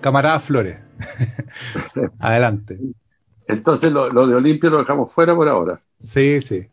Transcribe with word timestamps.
camarada 0.00 0.40
Flores. 0.40 0.78
Adelante. 2.18 2.78
Entonces 3.46 3.92
lo, 3.92 4.26
de 4.26 4.34
Olimpia 4.34 4.70
lo 4.70 4.78
dejamos 4.78 5.12
fuera 5.12 5.34
por 5.34 5.48
ahora. 5.48 5.80
Sí, 6.04 6.40
sí. 6.40 6.68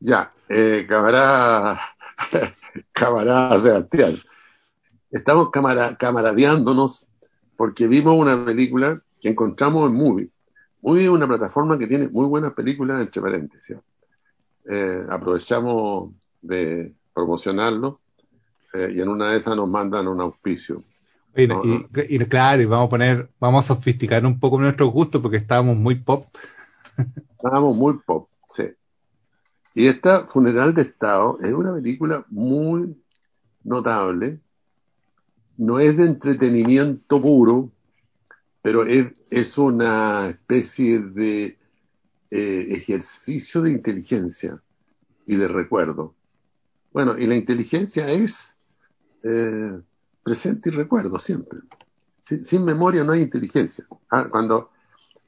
Ya, 0.00 0.32
eh, 0.48 0.86
camarada, 0.88 1.80
camarada 2.92 3.58
Sebastián. 3.58 4.18
Estamos 5.10 5.50
camaradeándonos 5.50 7.06
porque 7.56 7.86
vimos 7.86 8.14
una 8.16 8.44
película 8.44 9.00
que 9.20 9.28
encontramos 9.28 9.86
en 9.86 9.94
Movie. 9.94 10.30
Movie 10.82 11.04
es 11.04 11.10
una 11.10 11.26
plataforma 11.26 11.78
que 11.78 11.86
tiene 11.86 12.08
muy 12.08 12.26
buenas 12.26 12.52
películas, 12.52 13.00
entre 13.00 13.22
paréntesis. 13.22 13.76
Eh, 14.68 15.04
aprovechamos 15.08 16.10
de 16.42 16.92
promocionarlo 17.14 18.00
eh, 18.74 18.92
y 18.94 19.00
en 19.00 19.08
una 19.08 19.30
de 19.30 19.38
esas 19.38 19.56
nos 19.56 19.68
mandan 19.68 20.08
un 20.08 20.20
auspicio. 20.20 20.82
Y, 21.36 22.18
claro, 22.26 22.62
y 22.62 22.64
vamos 22.64 22.86
a 22.86 22.90
poner, 22.90 23.30
vamos 23.38 23.64
a 23.64 23.74
sofisticar 23.74 24.24
un 24.24 24.40
poco 24.40 24.58
nuestro 24.58 24.88
gusto 24.88 25.20
porque 25.20 25.36
estábamos 25.36 25.76
muy 25.76 25.96
pop. 25.96 26.26
Estábamos 27.30 27.76
muy 27.76 27.98
pop, 27.98 28.28
sí. 28.48 28.64
Y 29.74 29.86
esta 29.86 30.26
Funeral 30.26 30.72
de 30.72 30.82
Estado 30.82 31.38
es 31.42 31.52
una 31.52 31.74
película 31.74 32.24
muy 32.30 32.96
notable. 33.64 34.40
No 35.58 35.78
es 35.78 35.96
de 35.98 36.06
entretenimiento 36.06 37.20
puro, 37.20 37.70
pero 38.62 38.84
es, 38.86 39.12
es 39.30 39.58
una 39.58 40.28
especie 40.30 41.00
de 41.00 41.58
eh, 42.30 42.66
ejercicio 42.70 43.62
de 43.62 43.70
inteligencia 43.70 44.60
y 45.26 45.36
de 45.36 45.48
recuerdo. 45.48 46.14
Bueno, 46.92 47.18
y 47.18 47.26
la 47.26 47.36
inteligencia 47.36 48.10
es 48.10 48.56
eh, 49.22 49.80
presente 50.26 50.70
y 50.70 50.72
recuerdo 50.72 51.20
siempre. 51.20 51.60
Sin, 52.24 52.64
memoria 52.64 53.04
no 53.04 53.12
hay 53.12 53.22
inteligencia. 53.22 53.86
Ah, 54.10 54.26
cuando 54.28 54.70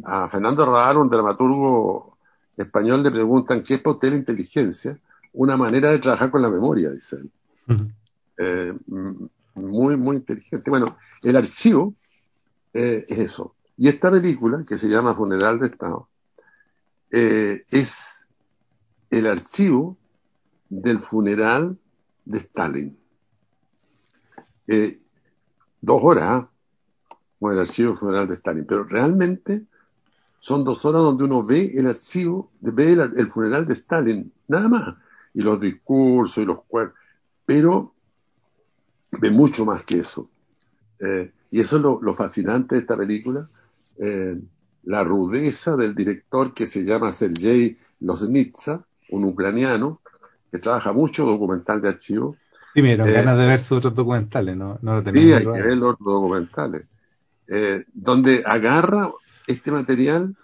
a 0.03 0.29
Fernando 0.29 0.67
Radar, 0.67 0.99
un 0.99 1.09
dramaturgo 1.09 2.19
español, 2.57 3.05
le 3.05 3.13
preguntan 3.13 3.63
qué 3.63 3.75
es 3.75 3.81
para 3.81 3.95
usted 3.95 4.11
la 4.11 4.17
inteligencia, 4.17 4.99
una 5.35 5.57
manera 5.57 5.93
de 5.93 6.01
trabajar 6.01 6.33
con 6.33 6.43
la 6.43 6.51
memoria, 6.51 6.91
dice 6.91 7.15
él. 7.15 7.31
Eh, 8.39 8.75
muy, 9.55 9.97
muy 9.97 10.17
inteligente. 10.17 10.69
Bueno, 10.69 10.97
el 11.23 11.37
archivo 11.37 11.95
eh, 12.75 13.05
es 13.07 13.19
eso. 13.19 13.55
Y 13.77 13.87
esta 13.87 14.11
película, 14.11 14.65
que 14.67 14.77
se 14.77 14.89
llama 14.89 15.15
Funeral 15.15 15.61
de 15.61 15.67
Estado, 15.69 16.09
es 17.11 18.25
el 19.11 19.27
archivo 19.29 19.97
del 20.69 20.99
funeral 20.99 21.79
de 22.25 22.39
Stalin. 22.39 22.98
Dos 25.81 26.01
horas, 26.03 26.25
¿ah? 26.25 26.51
como 27.39 27.53
el 27.53 27.59
archivo 27.59 27.95
funeral 27.95 28.27
de 28.29 28.35
Stalin, 28.35 28.67
pero 28.67 28.85
realmente 28.85 29.65
son 30.41 30.65
dos 30.65 30.85
horas 30.85 31.03
donde 31.03 31.25
uno 31.25 31.45
ve 31.45 31.73
el 31.75 31.87
archivo, 31.87 32.51
ve 32.61 32.93
el, 32.93 33.31
funeral 33.31 33.67
de 33.67 33.75
Stalin, 33.75 34.33
nada 34.49 34.69
más, 34.69 34.95
y 35.35 35.43
los 35.43 35.61
discursos 35.61 36.43
y 36.43 36.47
los 36.47 36.63
cuerpos, 36.65 36.99
pero 37.45 37.95
ve 39.13 39.31
mucho 39.31 39.65
más 39.65 39.83
que 39.85 40.01
eso. 40.01 40.29
Eh, 41.01 41.33
y 41.51 41.61
eso 41.61 41.77
es 41.77 41.83
lo, 41.83 42.15
fascinante 42.15 42.75
de 42.75 42.81
esta 42.83 42.97
película, 42.97 43.49
eh, 43.99 44.41
la 44.85 45.05
rudeza 45.05 45.77
del 45.77 45.95
director 45.95 46.55
que 46.55 46.67
se 46.67 46.85
llama 46.85 47.13
Sergei 47.13 47.77
Losnitsa, 48.01 48.85
un 49.11 49.25
ucraniano, 49.25 50.01
que 50.51 50.59
trabaja 50.59 50.93
mucho 50.93 51.25
documental 51.25 51.81
de 51.81 51.89
archivo, 51.89 52.37
Sí, 52.75 52.83
me 52.83 52.89
dieron 52.89 53.09
eh, 53.09 53.12
ganas 53.12 53.39
de 53.39 53.47
ver 53.47 53.61
sus 53.61 53.79
otros 53.79 53.95
documentales, 53.95 54.56
¿no? 54.56 54.79
no 54.83 55.01
lo 55.01 55.12
sí, 55.12 55.33
hay 55.33 55.45
que 55.45 55.51
ver 55.51 55.77
los 55.77 55.99
documentales. 55.99 56.87
Eh, 57.49 57.84
donde 57.95 58.43
agarra 58.45 59.11
este 59.47 59.71
material 59.71 60.37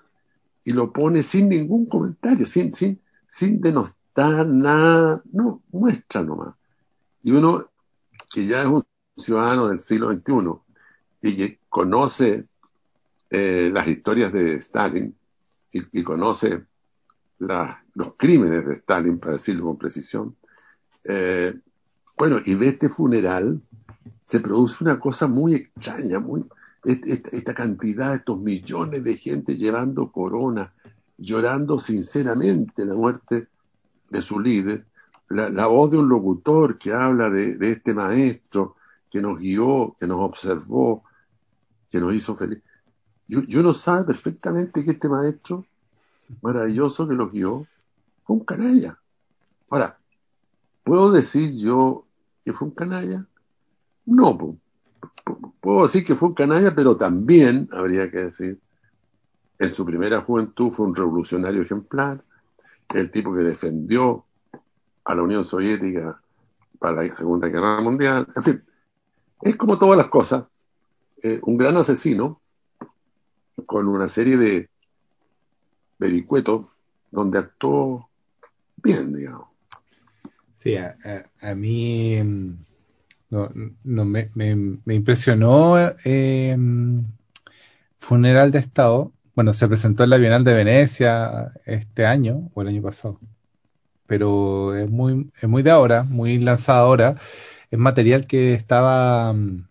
y 0.64 0.72
lo 0.72 0.92
pone 0.92 1.22
sin 1.22 1.50
ningún 1.50 1.86
comentario, 1.86 2.46
sin, 2.46 2.72
sin, 2.72 3.00
sin 3.28 3.60
denostar 3.60 4.46
nada, 4.46 5.22
no, 5.32 5.62
muestra 5.70 6.22
nomás. 6.22 6.54
Y 7.22 7.32
uno 7.32 7.66
que 8.32 8.46
ya 8.46 8.62
es 8.62 8.68
un 8.68 8.82
ciudadano 9.16 9.68
del 9.68 9.78
siglo 9.78 10.10
XXI 10.10 11.28
y 11.28 11.36
que 11.36 11.58
conoce 11.68 12.46
eh, 13.30 13.70
las 13.72 13.86
historias 13.86 14.32
de 14.32 14.54
Stalin 14.56 15.14
y, 15.72 16.02
conoce 16.02 16.64
los 17.38 18.14
crímenes 18.16 18.64
de 18.64 18.74
Stalin, 18.74 19.18
para 19.18 19.32
decirlo 19.32 19.64
con 19.64 19.78
precisión, 19.78 20.36
eh, 21.04 21.54
bueno, 22.16 22.38
y 22.44 22.54
ve 22.54 22.68
este 22.68 22.88
funeral, 22.88 23.60
se 24.20 24.40
produce 24.40 24.84
una 24.84 25.00
cosa 25.00 25.26
muy 25.26 25.54
extraña, 25.54 26.20
muy, 26.20 26.44
esta, 26.84 27.54
cantidad, 27.54 28.14
estos 28.14 28.38
millones 28.38 29.02
de 29.02 29.16
gente 29.16 29.56
llevando 29.56 30.10
corona, 30.12 30.72
llorando 31.18 31.78
sinceramente 31.78 32.84
la 32.84 32.94
muerte 32.94 33.48
de 34.10 34.22
su 34.22 34.38
líder, 34.38 34.86
la, 35.28 35.66
voz 35.66 35.90
de 35.90 35.98
un 35.98 36.08
locutor 36.08 36.78
que 36.78 36.92
habla 36.92 37.30
de, 37.30 37.56
este 37.60 37.94
maestro 37.94 38.76
que 39.10 39.20
nos 39.20 39.38
guió, 39.38 39.96
que 39.98 40.06
nos 40.06 40.18
observó, 40.20 41.02
que 41.90 41.98
nos 41.98 42.14
hizo 42.14 42.36
feliz. 42.36 42.62
Y, 43.26 43.56
uno 43.56 43.74
sabe 43.74 44.04
perfectamente 44.04 44.84
que 44.84 44.92
este 44.92 45.08
maestro 45.08 45.64
maravilloso 46.42 47.08
que 47.08 47.14
los 47.14 47.32
guió 47.32 47.66
fue 48.22 48.36
un 48.36 48.44
canalla. 48.44 48.98
Ahora, 49.68 49.98
¿Puedo 50.84 51.10
decir 51.10 51.56
yo 51.56 52.03
que 52.44 52.52
fue 52.52 52.68
un 52.68 52.74
canalla? 52.74 53.26
No, 54.06 54.58
puedo 55.60 55.82
decir 55.84 56.04
que 56.04 56.14
fue 56.14 56.28
un 56.28 56.34
canalla, 56.34 56.74
pero 56.74 56.96
también 56.96 57.68
habría 57.72 58.10
que 58.10 58.18
decir, 58.18 58.60
en 59.58 59.74
su 59.74 59.84
primera 59.84 60.20
juventud 60.20 60.70
fue 60.70 60.86
un 60.86 60.94
revolucionario 60.94 61.62
ejemplar, 61.62 62.22
el 62.94 63.10
tipo 63.10 63.34
que 63.34 63.42
defendió 63.42 64.24
a 65.04 65.14
la 65.14 65.22
Unión 65.22 65.44
Soviética 65.44 66.20
para 66.78 67.02
la 67.02 67.16
Segunda 67.16 67.48
Guerra 67.48 67.80
Mundial, 67.80 68.28
en 68.36 68.42
fin, 68.42 68.64
es 69.40 69.56
como 69.56 69.78
todas 69.78 69.96
las 69.96 70.08
cosas, 70.08 70.44
eh, 71.22 71.40
un 71.44 71.56
gran 71.56 71.76
asesino 71.76 72.40
con 73.66 73.88
una 73.88 74.08
serie 74.08 74.36
de 74.36 74.68
vericuetos 75.98 76.66
donde 77.10 77.38
actuó 77.38 78.08
bien, 78.76 79.12
digamos. 79.12 79.53
Sí, 80.64 80.76
a, 80.76 81.54
mí 81.54 82.16
mm, 82.22 82.56
no, 83.84 84.04
me, 84.06 84.30
impresionó 84.94 85.76
eh, 86.06 86.56
Funeral 87.98 88.50
de 88.50 88.60
Estado. 88.60 89.12
Bueno, 89.34 89.52
se 89.52 89.68
presentó 89.68 90.04
en 90.04 90.10
la 90.10 90.16
Bienal 90.16 90.42
de 90.42 90.54
Venecia 90.54 91.52
este 91.66 92.06
año 92.06 92.50
o 92.54 92.62
el 92.62 92.68
año 92.68 92.80
pasado. 92.80 93.20
Pero 94.06 94.74
es 94.74 94.90
muy, 94.90 95.30
es 95.42 95.48
muy 95.48 95.62
de 95.62 95.70
ahora, 95.70 96.04
muy 96.04 96.38
lanzada 96.38 96.80
ahora. 96.80 97.16
Es 97.70 97.78
material 97.78 98.26
que 98.26 98.54
estaba 98.54 99.34
mm, 99.34 99.68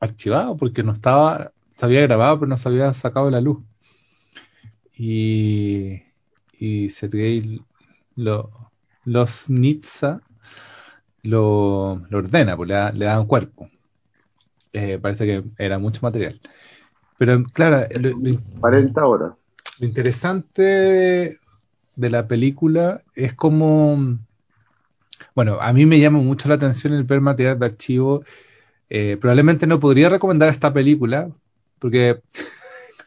archivado 0.00 0.56
porque 0.56 0.82
no 0.82 0.92
estaba, 0.92 1.52
se 1.76 1.84
había 1.84 2.00
grabado 2.02 2.40
pero 2.40 2.48
no 2.48 2.56
se 2.56 2.68
había 2.70 2.92
sacado 2.94 3.30
la 3.30 3.42
luz. 3.42 3.62
Y, 4.96 6.02
y 6.58 6.88
Sergei 6.90 7.60
lo, 8.16 8.50
los 9.04 9.50
Nitsa 9.50 10.20
lo, 11.22 12.02
ordena, 12.12 12.56
pues 12.56 12.68
le 12.68 12.74
da, 12.74 12.92
le 12.92 13.18
un 13.18 13.26
cuerpo. 13.26 13.70
Eh, 14.72 14.98
parece 15.00 15.26
que 15.26 15.44
era 15.58 15.78
mucho 15.78 16.00
material. 16.02 16.40
Pero 17.18 17.44
claro, 17.44 17.86
lo, 17.98 18.38
40 18.60 19.06
horas. 19.06 19.34
Lo 19.78 19.86
interesante 19.86 21.38
de 21.96 22.10
la 22.10 22.26
película 22.26 23.02
es 23.14 23.34
como, 23.34 24.18
bueno, 25.34 25.58
a 25.60 25.72
mí 25.72 25.86
me 25.86 26.00
llama 26.00 26.18
mucho 26.18 26.48
la 26.48 26.56
atención 26.56 26.92
el 26.92 27.04
ver 27.04 27.20
material 27.20 27.58
de 27.58 27.66
archivo. 27.66 28.24
Eh, 28.90 29.16
probablemente 29.20 29.66
no 29.66 29.80
podría 29.80 30.08
recomendar 30.08 30.48
esta 30.48 30.72
película, 30.72 31.30
porque 31.78 32.20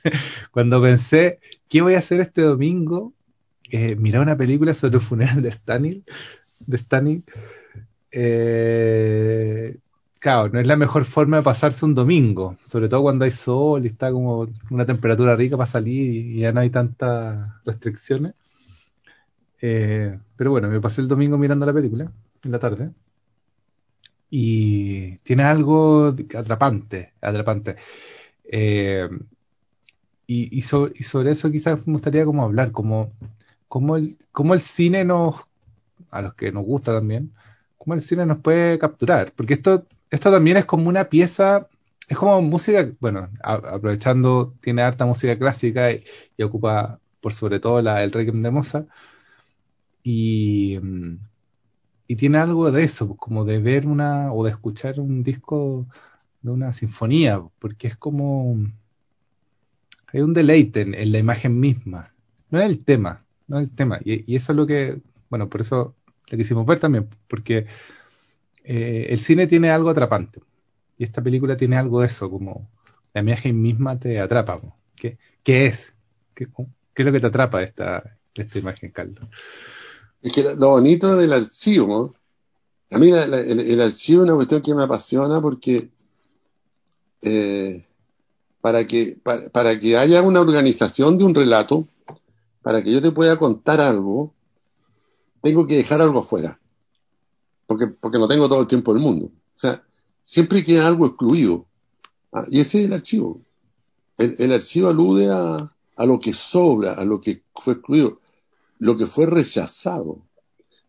cuando 0.52 0.82
pensé, 0.82 1.40
¿qué 1.70 1.82
voy 1.82 1.96
a 1.96 2.00
hacer 2.00 2.20
este 2.20 2.42
domingo? 2.42 3.14
Eh, 3.72 3.96
una 4.20 4.38
película 4.38 4.74
sobre 4.74 4.96
el 4.96 5.02
funeral 5.02 5.42
de 5.42 5.50
Stalin, 5.50 6.04
de 6.60 6.78
Stalin 6.78 7.24
eh, 8.12 9.78
claro, 10.20 10.50
no 10.50 10.60
es 10.60 10.68
la 10.68 10.76
mejor 10.76 11.06
forma 11.06 11.38
de 11.38 11.44
pasarse 11.44 11.86
un 11.86 11.96
domingo, 11.96 12.58
sobre 12.66 12.90
todo 12.90 13.02
cuando 13.04 13.26
hay 13.26 13.32
sol 13.32 13.84
y 13.86 13.88
está 13.88 14.12
como 14.12 14.48
una 14.70 14.86
temperatura 14.86 15.36
rica 15.36 15.58
para 15.58 15.68
salir 15.68 16.14
y 16.14 16.40
ya 16.40 16.52
no 16.52 16.62
hay 16.62 16.70
tantas 16.70 17.50
restricciones. 17.66 18.34
Eh, 19.62 20.18
pero 20.36 20.52
bueno, 20.52 20.68
me 20.70 20.80
pasé 20.82 21.02
el 21.02 21.08
domingo 21.08 21.38
mirando 21.38 21.66
la 21.66 21.74
película 21.74 22.12
en 22.44 22.52
la 22.52 22.60
tarde 22.60 22.92
y 24.30 25.18
tiene 25.18 25.44
algo 25.44 26.16
atrapante, 26.36 27.14
atrapante. 27.22 27.76
Eh, 28.44 29.10
y, 30.30 30.62
sobre 30.62 31.32
eso 31.32 31.52
quizás 31.52 31.86
me 31.88 31.94
gustaría 31.94 32.26
como 32.26 32.44
hablar, 32.44 32.72
cómo 33.80 33.96
el, 33.96 34.18
el 34.54 34.62
cine 34.62 35.06
nos, 35.06 35.36
a 36.12 36.22
los 36.22 36.34
que 36.36 36.52
nos 36.52 36.66
gusta 36.66 36.94
también, 36.94 37.34
cómo 37.78 37.94
el 37.94 38.02
cine 38.02 38.26
nos 38.26 38.40
puede 38.40 38.80
capturar. 38.80 39.32
Porque 39.36 39.54
esto, 39.54 39.86
esto 40.10 40.32
también 40.32 40.58
es 40.58 40.66
como 40.66 40.90
una 40.90 41.06
pieza 41.06 41.68
es 42.08 42.18
como 42.18 42.42
música, 42.42 42.90
bueno, 43.02 43.30
aprovechando, 43.44 44.56
tiene 44.62 44.82
harta 44.82 45.06
música 45.06 45.38
clásica 45.38 45.92
y, 45.92 46.04
ocupa 46.42 47.00
por 47.22 47.34
sobre 47.34 47.60
todo 47.60 47.80
el 47.80 48.12
Requiem 48.12 48.42
de 48.42 48.52
Mozart. 48.52 48.88
Y, 50.04 50.80
y 52.08 52.16
tiene 52.16 52.38
algo 52.38 52.72
de 52.72 52.84
eso, 52.84 53.16
como 53.18 53.44
de 53.44 53.60
ver 53.60 53.88
una 53.88 54.32
o 54.32 54.44
de 54.46 54.52
escuchar 54.52 55.00
un 55.00 55.24
disco 55.24 55.86
de 56.42 56.52
una 56.52 56.72
sinfonía, 56.72 57.42
porque 57.60 57.88
es 57.88 57.98
como 57.98 58.58
hay 60.14 60.22
un 60.22 60.34
deleite 60.34 60.82
en, 60.82 61.12
la 61.12 61.18
imagen 61.18 61.60
misma, 61.60 62.14
no 62.50 62.60
es 62.62 62.66
el 62.70 62.84
tema, 62.86 63.26
no 63.48 63.60
el 63.60 63.74
tema, 63.74 64.00
y, 64.04 64.36
eso 64.36 64.52
es 64.52 64.56
lo 64.56 64.68
que, 64.68 65.00
bueno, 65.30 65.50
por 65.50 65.62
eso 65.62 65.96
le 66.30 66.38
quisimos 66.38 66.66
ver 66.66 66.80
también, 66.80 67.10
porque 67.28 67.66
eh, 68.64 69.08
el 69.10 69.20
cine 69.20 69.48
tiene 69.48 69.72
algo 69.72 69.90
atrapante, 69.90 70.42
y 70.98 71.04
esta 71.04 71.22
película 71.22 71.56
tiene 71.58 71.78
algo 71.78 72.02
de 72.02 72.08
eso, 72.08 72.30
como 72.30 72.70
la 73.14 73.22
imagen 73.22 73.62
misma 73.62 74.00
te 74.00 74.20
atrapa, 74.20 74.58
¿qué, 74.96 75.18
qué 75.44 75.68
es? 75.68 75.94
¿Qué, 76.34 76.48
¿Qué, 76.94 77.02
es 77.02 77.06
lo 77.06 77.12
que 77.12 77.20
te 77.20 77.28
atrapa 77.28 77.64
esta, 77.64 78.18
esta 78.36 78.60
imagen, 78.60 78.92
Carlos? 78.92 79.28
Es 80.22 80.34
que 80.34 80.44
lo 80.56 80.70
bonito 80.70 81.16
del 81.16 81.34
archivo, 81.34 82.16
a 82.92 82.98
mí 82.98 83.10
el, 83.10 83.82
archivo 83.82 84.22
es 84.22 84.28
una 84.28 84.36
cuestión 84.36 84.62
que 84.62 84.74
me 84.74 84.84
apasiona 84.84 85.42
porque 85.42 85.90
eh, 87.22 87.86
para, 88.62 88.86
que, 88.86 89.18
para, 89.24 89.78
que 89.78 89.98
haya 89.98 90.22
una 90.22 90.42
organización 90.42 91.18
de 91.18 91.26
un 91.26 91.36
relato, 91.36 91.88
para 92.68 92.84
que 92.84 92.92
yo 92.92 93.02
te 93.02 93.14
pueda 93.14 93.40
contar 93.40 93.80
algo, 93.80 94.34
tengo 95.42 95.66
que 95.66 95.78
dejar 95.78 96.02
algo 96.02 96.22
fuera, 96.22 96.60
porque, 97.66 97.88
porque 97.88 98.20
no 98.20 98.28
tengo 98.28 98.50
todo 98.50 98.60
el 98.60 98.68
tiempo 98.68 98.94
del 98.94 99.02
mundo. 99.02 99.28
O 99.28 99.58
sea, 99.58 99.82
siempre 100.26 100.66
queda 100.66 100.86
algo 100.86 101.06
excluido. 101.06 101.66
Ah, 102.34 102.44
y 102.50 102.60
ese 102.60 102.82
es 102.82 102.88
el 102.88 102.94
archivo. 102.94 103.40
El, 104.18 104.36
el 104.38 104.52
archivo 104.52 104.90
alude 104.90 105.32
a, 105.32 105.74
a 105.96 106.06
lo 106.06 106.20
que 106.20 106.34
sobra, 106.34 106.96
a 106.96 107.06
lo 107.06 107.22
que 107.22 107.42
fue 107.56 107.76
excluido 107.76 108.20
lo 108.80 108.98
que 108.98 109.06
fue 109.06 109.28
rechazado, 109.28 110.28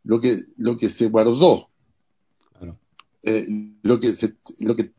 lo 0.03 0.19
que, 0.19 0.41
lo 0.57 0.77
que 0.77 0.89
se 0.89 1.07
guardó, 1.07 1.69
eh, 3.23 3.47
lo, 3.83 4.01
que 4.01 4.15
se, 4.15 4.35
lo 4.59 4.75
que 4.75 4.91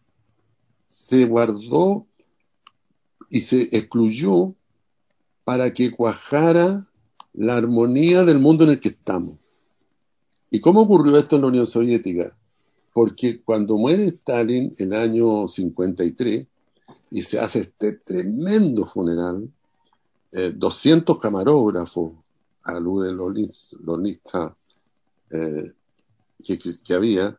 se 0.88 1.26
guardó 1.26 2.08
y 3.30 3.42
se 3.42 3.64
excluyó 3.76 4.56
para 5.50 5.74
que 5.74 5.90
cuajara 5.90 6.88
la 7.34 7.57
armonía 7.57 8.24
del 8.24 8.38
mundo 8.38 8.66
en 8.66 8.69
el 8.69 8.80
que 8.80 8.90
estamos. 8.90 9.40
¿Y 10.51 10.60
cómo 10.60 10.81
ocurrió 10.81 11.18
esto 11.18 11.38
en 11.38 11.42
la 11.42 11.48
Unión 11.48 11.66
Soviética? 11.66 12.38
Porque 12.94 13.42
cuando 13.42 13.75
muere 13.75 14.10
Stalin 14.10 14.72
en 14.78 14.94
el 14.94 15.00
año 15.00 15.48
53 15.48 16.46
y 17.10 17.22
se 17.24 17.40
hace 17.40 17.62
este 17.62 17.94
tremendo 17.94 18.86
funeral, 18.86 19.50
200 20.31 21.16
eh, 21.16 21.19
camarógrafos, 21.19 22.12
alude 22.62 23.12
los, 23.12 23.75
los 23.84 24.00
listas 24.00 24.52
eh, 25.31 25.74
que, 26.44 26.94
había, 26.94 27.36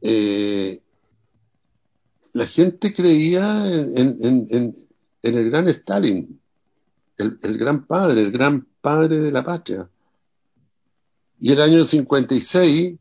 eh, 0.00 0.82
la 2.32 2.46
gente 2.48 2.92
creía 2.92 3.72
en, 3.72 4.74
el 5.22 5.50
gran 5.50 5.68
Stalin, 5.68 6.40
el, 7.18 7.58
gran 7.58 7.86
padre, 7.86 8.22
el 8.22 8.32
gran 8.32 8.66
padre 8.80 9.18
de 9.18 9.32
la 9.32 9.44
patria. 9.44 9.88
Y 11.40 11.52
el 11.52 11.60
año 11.60 11.84
56 11.84 12.98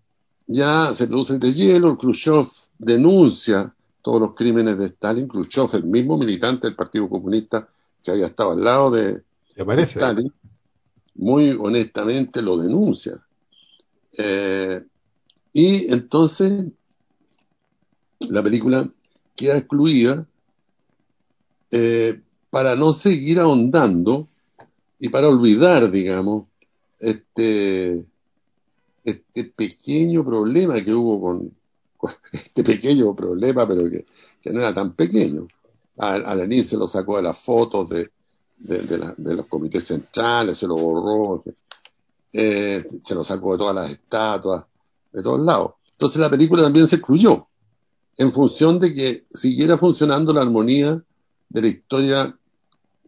ya 0.48 0.94
se 0.94 1.08
produce 1.08 1.34
el 1.34 1.40
deshielo, 1.40 1.98
Khrushchev 1.98 2.48
denuncia 2.78 3.74
todos 4.02 4.20
los 4.22 4.36
crímenes 4.36 4.78
de 4.78 4.88
Stalin, 4.88 5.28
Khrushchev, 5.28 5.70
el 5.74 5.86
mismo 5.86 6.18
militante 6.18 6.68
del 6.68 6.76
Partido 6.76 7.10
Comunista 7.10 7.68
que 8.04 8.12
había 8.12 8.28
estado 8.28 8.52
al 8.52 8.64
lado 8.64 8.92
de, 8.92 9.24
de 9.56 9.82
Stalin, 9.84 10.32
muy 11.16 11.52
honestamente 11.52 12.42
lo 12.42 12.58
denuncia. 12.58 13.20
Eh, 14.18 14.84
y 15.54 15.92
entonces 15.92 16.66
la 18.20 18.44
película 18.44 18.90
queda 19.36 19.58
excluida 19.58 20.26
eh, 21.72 22.22
para 22.56 22.74
no 22.78 22.94
seguir 22.94 23.38
ahondando 23.42 24.30
y 24.98 25.10
para 25.10 25.28
olvidar, 25.28 25.92
digamos, 25.92 26.46
este, 26.98 28.02
este 29.04 29.44
pequeño 29.44 30.24
problema 30.24 30.80
que 30.82 30.94
hubo 30.94 31.20
con, 31.20 31.52
este 32.32 32.64
pequeño 32.64 33.14
problema, 33.14 33.68
pero 33.68 33.90
que, 33.90 34.06
no 34.54 34.62
era 34.62 34.74
tan 34.74 34.94
pequeño. 34.94 35.50
Al, 35.98 36.64
se 36.64 36.78
lo 36.78 36.88
sacó 36.88 37.18
de 37.18 37.24
las 37.24 37.38
fotos 37.38 37.90
de, 37.90 38.10
de, 38.58 39.36
los 39.36 39.48
comités 39.48 39.84
centrales, 39.84 40.58
se 40.58 40.66
lo 40.66 40.76
borró, 40.76 41.44
eh, 42.32 42.88
se 43.04 43.16
lo 43.16 43.26
sacó 43.26 43.52
de 43.52 43.58
todas 43.58 43.76
las 43.76 43.92
estatuas, 43.92 44.64
de 45.12 45.22
todos 45.22 45.42
lados. 45.42 45.74
Entonces 45.92 46.22
la 46.22 46.30
película 46.30 46.64
también 46.64 46.88
se 46.88 46.96
excluyó, 46.96 47.48
en 48.18 48.32
función 48.32 48.80
de 48.80 48.94
que 48.94 49.26
siguiera 49.34 49.78
funcionando 49.78 50.32
la 50.32 50.44
armonía 50.44 51.04
de 51.50 51.62
la 51.62 51.68
historia 51.68 52.40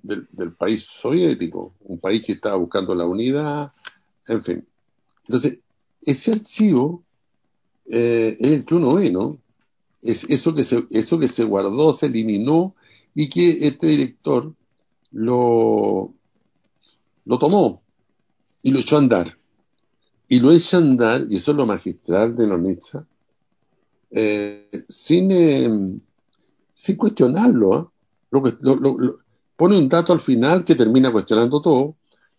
del, 0.03 0.53
país 0.53 0.83
soviético, 0.83 1.73
un 1.81 1.99
país 1.99 2.25
que 2.25 2.33
estaba 2.33 2.55
buscando 2.55 2.95
la 2.95 3.05
unidad, 3.05 3.71
en 4.27 4.43
fin. 4.43 4.67
Entonces, 5.25 5.59
ese 6.01 6.31
archivo 6.31 7.03
eh, 7.89 8.35
es 8.39 8.51
el 8.51 8.65
que 8.65 8.75
uno 8.75 8.95
ve, 8.95 9.11
¿no? 9.11 9.39
Es 10.01 10.23
eso 10.25 10.53
que, 10.53 10.63
se, 10.63 10.85
eso 10.91 11.19
que 11.19 11.27
se 11.27 11.43
guardó, 11.43 11.91
se 11.91 12.05
eliminó 12.05 12.75
y 13.13 13.29
que 13.29 13.67
este 13.67 13.87
director 13.87 14.53
lo, 15.11 16.13
lo 17.25 17.39
tomó 17.39 17.81
y 18.61 18.71
lo 18.71 18.79
echó 18.79 18.95
a 18.95 18.99
andar. 18.99 19.37
Y 20.27 20.39
lo 20.39 20.51
echó 20.51 20.77
a 20.77 20.81
andar, 20.81 21.25
y 21.29 21.37
eso 21.37 21.51
es 21.51 21.57
lo 21.57 21.65
magistral 21.65 22.35
de 22.35 22.47
Nonitza, 22.47 23.07
eh, 24.11 24.69
sin, 24.89 25.31
eh, 25.31 25.99
sin 26.73 26.95
cuestionarlo. 26.95 27.93
¿eh? 28.33 28.57
Lo, 28.61 29.19
pone 29.57 29.77
un 29.77 29.89
dato 29.89 30.13
al 30.13 30.21
final 30.21 30.63
que 30.63 30.75
termina 30.75 31.11
cuestionando 31.11 31.61
todo, 31.61 31.95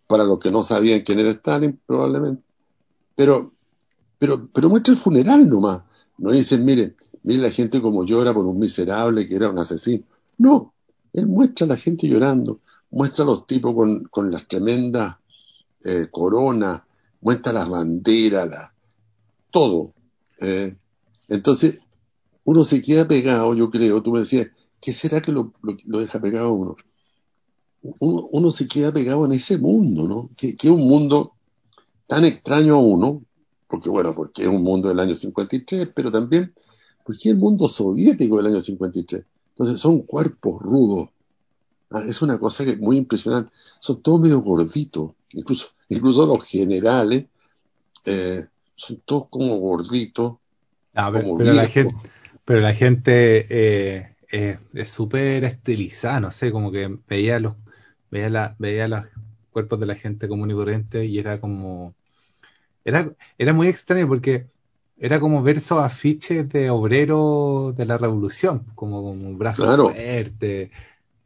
para 0.06 0.25
los 0.25 0.38
que 0.38 0.50
no 0.50 0.64
sabían 0.64 1.02
quién 1.02 1.18
era 1.18 1.30
Stalin, 1.30 1.78
probablemente. 1.84 2.42
Pero, 3.14 3.52
pero, 4.18 4.48
pero 4.52 4.70
muestra 4.70 4.94
el 4.94 4.98
funeral 4.98 5.46
nomás. 5.46 5.82
No 6.16 6.30
dicen, 6.30 6.64
miren, 6.64 6.96
miren 7.25 7.42
la 7.42 7.50
gente 7.50 7.82
como 7.82 8.04
llora 8.04 8.32
por 8.32 8.46
un 8.46 8.58
miserable 8.58 9.26
que 9.26 9.34
era 9.34 9.50
un 9.50 9.58
asesino. 9.58 10.04
No, 10.38 10.72
él 11.12 11.26
muestra 11.26 11.66
a 11.66 11.68
la 11.68 11.76
gente 11.76 12.08
llorando, 12.08 12.60
muestra 12.90 13.25
a 13.25 13.26
los 13.26 13.46
tipos 13.46 13.75
con, 13.75 14.04
con 14.04 14.30
las 14.30 14.48
tremendas 14.48 15.16
eh, 15.84 16.06
coronas, 16.10 16.82
muestra 17.20 17.52
las 17.52 17.68
banderas, 17.68 18.48
la, 18.48 18.72
todo. 19.50 19.92
Eh. 20.40 20.76
Entonces, 21.28 21.80
uno 22.44 22.64
se 22.64 22.80
queda 22.80 23.06
pegado, 23.06 23.54
yo 23.54 23.70
creo, 23.70 24.02
tú 24.02 24.12
me 24.12 24.20
decías, 24.20 24.48
¿qué 24.80 24.92
será 24.92 25.20
que 25.20 25.32
lo, 25.32 25.52
lo, 25.62 25.98
deja 25.98 26.20
pegado 26.20 26.52
uno? 26.52 26.76
Uno? 27.82 28.28
uno? 28.32 28.50
se 28.50 28.66
queda 28.66 28.92
pegado 28.92 29.25
en 29.25 29.32
ese 29.32 29.58
mundo, 29.58 30.06
¿no? 30.06 30.30
Que, 30.37 30.56
es 30.61 30.70
un 30.70 30.87
mundo 30.88 31.32
tan 32.06 32.25
extraño 32.25 32.75
a 32.75 32.78
uno, 32.78 33.23
porque 33.68 33.88
bueno, 33.88 34.14
porque 34.14 34.42
es 34.42 34.49
un 34.49 34.62
mundo 34.62 34.88
del 34.88 35.00
año 35.00 35.14
53, 35.14 35.90
pero 35.94 36.11
también 36.11 36.52
porque 37.04 37.20
es 37.20 37.26
el 37.26 37.38
mundo 37.38 37.68
soviético 37.68 38.37
del 38.37 38.47
año 38.47 38.61
53. 38.61 39.25
Entonces 39.50 39.80
son 39.80 40.02
cuerpos 40.02 40.61
rudos. 40.61 41.08
Ah, 41.90 42.02
es 42.06 42.20
una 42.20 42.38
cosa 42.38 42.64
que 42.66 42.76
muy 42.76 42.99
impresionante. 42.99 43.50
Son 43.80 44.02
todos 44.02 44.20
medio 44.20 44.42
gorditos. 44.42 45.12
Incluso, 45.32 45.68
incluso 45.88 46.26
los 46.26 46.44
generales 46.44 47.25
eh, 48.04 48.47
son 48.76 49.00
todos 49.04 49.28
como 49.30 49.56
gorditos. 49.56 50.37
Ah, 50.94 51.11
pero, 51.11 51.38
la 51.38 51.66
gente, 51.66 51.94
pero 52.44 52.61
la 52.61 52.75
gente 52.75 53.47
eh, 53.49 54.16
eh, 54.30 54.58
es 54.75 54.90
súper 54.90 55.44
estilizada, 55.44 56.20
no 56.20 56.32
sé, 56.32 56.52
como 56.52 56.70
que 56.70 56.99
veía 57.08 57.40
los, 57.40 57.54
veía 58.10 58.30
la, 58.30 58.56
veía 58.58 58.88
los 58.88 59.04
cuerpos 59.50 59.80
de 59.80 59.86
la 59.86 59.94
gente 59.94 60.28
común 60.28 60.50
y 60.50 60.54
corriente 60.54 61.04
y 61.04 61.18
era 61.18 61.40
como 61.40 61.94
era, 62.84 63.10
era 63.36 63.52
muy 63.52 63.68
extraño 63.68 64.08
porque 64.08 64.46
era 64.98 65.20
como 65.20 65.42
ver 65.42 65.58
esos 65.58 65.80
afiches 65.80 66.48
de 66.48 66.70
obreros 66.70 67.76
de 67.76 67.86
la 67.86 67.98
revolución, 67.98 68.64
como, 68.74 69.02
como 69.02 69.36
brazos 69.36 69.64
claro. 69.64 69.90
fuertes. 69.90 70.70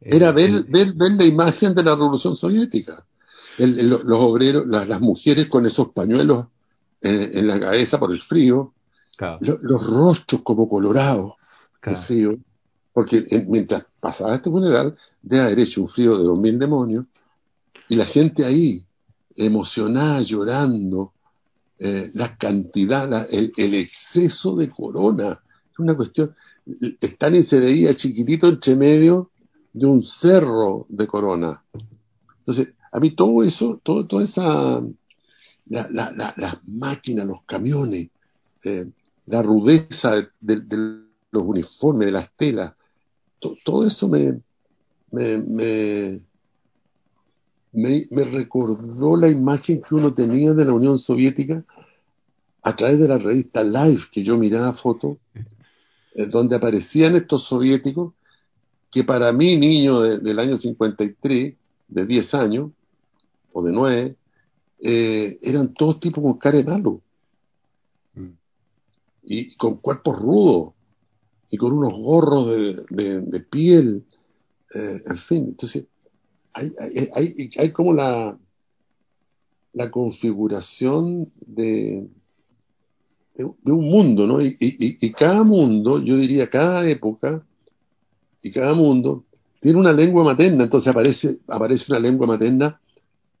Era 0.01 0.31
ver, 0.31 0.65
ver, 0.65 0.93
ver, 0.93 1.13
la 1.13 1.25
imagen 1.25 1.73
de 1.73 1.83
la 1.83 1.95
revolución 1.95 2.35
soviética. 2.35 3.05
los 3.57 4.19
obreros, 4.19 4.67
las 4.67 5.01
mujeres 5.01 5.47
con 5.47 5.65
esos 5.65 5.89
pañuelos 5.89 6.47
en, 7.01 7.47
la 7.47 7.59
cabeza 7.59 7.99
por 7.99 8.11
el 8.11 8.21
frío, 8.21 8.73
los 9.39 9.87
rostros 9.87 10.41
como 10.43 10.67
colorados 10.67 11.33
el 11.83 11.97
frío, 11.97 12.37
porque 12.93 13.25
mientras 13.47 13.85
pasaba 13.99 14.35
este 14.35 14.49
funeral, 14.49 14.95
de 15.21 15.39
haber 15.39 15.59
hecho 15.59 15.81
un 15.81 15.89
frío 15.89 16.17
de 16.17 16.25
los 16.25 16.37
mil 16.37 16.57
demonios, 16.59 17.05
y 17.89 17.95
la 17.95 18.05
gente 18.05 18.45
ahí, 18.45 18.85
emocionada, 19.35 20.21
llorando, 20.21 21.13
eh, 21.79 22.11
la 22.13 22.37
cantidad, 22.37 23.27
el, 23.33 23.73
exceso 23.73 24.55
de 24.55 24.69
corona 24.69 25.41
una 25.79 25.95
cuestión. 25.95 26.35
Stalin 27.01 27.43
se 27.43 27.59
veía 27.59 27.93
chiquitito 27.93 28.47
entre 28.47 28.75
medio 28.75 29.31
de 29.73 29.85
un 29.85 30.03
cerro 30.03 30.85
de 30.87 31.07
corona. 31.07 31.63
Entonces, 32.39 32.73
a 32.91 32.99
mí 32.99 33.11
todo 33.11 33.43
eso, 33.43 33.79
todo, 33.81 34.05
toda 34.05 34.23
esa, 34.23 34.81
las 35.65 36.57
máquinas, 36.67 37.25
los 37.25 37.41
camiones, 37.43 38.09
eh, 38.63 38.85
la 39.25 39.41
rudeza 39.41 40.15
de, 40.39 40.99
los 41.31 41.43
uniformes, 41.43 42.05
de 42.05 42.11
las 42.11 42.31
telas, 42.35 42.73
todo 43.63 43.85
eso 43.85 44.07
me, 44.07 44.39
me, 45.11 46.21
me, 47.71 48.23
recordó 48.23 49.15
la 49.15 49.29
imagen 49.29 49.81
que 49.81 49.95
uno 49.95 50.13
tenía 50.13 50.53
de 50.53 50.65
la 50.65 50.73
Unión 50.73 50.97
Soviética 50.97 51.63
a 52.61 52.75
través 52.75 52.99
de 52.99 53.07
la 53.07 53.17
revista 53.17 53.63
Life, 53.63 54.09
que 54.11 54.23
yo 54.23 54.37
miraba 54.37 54.73
fotos, 54.73 55.17
eh, 56.15 56.25
donde 56.27 56.55
aparecían 56.55 57.15
estos 57.15 57.43
soviéticos, 57.43 58.13
que 58.89 59.03
para 59.03 59.33
mí, 59.33 59.57
niño 59.57 60.01
del 60.01 60.39
año 60.39 60.57
53, 60.57 61.55
de 61.87 62.05
10 62.05 62.33
años, 62.35 62.71
o 63.51 63.63
de 63.63 63.71
9, 63.71 64.15
eh, 64.81 65.39
eran 65.41 65.73
todos 65.73 65.99
tipos 65.99 66.23
con 66.23 66.37
cara 66.37 66.57
de 66.57 66.63
malo. 66.63 67.01
Mm. 68.13 68.29
Y 69.23 69.55
con 69.55 69.77
cuerpos 69.77 70.19
rudos, 70.19 70.73
y 71.49 71.57
con 71.57 71.73
unos 71.73 71.93
gorros 71.93 72.47
de, 72.49 73.45
piel, 73.49 74.03
eh, 74.73 75.03
en 75.05 75.17
fin. 75.17 75.45
Entonces, 75.49 75.85
hay, 76.53 76.73
hay, 77.57 77.71
como 77.71 77.93
la, 77.93 78.37
la 79.73 79.91
configuración 79.91 81.31
de, 81.45 82.07
de, 83.35 83.71
un 83.71 83.89
mundo, 83.89 84.27
¿no? 84.27 84.41
Y, 84.41 85.11
cada 85.11 85.43
mundo, 85.43 85.99
yo 85.99 86.17
diría, 86.17 86.49
cada 86.49 86.87
época 86.87 87.43
y 88.41 88.51
cada 88.51 88.73
mundo 88.73 89.25
tiene 89.59 89.79
una 89.79 89.93
lengua 89.93 90.23
materna, 90.23 90.63
entonces 90.63 90.89
aparece, 90.89 91.39
aparece 91.47 91.85
una 91.91 91.99
lengua 91.99 92.27
materna 92.27 92.79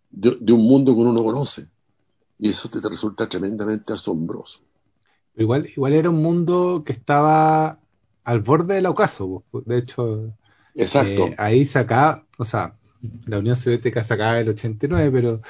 de, 0.09 0.53
un 0.53 0.61
mundo 0.61 0.93
que 0.93 1.01
uno 1.01 1.13
no 1.13 1.23
conoce. 1.23 1.67
Y 2.37 2.49
eso 2.49 2.69
te, 2.69 2.79
resulta 2.87 3.27
tremendamente 3.27 3.93
asombroso. 3.93 4.61
Igual, 5.35 5.67
igual 5.75 5.93
era 5.93 6.09
un 6.09 6.21
mundo 6.21 6.83
que 6.85 6.93
estaba 6.93 7.79
al 8.23 8.41
borde 8.41 8.75
del 8.75 8.85
ocaso, 8.85 9.43
de 9.65 9.77
hecho. 9.77 10.33
Exacto. 10.75 11.27
Eh, 11.27 11.35
ahí 11.37 11.65
sacaba, 11.65 12.25
o 12.37 12.45
sea, 12.45 12.75
la 13.25 13.39
Unión 13.39 13.55
Soviética 13.55 14.03
sacaba 14.03 14.39
el 14.39 14.49
89, 14.49 15.11
pero, 15.11 15.41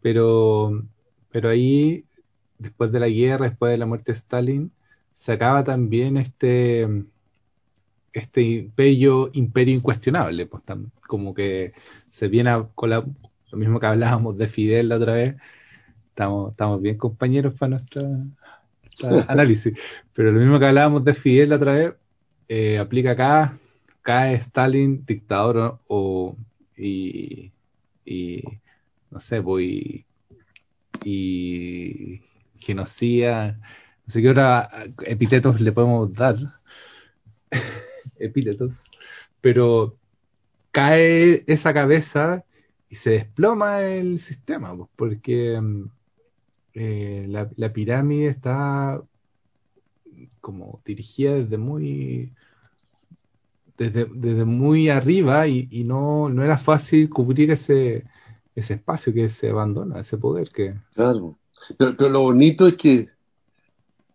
pero, 0.00 0.82
pero 1.30 1.48
ahí, 1.48 2.04
después 2.58 2.92
de 2.92 3.00
la 3.00 3.08
guerra, 3.08 3.48
después 3.48 3.72
de 3.72 3.78
la 3.78 3.86
muerte 3.86 4.12
de 4.12 4.18
Stalin, 4.18 4.72
sacaba 5.14 5.64
también 5.64 6.16
este, 6.16 6.86
este 8.12 8.42
imperio, 8.42 9.30
imperio 9.34 9.74
incuestionable, 9.74 10.46
pues, 10.46 10.62
como 11.06 11.34
que 11.34 11.72
se 12.08 12.28
viene 12.28 12.66
con 12.74 12.90
la, 12.90 13.04
lo 13.50 13.58
mismo 13.58 13.80
que 13.80 13.86
hablábamos 13.86 14.36
de 14.38 14.46
Fidel 14.46 14.88
la 14.88 14.96
otra 14.96 15.14
vez, 15.14 15.36
estamos, 16.08 16.50
estamos 16.50 16.80
bien 16.82 16.96
compañeros 16.96 17.54
para 17.54 17.70
nuestro 17.70 18.02
análisis, 19.28 19.74
pero 20.12 20.32
lo 20.32 20.40
mismo 20.40 20.58
que 20.58 20.66
hablábamos 20.66 21.04
de 21.04 21.14
Fidel 21.14 21.50
la 21.50 21.56
otra 21.56 21.72
vez, 21.72 21.94
eh, 22.50 22.78
aplica 22.78 23.12
acá, 23.12 23.56
cae 24.02 24.34
Stalin, 24.34 25.06
dictador 25.06 25.78
o, 25.86 26.36
y, 26.76 27.52
no 29.10 29.20
sé, 29.20 29.38
voy 29.38 30.04
y 31.04 32.22
genocida, 32.58 33.52
no 34.04 34.12
sé 34.12 34.20
qué 34.20 34.30
otra 34.30 34.68
epítetos 35.06 35.60
le 35.60 35.70
podemos 35.70 36.12
dar, 36.12 36.38
epítetos, 38.18 38.82
pero 39.40 39.96
cae 40.72 41.44
esa 41.46 41.72
cabeza 41.72 42.44
y 42.88 42.96
se 42.96 43.10
desploma 43.10 43.82
el 43.82 44.18
sistema, 44.18 44.76
pues, 44.76 44.90
porque 44.96 45.60
mm, 45.60 45.84
eh, 46.74 47.26
la, 47.28 47.72
pirámide 47.72 48.26
está 48.28 49.00
como 50.40 50.80
dirigida 50.84 51.34
desde 51.34 51.58
muy 51.58 52.32
desde, 53.88 54.44
muy 54.44 54.90
arriba 54.90 55.48
y, 55.48 55.84
no, 55.84 56.28
no, 56.28 56.44
era 56.44 56.58
fácil 56.58 57.08
cubrir 57.08 57.50
ese, 57.50 58.04
ese 58.54 58.74
espacio 58.74 59.14
que 59.14 59.30
se 59.30 59.48
abandona, 59.48 60.00
ese 60.00 60.18
poder 60.18 60.50
que... 60.50 60.74
Claro, 60.94 61.38
pero, 61.78 62.10
lo 62.10 62.20
bonito 62.20 62.66
es 62.66 62.74
que 62.74 63.08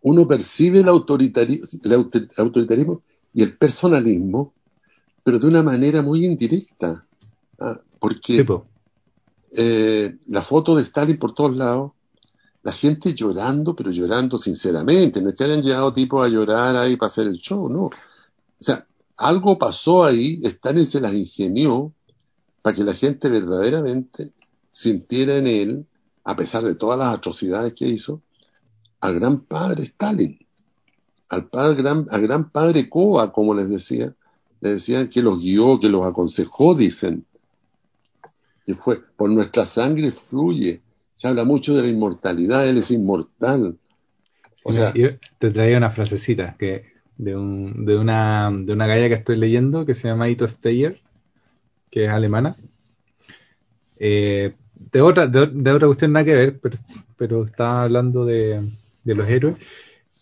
uno 0.02 0.26
percibe 0.26 0.80
el 0.80 0.88
autoritarismo, 0.88 1.66
el 1.82 1.92
autoritarismo 2.36 3.02
y 3.34 3.42
el 3.42 3.56
personalismo, 3.56 4.52
pero 5.24 5.40
de 5.40 5.48
una 5.48 5.64
manera 5.64 6.00
muy 6.02 6.24
indirecta. 6.24 7.04
¿ah? 7.58 7.80
Porque 7.98 8.46
eh, 9.50 10.16
la 10.28 10.42
foto 10.42 10.76
de 10.76 10.82
Stalin 10.82 11.18
por 11.18 11.34
todos 11.34 11.56
lados, 11.56 11.90
la 12.66 12.72
gente 12.72 13.14
llorando, 13.14 13.76
pero 13.76 13.92
llorando 13.92 14.38
sinceramente, 14.38 15.22
no 15.22 15.28
es 15.28 15.36
que 15.36 15.44
hayan 15.44 15.62
llegado 15.62 15.92
tipos 15.92 16.26
a 16.26 16.28
llorar 16.28 16.76
ahí 16.76 16.96
para 16.96 17.06
hacer 17.06 17.28
el 17.28 17.36
show, 17.36 17.70
no. 17.70 17.84
O 17.84 17.92
sea, 18.58 18.84
algo 19.18 19.56
pasó 19.56 20.02
ahí, 20.02 20.40
Stalin 20.42 20.84
se 20.84 21.00
las 21.00 21.14
ingenió 21.14 21.92
para 22.62 22.74
que 22.74 22.82
la 22.82 22.94
gente 22.94 23.28
verdaderamente 23.28 24.32
sintiera 24.72 25.36
en 25.36 25.46
él, 25.46 25.86
a 26.24 26.34
pesar 26.34 26.64
de 26.64 26.74
todas 26.74 26.98
las 26.98 27.14
atrocidades 27.14 27.72
que 27.72 27.86
hizo, 27.86 28.20
al 28.98 29.14
gran 29.14 29.42
padre 29.42 29.84
Stalin, 29.84 30.36
al 31.28 31.46
padre, 31.46 31.76
gran, 31.80 32.08
al 32.10 32.22
gran 32.22 32.50
padre 32.50 32.90
Koa, 32.90 33.32
como 33.32 33.54
les 33.54 33.70
decía, 33.70 34.12
le 34.60 34.70
decían 34.70 35.06
que 35.06 35.22
los 35.22 35.40
guió, 35.40 35.78
que 35.78 35.88
los 35.88 36.04
aconsejó, 36.04 36.74
dicen, 36.74 37.24
que 38.64 38.74
fue, 38.74 39.00
por 39.16 39.30
nuestra 39.30 39.66
sangre 39.66 40.10
fluye. 40.10 40.82
Se 41.16 41.26
habla 41.26 41.44
mucho 41.44 41.74
de 41.74 41.82
la 41.82 41.88
inmortalidad, 41.88 42.68
Él 42.68 42.78
es 42.78 42.90
inmortal. 42.92 43.76
O 44.62 44.72
sea, 44.72 44.92
te 44.92 45.50
traía 45.50 45.76
una 45.76 45.90
frasecita 45.90 46.56
que 46.58 46.84
de, 47.16 47.36
un, 47.36 47.84
de, 47.84 47.96
una, 47.96 48.50
de 48.52 48.72
una 48.72 48.86
galla 48.86 49.08
que 49.08 49.14
estoy 49.14 49.36
leyendo 49.36 49.86
que 49.86 49.94
se 49.94 50.08
llama 50.08 50.28
Ito 50.28 50.48
Steyer, 50.48 51.00
que 51.90 52.04
es 52.04 52.10
alemana. 52.10 52.56
Eh, 53.98 54.54
de, 54.74 55.00
otra, 55.00 55.26
de, 55.26 55.72
otra 55.72 55.86
cuestión 55.88 56.12
nada 56.12 56.24
que 56.24 56.34
ver, 56.34 56.58
pero, 56.60 56.78
pero 57.16 57.44
está 57.44 57.82
hablando 57.82 58.24
de, 58.24 58.62
de 59.04 59.14
los 59.14 59.28
héroes. 59.28 59.56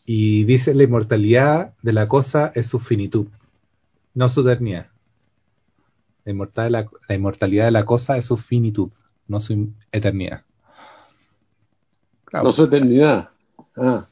Y 0.06 0.44
dice 0.44 0.74
la 0.74 0.84
inmortalidad 0.84 1.74
de 1.82 1.92
la 1.92 2.06
cosa 2.06 2.52
es 2.54 2.66
su 2.66 2.78
finitud, 2.78 3.26
no 4.12 4.28
su 4.28 4.42
eternidad. 4.42 4.88
La 6.24 6.32
inmortalidad, 6.32 6.88
la, 7.08 7.14
inmortalidad 7.14 7.64
de 7.64 7.70
la 7.70 7.84
cosa 7.84 8.16
es 8.16 8.26
su 8.26 8.36
finitud, 8.36 8.90
no 9.26 9.40
su 9.40 9.72
eternidad. 9.92 10.42
No 12.43 12.53
su 12.53 12.64
eternidad. 12.64 13.31
Ah, 13.76 14.09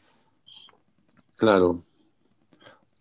claro. 1.36 1.82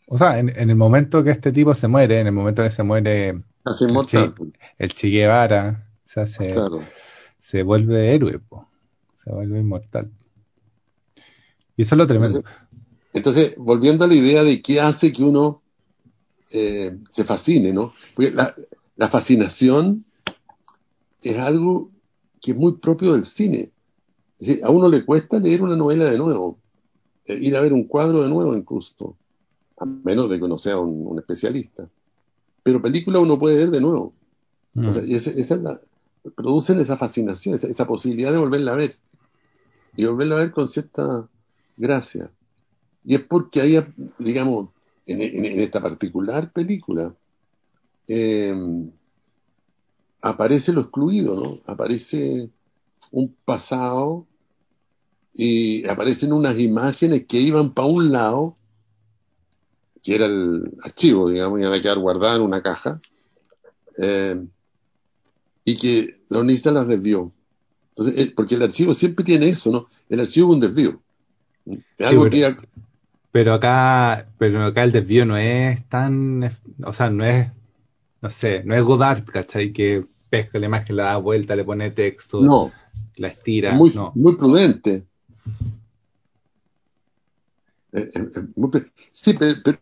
O 0.07 0.17
sea, 0.17 0.39
en, 0.39 0.49
el 0.49 0.75
momento 0.75 1.23
que 1.23 1.31
este 1.31 1.51
tipo 1.51 1.73
se 1.73 1.87
muere, 1.87 2.19
en 2.19 2.27
el 2.27 2.33
momento 2.33 2.63
que 2.63 2.71
se 2.71 2.83
muere 2.83 3.29
el, 3.29 4.93
Che, 4.93 5.07
Guevara, 5.07 5.87
se, 6.03 6.25
se 6.27 7.63
vuelve 7.63 8.13
héroe, 8.13 8.41
se 9.23 9.31
vuelve 9.31 9.59
inmortal. 9.59 10.11
Y 11.77 11.83
eso 11.83 11.95
es 11.95 11.97
lo 11.97 12.07
tremendo. 12.07 12.43
Entonces, 13.13 13.55
volviendo 13.57 14.05
a 14.05 14.07
la 14.07 14.15
idea 14.15 14.43
de 14.43 14.61
qué 14.61 14.81
hace 14.81 15.11
que 15.11 15.23
uno 15.23 15.61
eh, 16.51 16.97
se 17.11 17.23
fascine, 17.23 17.71
¿no? 17.71 17.93
Porque 18.15 18.31
la, 18.31 18.53
la 18.97 19.07
fascinación 19.07 20.05
es 21.21 21.37
algo 21.37 21.89
que 22.41 22.51
es 22.51 22.57
muy 22.57 22.73
propio 22.73 23.13
del 23.13 23.25
cine. 23.25 23.71
Es 24.41 24.47
decir, 24.47 24.65
a 24.65 24.71
uno 24.71 24.89
le 24.89 25.05
cuesta 25.05 25.37
leer 25.37 25.61
una 25.61 25.75
novela 25.75 26.09
de 26.09 26.17
nuevo, 26.17 26.57
eh, 27.25 27.37
ir 27.39 27.55
a 27.55 27.61
ver 27.61 27.73
un 27.73 27.83
cuadro 27.83 28.23
de 28.23 28.29
nuevo 28.29 28.57
incluso, 28.57 29.15
a 29.77 29.85
menos 29.85 30.31
de 30.31 30.39
que 30.39 30.43
uno 30.43 30.57
sea 30.57 30.79
un, 30.79 31.19
especialista. 31.19 31.87
Pero 32.63 32.81
película 32.81 33.19
uno 33.19 33.37
puede 33.37 33.57
ver 33.57 33.69
de 33.69 33.79
nuevo. 33.79 34.13
Mm. 34.73 34.89
producen 36.33 36.79
esa 36.79 36.97
fascinación, 36.97 37.53
esa, 37.55 37.85
posibilidad 37.85 38.31
de 38.31 38.39
volverla 38.39 38.73
a 38.73 38.77
ver. 38.77 38.95
Y 39.95 40.05
volverla 40.05 40.37
a 40.37 40.39
ver 40.39 40.51
con 40.51 40.67
cierta 40.67 41.29
gracia. 41.77 42.31
Y 43.03 43.13
es 43.13 43.21
porque 43.21 43.61
hay, 43.61 43.77
digamos, 44.17 44.69
en 45.05 45.59
esta 45.59 45.81
particular 45.81 46.51
película, 46.51 47.13
eh, 48.07 48.55
aparece 50.19 50.73
lo 50.73 50.81
excluido, 50.81 51.35
¿no? 51.39 51.59
Aparece 51.71 52.49
un 53.11 53.35
pasado 53.45 54.25
y 55.33 55.87
aparecen 55.87 56.33
unas 56.33 56.59
imágenes 56.59 57.25
que 57.25 57.39
iban 57.39 57.73
para 57.73 57.87
un 57.87 58.11
lado, 58.11 58.57
que 60.03 60.15
era 60.15 60.25
el 60.25 60.71
archivo, 60.83 61.29
digamos, 61.29 61.59
y 61.59 61.63
iban 61.63 61.73
a 61.73 61.81
quedar 61.81 61.99
guardadas 61.99 62.37
en 62.37 62.43
una 62.43 62.61
caja, 62.61 62.99
eh, 63.97 64.43
y 65.63 65.77
que 65.77 66.21
la 66.29 66.39
UNISTA 66.39 66.71
las 66.71 66.87
desvió. 66.87 67.31
Entonces, 67.89 68.31
porque 68.35 68.55
el 68.55 68.63
archivo 68.63 68.93
siempre 68.93 69.23
tiene 69.23 69.49
eso, 69.49 69.71
¿no? 69.71 69.87
El 70.09 70.21
archivo 70.21 70.49
es 70.49 70.53
un 70.55 70.59
desvío. 70.59 71.01
Es 71.97 72.07
algo 72.07 72.29
que 72.29 72.55
Pero 73.31 73.53
acá, 73.53 74.27
pero 74.37 74.65
acá 74.65 74.83
el 74.83 74.91
desvío 74.91 75.25
no 75.25 75.37
es 75.37 75.87
tan, 75.87 76.49
o 76.83 76.93
sea, 76.93 77.09
no 77.09 77.23
es, 77.23 77.47
no 78.21 78.29
sé, 78.29 78.63
no 78.63 78.75
es 78.75 78.81
Godard, 78.81 79.23
¿cachai? 79.25 79.71
Que 79.71 80.03
pesca 80.29 80.57
la 80.57 80.65
imagen, 80.65 80.95
la 80.95 81.03
da 81.03 81.17
vuelta, 81.17 81.55
le 81.55 81.63
pone 81.63 81.91
texto, 81.91 82.41
No, 82.41 82.71
la 83.17 83.27
estira, 83.27 83.73
muy, 83.73 83.91
no. 83.93 84.11
muy 84.15 84.35
prudente. 84.35 85.05
Eh, 87.93 88.09
eh, 88.15 88.29
eh, 88.35 88.85
sí, 89.11 89.33
pero, 89.37 89.55
pero, 89.63 89.79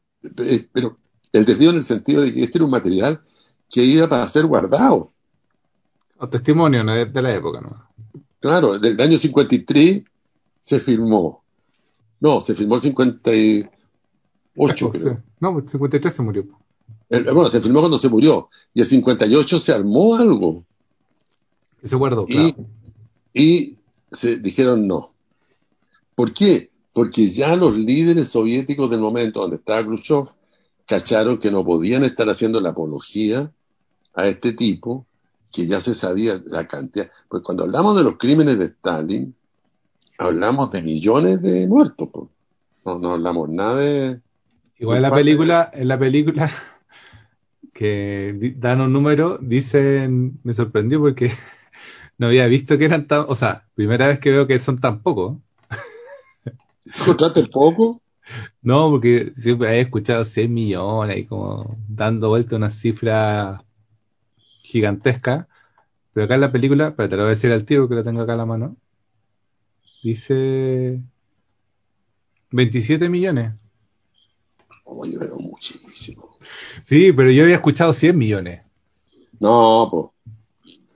pero 0.73 0.97
el 1.31 1.45
desvío 1.45 1.69
en 1.69 1.77
el 1.77 1.83
sentido 1.83 2.21
de 2.21 2.33
que 2.33 2.41
este 2.43 2.57
era 2.57 2.65
un 2.65 2.71
material 2.71 3.21
que 3.69 3.83
iba 3.83 4.07
para 4.07 4.27
ser 4.27 4.45
guardado. 4.45 5.13
O 6.17 6.27
testimonio 6.27 6.83
¿no? 6.83 6.93
de, 6.93 7.21
la 7.21 7.33
época, 7.35 7.61
¿no? 7.61 7.87
Claro, 8.39 8.79
del 8.79 8.99
año 8.99 9.17
53 9.17 10.03
se 10.61 10.79
firmó. 10.79 11.43
No, 12.19 12.41
se 12.41 12.55
firmó 12.55 12.75
el 12.75 12.81
58, 12.81 13.69
Sí. 14.93 14.99
creo. 14.99 15.23
No, 15.39 15.53
pues 15.53 15.71
53 15.71 16.13
se 16.13 16.21
murió. 16.21 16.45
El- 17.09 17.23
bueno, 17.25 17.49
se 17.49 17.61
firmó 17.61 17.79
cuando 17.79 17.97
se 17.99 18.09
murió. 18.09 18.49
Y 18.73 18.81
el 18.81 18.85
58 18.87 19.59
se 19.59 19.71
armó 19.71 20.15
algo. 20.15 20.65
Ese 21.81 21.95
guardo, 21.95 22.25
Y, 22.27 22.33
claro. 22.33 22.65
y 23.33 23.77
se 24.11 24.37
dijeron 24.37 24.85
no. 24.87 25.08
¿Por 26.19 26.33
qué? 26.33 26.69
Porque 26.91 27.29
ya 27.29 27.55
los 27.55 27.77
líderes 27.77 28.27
soviéticos 28.27 28.89
del 28.89 28.99
momento 28.99 29.39
donde 29.39 29.55
estaba 29.55 29.85
Khrushchev 29.85 30.25
cacharon 30.85 31.38
que 31.38 31.49
no 31.49 31.63
podían 31.63 32.03
estar 32.03 32.27
haciendo 32.29 32.59
la 32.59 32.71
apología 32.71 33.49
a 34.13 34.27
este 34.27 34.51
tipo, 34.51 35.05
que 35.49 35.65
ya 35.65 35.79
se 35.79 35.95
sabía 35.95 36.43
la 36.45 36.67
cantidad. 36.67 37.09
Pues 37.29 37.41
cuando 37.41 37.63
hablamos 37.63 37.95
de 37.95 38.03
los 38.03 38.17
crímenes 38.17 38.59
de 38.59 38.65
Stalin, 38.65 39.33
hablamos 40.17 40.69
de 40.73 40.81
millones 40.81 41.41
de 41.41 41.65
muertos. 41.67 42.09
pues. 42.11 42.27
No, 42.83 42.99
no 42.99 43.11
hablamos 43.11 43.47
nada 43.47 43.77
de... 43.77 44.19
Igual 44.77 44.97
en 44.97 45.03
la 45.03 45.13
película, 45.13 45.71
en 45.71 45.88
la 45.88 45.99
película 45.99 46.51
que 47.73 48.55
dan 48.57 48.81
un 48.81 48.91
número, 48.91 49.38
dicen, 49.41 50.41
me 50.43 50.53
sorprendió 50.53 50.99
porque 50.99 51.31
no 52.17 52.27
había 52.27 52.45
visto 52.47 52.77
que 52.77 52.83
eran 52.83 53.07
tan, 53.07 53.23
o 53.25 53.38
sea, 53.38 53.69
primera 53.73 54.09
vez 54.09 54.19
que 54.19 54.31
veo 54.31 54.47
que 54.47 54.59
son 54.59 54.81
tan 54.81 55.01
pocos. 55.01 55.38
¿Encontraste 57.00 57.39
el 57.39 57.50
poco? 57.50 58.01
No, 58.62 58.89
porque 58.89 59.31
siempre 59.36 59.69
había 59.69 59.81
escuchado 59.81 60.25
100 60.25 60.53
millones 60.53 61.17
y 61.17 61.25
como 61.25 61.77
dando 61.88 62.29
vuelta 62.29 62.55
una 62.55 62.69
cifra 62.69 63.63
gigantesca. 64.62 65.48
Pero 66.13 66.25
acá 66.25 66.36
en 66.36 66.41
la 66.41 66.51
película, 66.51 66.96
pero 66.96 67.10
te 67.10 67.15
lo 67.15 67.24
voy 67.24 67.27
a 67.27 67.29
decir 67.31 67.51
al 67.51 67.65
tiro 67.65 67.88
que 67.88 67.96
lo 67.96 68.03
tengo 68.03 68.22
acá 68.22 68.34
a 68.34 68.38
la 68.38 68.46
mano. 68.46 68.75
Dice 70.03 71.01
27 72.51 73.10
millones. 73.10 73.53
Oye, 74.86 75.17
pero 75.19 75.38
muchísimo. 75.38 76.38
Sí, 76.84 77.12
pero 77.13 77.31
yo 77.31 77.43
había 77.43 77.55
escuchado 77.55 77.93
100 77.93 78.17
millones. 78.17 78.62
No, 79.39 79.88
pues. 79.91 80.05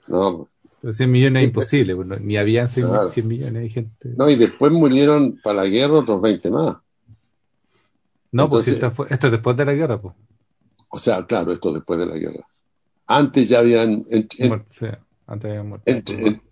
No, 0.08 0.36
po. 0.36 0.48
Pero 0.84 0.92
100 0.92 1.10
millones 1.10 1.42
es 1.44 1.48
imposible, 1.48 1.96
pues, 1.96 2.06
no- 2.06 2.16
ni 2.16 2.36
habían 2.36 2.68
100, 2.68 2.88
Claro. 2.88 3.08
100 3.08 3.26
millones 3.26 3.62
de 3.62 3.68
gente. 3.70 4.10
No, 4.18 4.28
y 4.28 4.36
después 4.36 4.70
murieron 4.70 5.40
para 5.42 5.62
la 5.62 5.64
guerra 5.64 5.94
otros 6.00 6.20
20 6.20 6.50
más. 6.50 6.76
No, 8.32 8.50
pues 8.50 8.68
Entonces- 8.68 8.74
esto, 8.74 8.90
fue- 8.90 9.06
esto 9.08 9.26
es 9.28 9.32
después 9.32 9.56
de 9.56 9.64
la 9.64 9.72
guerra, 9.72 9.98
pues. 9.98 10.14
O 10.90 10.98
sea, 10.98 11.24
claro, 11.24 11.52
esto 11.52 11.72
después 11.72 11.98
de 11.98 12.04
la 12.04 12.16
guerra. 12.16 12.46
Antes 13.06 13.48
ya 13.48 13.60
habían, 13.60 14.04
en- 14.10 14.28
en- 14.36 14.64
sí, 14.68 14.86
antes 15.26 15.50
habían 15.50 15.68
muerto. 15.70 15.90
en- 15.90 16.42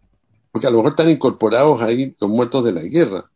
porque 0.50 0.66
a 0.66 0.70
lo 0.70 0.78
mejor 0.78 0.92
están 0.92 1.10
incorporados 1.10 1.82
ahí 1.82 2.16
los 2.18 2.30
muertos 2.30 2.64
de 2.64 2.72
la 2.72 2.82
guerra. 2.84 3.30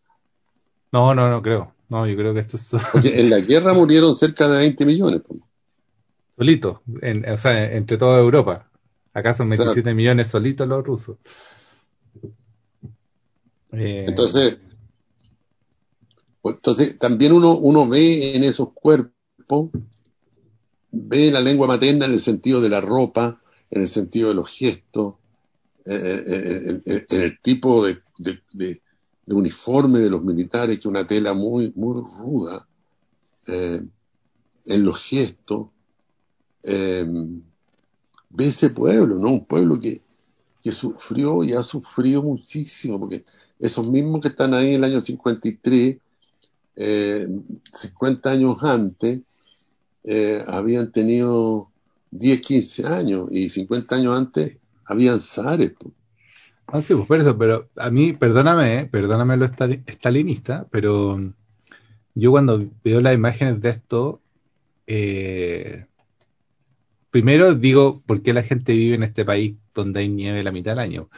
No, 0.92 1.14
no, 1.14 1.28
no 1.28 1.42
creo. 1.42 1.74
No, 1.90 2.06
yo 2.06 2.16
creo 2.16 2.32
que 2.32 2.40
esto 2.40 2.56
es 2.56 2.62
so- 2.62 2.78
Porque 2.92 3.20
en 3.20 3.28
la 3.28 3.40
guerra 3.40 3.74
murieron 3.74 4.14
cerca 4.16 4.48
de 4.48 4.60
20 4.60 4.86
millones. 4.86 5.20
po. 5.20 5.36
solito, 6.36 6.80
en- 7.02 7.28
o 7.28 7.36
sea, 7.36 7.72
entre 7.74 7.98
toda 7.98 8.18
Europa. 8.18 8.66
Acá 9.16 9.32
son 9.32 9.48
27 9.48 9.82
Claro. 9.82 9.96
millones 9.96 10.28
solitos 10.28 10.68
los 10.68 10.84
rusos. 10.84 11.16
Eh, 13.72 14.04
Entonces, 14.06 14.58
entonces 16.44 16.98
también 16.98 17.32
uno, 17.32 17.56
uno 17.56 17.88
ve 17.88 18.36
en 18.36 18.44
esos 18.44 18.72
cuerpos, 18.74 19.70
ve 20.90 21.30
la 21.30 21.40
lengua 21.40 21.66
materna 21.66 22.04
en 22.04 22.12
el 22.12 22.20
sentido 22.20 22.60
de 22.60 22.68
la 22.68 22.82
ropa, 22.82 23.40
en 23.70 23.80
el 23.80 23.88
sentido 23.88 24.28
de 24.28 24.34
los 24.34 24.50
gestos, 24.50 25.14
eh, 25.86 26.22
eh, 26.26 26.62
en, 26.66 26.82
en- 26.84 27.06
en 27.08 27.20
el 27.22 27.40
tipo 27.40 27.86
de, 27.86 27.98
de- 28.18 28.42
de- 28.52 28.82
de 29.24 29.34
uniforme 29.34 29.98
de 29.98 30.10
los 30.10 30.22
militares, 30.22 30.78
que 30.78 30.88
una 30.88 31.06
tela 31.06 31.32
muy, 31.32 31.72
muy 31.74 32.02
ruda, 32.18 32.68
eh, 33.48 33.80
en 34.66 34.84
los 34.84 35.02
gestos. 35.02 35.68
eh, 36.64 37.06
ve 38.36 38.48
ese 38.48 38.70
pueblo, 38.70 39.16
¿no? 39.16 39.30
Un 39.30 39.44
pueblo 39.44 39.78
que, 39.80 40.02
que 40.62 40.72
sufrió 40.72 41.42
y 41.42 41.52
ha 41.54 41.62
sufrido 41.62 42.22
muchísimo, 42.22 43.00
porque 43.00 43.24
esos 43.58 43.86
mismos 43.86 44.20
que 44.20 44.28
están 44.28 44.52
ahí 44.54 44.70
en 44.70 44.74
el 44.76 44.84
año 44.84 45.00
53, 45.00 45.96
eh, 46.76 47.28
50 47.72 48.30
años 48.30 48.62
antes, 48.62 49.20
eh, 50.04 50.42
habían 50.46 50.92
tenido 50.92 51.70
10, 52.10 52.40
15 52.40 52.86
años 52.86 53.28
y 53.30 53.50
50 53.50 53.96
años 53.96 54.16
antes 54.16 54.56
habían 54.84 55.20
zares. 55.20 55.72
Ah, 56.66 56.80
sí, 56.80 56.94
pues 56.94 57.06
por 57.06 57.20
eso, 57.20 57.38
pero 57.38 57.68
a 57.76 57.90
mí, 57.90 58.12
perdóname, 58.12 58.80
eh, 58.80 58.86
perdóname 58.86 59.36
lo 59.36 59.46
estali- 59.46 59.82
estalinista, 59.86 60.66
pero 60.70 61.18
yo 62.14 62.30
cuando 62.30 62.64
veo 62.84 63.00
las 63.00 63.14
imágenes 63.14 63.60
de 63.60 63.70
esto, 63.70 64.20
eh, 64.86 65.86
primero 67.16 67.54
digo, 67.54 68.02
¿por 68.04 68.22
qué 68.22 68.34
la 68.34 68.42
gente 68.42 68.72
vive 68.72 68.94
en 68.96 69.02
este 69.02 69.24
país 69.24 69.56
donde 69.74 70.00
hay 70.00 70.08
nieve 70.10 70.42
la 70.42 70.52
mitad 70.52 70.72
del 70.72 70.80
año? 70.80 71.08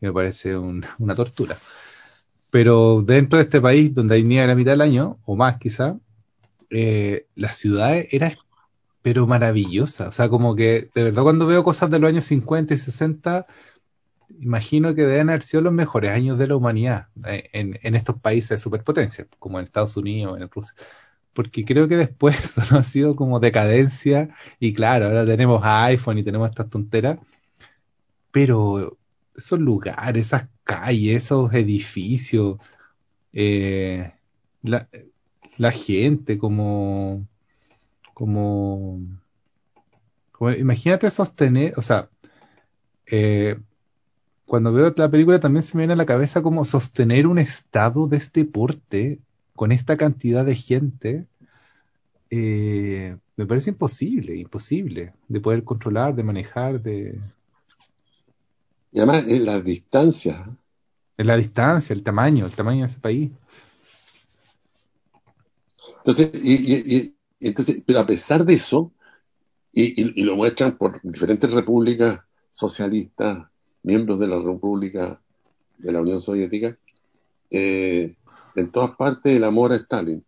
Me 0.00 0.12
parece 0.12 0.56
un- 0.56 0.84
una 0.98 1.14
tortura. 1.14 1.58
Pero 2.50 3.02
dentro 3.02 3.38
de 3.38 3.44
este 3.44 3.60
país 3.60 3.94
donde 3.94 4.16
hay 4.16 4.24
nieve 4.24 4.46
la 4.46 4.54
mitad 4.54 4.72
del 4.72 4.82
año, 4.82 5.18
o 5.26 5.36
más 5.36 5.58
quizá, 5.58 5.98
eh, 6.70 7.26
la 7.36 7.52
ciudad 7.52 7.96
era 8.10 8.34
pero 9.02 9.26
maravillosa. 9.26 10.08
O 10.08 10.12
sea, 10.12 10.28
como 10.30 10.56
que 10.56 10.90
de 10.94 11.04
verdad 11.04 11.22
cuando 11.24 11.46
veo 11.46 11.64
cosas 11.64 11.90
de 11.90 11.98
los 12.00 12.08
años 12.10 12.24
50 12.26 12.74
y 12.74 12.78
60, 12.78 13.46
imagino 14.40 14.94
que 14.94 15.02
deben 15.02 15.30
haber 15.30 15.42
sido 15.42 15.62
los 15.62 15.72
mejores 15.72 16.12
años 16.12 16.38
de 16.38 16.46
la 16.48 16.56
humanidad 16.56 17.08
eh, 17.26 17.48
en, 17.52 17.78
en 17.82 17.94
estos 17.94 18.20
países 18.20 18.50
de 18.50 18.58
superpotencia, 18.58 19.26
como 19.38 19.58
en 19.58 19.64
Estados 19.64 19.96
Unidos, 19.96 20.40
en 20.40 20.50
Rusia. 20.50 20.74
Porque 21.36 21.64
creo 21.64 21.88
que 21.88 21.98
después 21.98 22.42
eso 22.44 22.78
ha 22.78 22.82
sido 22.84 23.16
como 23.16 23.40
decadencia 23.40 24.30
y 24.60 24.74
claro, 24.74 25.06
ahora 25.06 25.26
tenemos 25.26 25.60
iPhone 25.64 26.18
y 26.18 26.24
tenemos 26.24 26.50
estas 26.50 26.70
tonteras, 26.70 27.20
pero 28.30 28.98
esos 29.36 29.58
lugares, 29.60 30.26
esas 30.26 30.48
calles, 30.64 31.24
esos 31.24 31.52
edificios, 31.54 32.58
eh, 33.32 34.12
la, 34.62 34.88
gente 35.72 36.38
como, 36.38 37.26
como, 38.14 39.00
como- 40.32 40.50
imagínate 40.52 41.10
sostener, 41.10 41.74
o 41.76 41.82
sea, 41.82 42.08
eh, 43.06 43.58
cuando 44.46 44.72
veo 44.72 44.94
la 44.96 45.10
película 45.10 45.40
también 45.40 45.62
se 45.62 45.76
me 45.76 45.82
viene 45.82 45.94
a 45.94 45.96
la 45.96 46.06
cabeza 46.06 46.42
como 46.42 46.64
sostener 46.64 47.26
un 47.26 47.38
estado 47.38 48.08
de 48.08 48.18
este 48.18 48.44
porte 48.44 49.20
con 49.56 49.72
esta 49.72 49.96
cantidad 49.96 50.44
de 50.46 50.54
gente, 50.56 51.26
eh, 52.30 53.16
me 53.36 53.46
parece 53.46 53.70
imposible, 53.70 54.36
imposible 54.36 55.14
de 55.28 55.40
poder 55.40 55.64
controlar, 55.64 56.14
de 56.14 56.22
manejar, 56.22 56.82
de 56.82 57.18
Y 58.92 58.98
además, 58.98 59.28
en 59.28 59.44
las 59.44 59.64
distancias, 59.64 60.48
de 61.18 61.24
la 61.24 61.36
distancia, 61.36 61.92
el 61.94 62.02
tamaño, 62.02 62.46
el 62.46 62.52
tamaño 62.54 62.80
de 62.80 62.86
ese 62.86 63.00
país. 63.00 63.30
Entonces, 65.98 66.30
y, 66.34 66.54
y- 66.74 66.96
y- 66.96 67.16
entonces, 67.48 67.82
pero 67.86 68.00
a 68.00 68.06
pesar 68.06 68.44
de 68.44 68.54
eso, 68.54 68.92
y, 69.72 70.00
y- 70.02 70.12
y 70.20 70.24
lo 70.24 70.36
muestran 70.36 70.78
por 70.78 71.00
diferentes 71.02 71.50
repúblicas 71.52 72.20
socialistas, 72.50 73.48
miembros 73.82 74.20
de 74.20 74.28
la 74.28 74.40
República 74.40 75.20
de 75.78 75.92
la 75.92 76.00
Unión 76.02 76.20
Soviética, 76.20 76.78
eh, 77.50 78.16
en 78.56 78.70
todas 78.70 78.96
partes 78.96 79.36
el 79.36 79.44
amor 79.44 79.72
a 79.72 79.76
Stalin. 79.76 80.24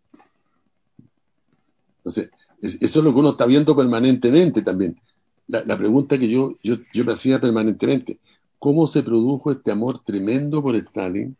Entonces, 1.97 2.31
es- 2.61 2.77
eso 2.81 2.99
es 2.99 3.05
lo 3.05 3.13
que 3.13 3.19
uno 3.19 3.29
está 3.31 3.45
viendo 3.45 3.75
permanentemente 3.75 4.61
también. 4.61 4.99
La, 5.47 5.63
la 5.65 5.77
pregunta 5.77 6.17
que 6.17 6.29
yo, 6.29 6.55
yo, 6.63 6.75
yo 6.93 7.05
me 7.05 7.13
hacía 7.13 7.39
permanentemente, 7.41 8.19
¿cómo 8.59 8.87
se 8.87 9.03
produjo 9.03 9.51
este 9.51 9.71
amor 9.71 9.99
tremendo 9.99 10.61
por 10.61 10.75
Stalin, 10.75 11.35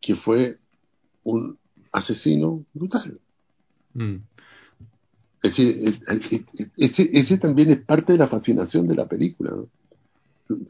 que 0.00 0.14
fue 0.14 0.58
un 1.24 1.58
asesino 1.92 2.64
brutal? 2.74 3.18
Mm. 3.94 4.16
Es 5.42 5.56
decir, 5.56 5.76
eh, 6.10 6.20
eh, 6.30 6.66
ese, 6.76 7.08
ese 7.12 7.38
también 7.38 7.70
es 7.70 7.80
parte 7.80 8.12
de 8.12 8.18
la 8.18 8.28
fascinación 8.28 8.86
de 8.88 8.94
la 8.96 9.06
película. 9.06 9.52
¿no? 9.52 9.68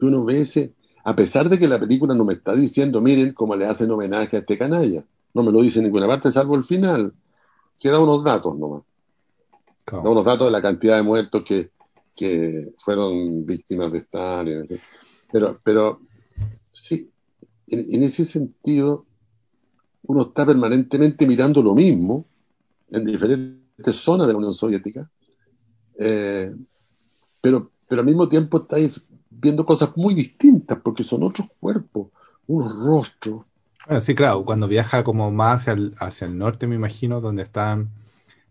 Uno 0.01 0.23
ve 0.25 0.41
ese, 0.41 0.73
a 1.07 1.15
pesar 1.15 1.47
de 1.47 1.57
que 1.57 1.69
la 1.69 1.79
película 1.79 2.13
no 2.13 2.25
me 2.25 2.33
está 2.33 2.53
diciendo, 2.53 2.99
miren 2.99 3.31
cómo 3.31 3.55
le 3.55 3.65
hacen 3.65 3.89
homenaje 3.89 4.35
a 4.35 4.39
este 4.41 4.57
canalla. 4.57 5.05
no 5.33 5.41
me 5.41 5.53
lo 5.53 5.61
dice 5.61 5.79
en 5.79 5.85
ninguna 5.85 6.05
parte, 6.05 6.31
salvo 6.31 6.55
el 6.55 6.65
final, 6.65 7.13
que 7.79 7.89
da 7.89 7.97
unos 7.97 8.25
datos 8.25 8.59
nomás. 8.59 8.83
Da 9.89 10.01
unos 10.01 10.25
datos 10.25 10.47
de 10.47 10.51
la 10.51 10.61
cantidad 10.61 10.97
de 10.97 11.03
muertos 11.03 11.43
que, 11.45 11.71
que 12.13 12.73
fueron 12.77 13.45
víctimas 13.45 13.89
de 13.89 13.99
Stalin. 13.99 14.81
Pero, 15.31 15.57
pero 15.63 16.01
sí, 16.73 17.09
en, 17.67 18.03
ese 18.03 18.25
sentido, 18.25 19.05
uno 20.07 20.23
está 20.23 20.45
permanentemente 20.45 21.25
mirando 21.25 21.61
lo 21.61 21.73
mismo 21.73 22.25
en 22.91 23.05
diferentes 23.05 23.95
zonas 23.95 24.27
de 24.27 24.33
la 24.33 24.39
Unión 24.39 24.53
Soviética, 24.53 25.09
eh, 25.97 26.53
pero, 27.39 27.71
pero 27.87 28.01
al 28.01 28.07
mismo 28.07 28.27
tiempo 28.27 28.57
estáis 28.57 28.99
viendo 29.39 29.65
cosas 29.65 29.95
muy 29.95 30.15
distintas, 30.15 30.79
porque 30.83 31.03
son 31.03 31.23
otros 31.23 31.47
cuerpos, 31.59 32.09
unos 32.47 32.75
rostros. 32.75 33.45
Bueno, 33.85 34.01
sí, 34.01 34.15
claro, 34.15 34.43
cuando 34.43 34.67
viaja 34.67 35.03
como 35.03 35.31
más 35.31 35.61
hacia 35.61 35.73
el, 35.73 35.93
hacia 35.99 36.27
el 36.27 36.37
norte, 36.37 36.67
me 36.67 36.75
imagino, 36.75 37.21
donde 37.21 37.43
están, 37.43 37.91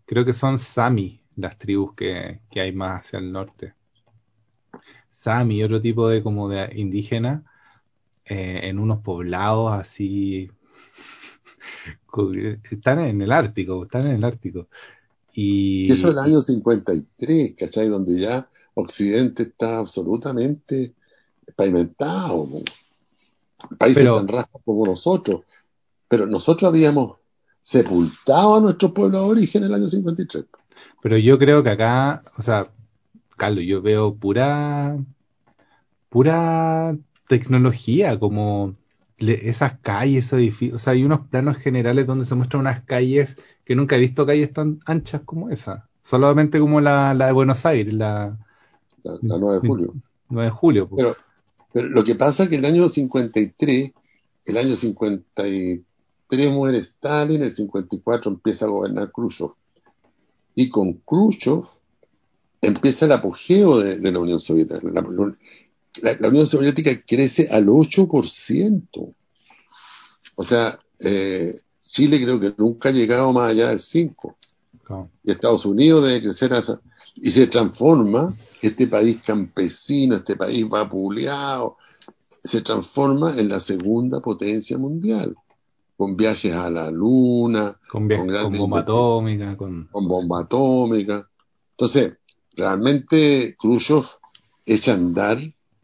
creo 0.05 0.25
que 0.25 0.33
son 0.33 0.57
Sami, 0.57 1.21
las 1.35 1.57
tribus 1.57 1.93
que, 1.93 2.41
que 2.49 2.61
hay 2.61 2.71
más 2.71 3.01
hacia 3.01 3.19
el 3.19 3.31
norte. 3.31 3.73
Sami, 5.09 5.63
otro 5.63 5.81
tipo 5.81 6.07
de 6.09 6.23
como 6.23 6.49
de 6.49 6.71
indígena, 6.75 7.43
eh, 8.25 8.61
en 8.63 8.79
unos 8.79 8.99
poblados 8.99 9.71
así, 9.71 10.49
están 12.71 12.99
en 12.99 13.21
el 13.21 13.31
Ártico, 13.31 13.83
están 13.83 14.07
en 14.07 14.15
el 14.15 14.23
Ártico. 14.23 14.67
Y, 15.33 15.91
eso 15.91 16.07
es 16.07 16.13
el 16.13 16.19
año 16.19 16.41
53, 16.41 17.53
¿cachai? 17.55 17.89
Donde 17.89 18.19
ya 18.19 18.49
Occidente 18.79 19.43
está 19.43 19.79
absolutamente 19.79 20.93
pavimentado. 21.55 22.47
Países 23.77 24.03
tan 24.03 24.27
rasgos 24.27 24.61
como 24.63 24.85
nosotros. 24.85 25.41
Pero 26.07 26.27
nosotros 26.27 26.69
habíamos 26.69 27.17
sepultado 27.63 28.55
a 28.55 28.61
nuestro 28.61 28.93
pueblo 28.93 29.19
de 29.19 29.25
origen 29.25 29.63
en 29.63 29.69
el 29.69 29.75
año 29.75 29.87
53. 29.87 30.45
Pero 31.01 31.17
yo 31.17 31.39
creo 31.39 31.63
que 31.63 31.71
acá, 31.71 32.23
o 32.37 32.41
sea, 32.43 32.71
Carlos, 33.35 33.63
yo 33.65 33.81
veo 33.81 34.13
pura, 34.13 34.97
pura 36.09 36.95
tecnología, 37.27 38.19
como 38.19 38.75
esas 39.17 39.79
calles, 39.79 40.27
esos 40.27 40.39
edificios, 40.39 40.75
o 40.75 40.79
sea, 40.79 40.93
hay 40.93 41.03
unos 41.03 41.27
planos 41.27 41.57
generales 41.57 42.05
donde 42.05 42.25
se 42.25 42.35
muestran 42.35 42.61
unas 42.61 42.81
calles 42.81 43.37
que 43.65 43.75
nunca 43.75 43.95
he 43.95 43.99
visto 43.99 44.27
calles 44.27 44.53
tan 44.53 44.79
anchas 44.85 45.21
como 45.25 45.49
esa, 45.49 45.89
solamente 46.03 46.59
como 46.59 46.79
la, 46.79 47.15
de 47.15 47.31
Buenos 47.31 47.65
Aires, 47.65 47.91
la, 47.93 48.37
la, 49.21 49.37
9 49.37 49.59
de 49.61 49.67
julio. 49.67 49.93
9 50.29 50.49
de 50.49 50.51
julio. 50.51 50.89
Pero, 50.95 51.15
pero, 51.71 51.89
lo 51.89 52.03
que 52.03 52.15
pasa 52.15 52.43
es 52.43 52.49
que 52.49 52.55
el 52.55 52.65
año 52.65 52.89
53, 52.89 53.91
el 54.45 54.57
año 54.57 54.75
53 54.75 56.51
muere 56.51 56.79
Stalin, 56.79 57.43
el 57.43 57.51
54 57.51 58.31
empieza 58.31 58.65
a 58.65 58.69
gobernar 58.69 59.11
Khrushchev. 59.11 59.51
Y 60.55 60.69
con 60.69 60.93
Khrushchev 61.05 61.63
empieza 62.61 63.05
el 63.05 63.11
apogeo 63.11 63.79
de, 63.79 64.11
la 64.11 64.19
Unión 64.19 64.39
Soviética. 64.39 64.79
La, 66.01 66.27
Unión 66.27 66.45
Soviética 66.45 67.01
crece 67.05 67.47
al 67.49 67.67
8%. 67.67 69.13
O 70.35 70.43
sea, 70.43 70.79
eh, 70.99 71.53
Chile 71.81 72.21
creo 72.21 72.39
que 72.39 72.53
nunca 72.57 72.89
ha 72.89 72.91
llegado 72.91 73.31
más 73.33 73.51
allá 73.51 73.69
del 73.69 73.79
5%. 73.79 74.35
Y 75.23 75.31
Estados 75.31 75.65
Unidos 75.65 76.05
debe 76.05 76.21
crecer 76.21 76.53
a 76.53 76.61
y 77.19 77.31
se 77.31 77.47
transforma 77.47 78.33
este 78.61 78.87
país 78.87 79.21
campesino, 79.25 80.15
este 80.15 80.35
país 80.35 80.67
vapuleado, 80.67 81.77
se 82.43 82.61
transforma 82.61 83.37
en 83.37 83.49
la 83.49 83.59
segunda 83.59 84.19
potencia 84.21 84.77
mundial, 84.77 85.35
con 85.95 86.15
viajes 86.15 86.53
a 86.53 86.69
la 86.69 86.91
luna, 86.91 87.77
con, 87.89 88.07
bomba 88.07 88.79
atómica, 88.79 89.57
con... 89.57 89.89
bomba 89.91 90.41
atómica. 90.41 91.27
Entonces, 91.71 92.13
realmente 92.55 93.55
Khrushchev 93.59 94.05
echa 94.65 94.91
a 94.91 94.95
andar 94.95 95.39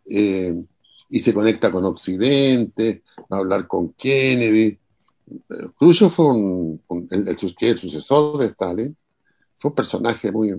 eh, 0.06 0.64
y 1.10 1.20
se 1.20 1.34
conecta 1.34 1.72
con 1.72 1.86
Occidente, 1.86 3.04
va 3.32 3.38
a 3.38 3.40
hablar 3.40 3.68
con 3.68 3.94
Kennedy. 3.94 4.78
Eh, 5.28 5.70
Khrushchev 5.78 6.10
fue 6.10 6.28
un, 6.28 6.82
el, 7.10 7.28
el, 7.28 7.38
sucesor 7.38 8.38
de 8.38 8.46
Stalin, 8.46 8.96
fue 9.58 9.70
un 9.70 9.76
personaje 9.76 10.32
muy, 10.32 10.54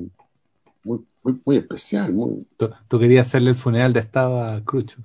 muy, 0.85 1.01
muy, 1.45 1.57
especial. 1.57 2.13
Muy... 2.13 2.47
¿Tú, 2.57 2.99
querías 2.99 3.27
hacerle 3.27 3.51
el 3.51 3.57
funeral 3.57 3.93
de 3.93 4.01
Estado 4.01 4.43
a 4.43 4.63
Khrushchev. 4.65 5.03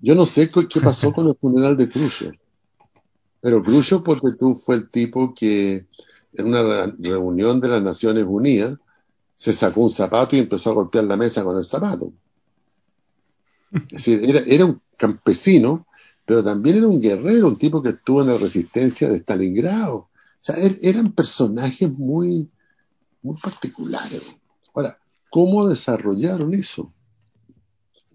Yo 0.00 0.14
no 0.14 0.26
sé 0.26 0.50
qué 0.50 0.80
pasó 0.80 1.12
con 1.14 1.28
el 1.28 1.36
funeral 1.36 1.76
de 1.76 1.88
Khrushchev, 1.88 2.36
pero 3.40 3.62
Khrushchev 3.62 4.02
porque 4.02 4.32
tú 4.32 4.54
fue 4.54 4.76
el 4.76 4.90
tipo 4.90 5.34
que 5.34 5.86
en 6.32 6.46
una 6.46 6.92
reunión 6.98 7.60
de 7.60 7.68
las 7.68 7.82
Naciones 7.82 8.24
Unidas 8.26 8.78
se 9.34 9.52
sacó 9.52 9.82
un 9.82 9.90
zapato 9.90 10.36
y 10.36 10.40
empezó 10.40 10.70
a 10.70 10.74
golpear 10.74 11.04
la 11.04 11.16
mesa 11.16 11.44
con 11.44 11.56
el 11.56 11.64
zapato. 11.64 12.12
Es 13.72 13.88
decir, 13.88 14.44
era, 14.46 14.64
un 14.64 14.80
campesino, 14.96 15.86
pero 16.24 16.42
también 16.44 16.76
era 16.76 16.88
un 16.88 17.00
guerrero, 17.00 17.48
un 17.48 17.58
tipo 17.58 17.82
que 17.82 17.90
estuvo 17.90 18.22
en 18.22 18.28
la 18.28 18.38
resistencia 18.38 19.08
de 19.08 19.18
Stalingrado. 19.18 19.96
O 19.96 20.08
sea, 20.40 20.56
er, 20.56 20.78
eran 20.82 21.12
personajes 21.12 21.90
muy, 21.90 22.48
muy 23.22 23.36
particulares. 23.40 24.22
Ahora, 24.74 24.98
¿cómo 25.30 25.68
desarrollaron 25.68 26.52
eso? 26.52 26.92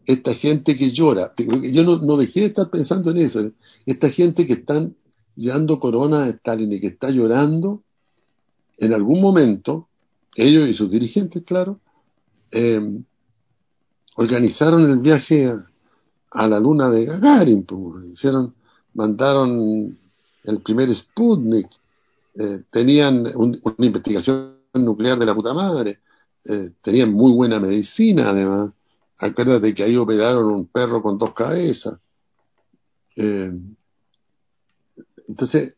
Esta 0.05 0.33
gente 0.33 0.75
que 0.75 0.91
llora, 0.91 1.33
yo 1.37 1.83
no, 1.83 2.17
dejé 2.17 2.41
de 2.41 2.45
estar 2.47 2.69
pensando 2.69 3.11
en 3.11 3.17
eso, 3.17 3.51
esta 3.85 4.09
gente 4.09 4.45
que 4.45 4.53
están 4.53 4.95
llevando 5.35 5.79
corona 5.79 6.25
de 6.25 6.31
Stalin 6.31 6.73
y 6.73 6.79
que 6.79 6.87
está 6.87 7.09
llorando, 7.11 7.83
en 8.77 8.93
algún 8.93 9.21
momento 9.21 9.87
ellos 10.35 10.67
y 10.67 10.73
sus 10.73 10.89
dirigentes, 10.89 11.43
claro, 11.43 11.79
eh, 12.51 13.01
organizaron 14.15 14.89
el 14.89 14.99
viaje 14.99 15.53
a, 16.31 16.47
la 16.47 16.59
luna 16.59 16.89
de 16.89 17.05
Gagarin, 17.05 17.63
pues, 17.63 18.05
hicieron, 18.05 18.53
mandaron 18.93 19.97
el 20.43 20.61
primer 20.61 20.93
Sputnik, 20.93 21.67
eh, 22.35 22.63
tenían 22.71 23.27
una 23.35 23.85
investigación 23.85 24.55
nuclear 24.73 25.19
de 25.19 25.25
la 25.25 25.35
puta 25.35 25.53
madre, 25.53 25.99
eh, 26.45 26.71
tenían 26.81 27.11
muy 27.11 27.31
buena 27.31 27.59
medicina 27.59 28.29
además. 28.29 28.71
Acuérdate 29.17 29.73
que 29.73 29.83
ahí 29.83 29.97
operaron 29.97 30.45
un 30.45 30.67
perro 30.67 31.01
con 31.01 31.17
dos 31.17 31.33
cabezas. 31.33 31.97
entonces, 35.27 35.73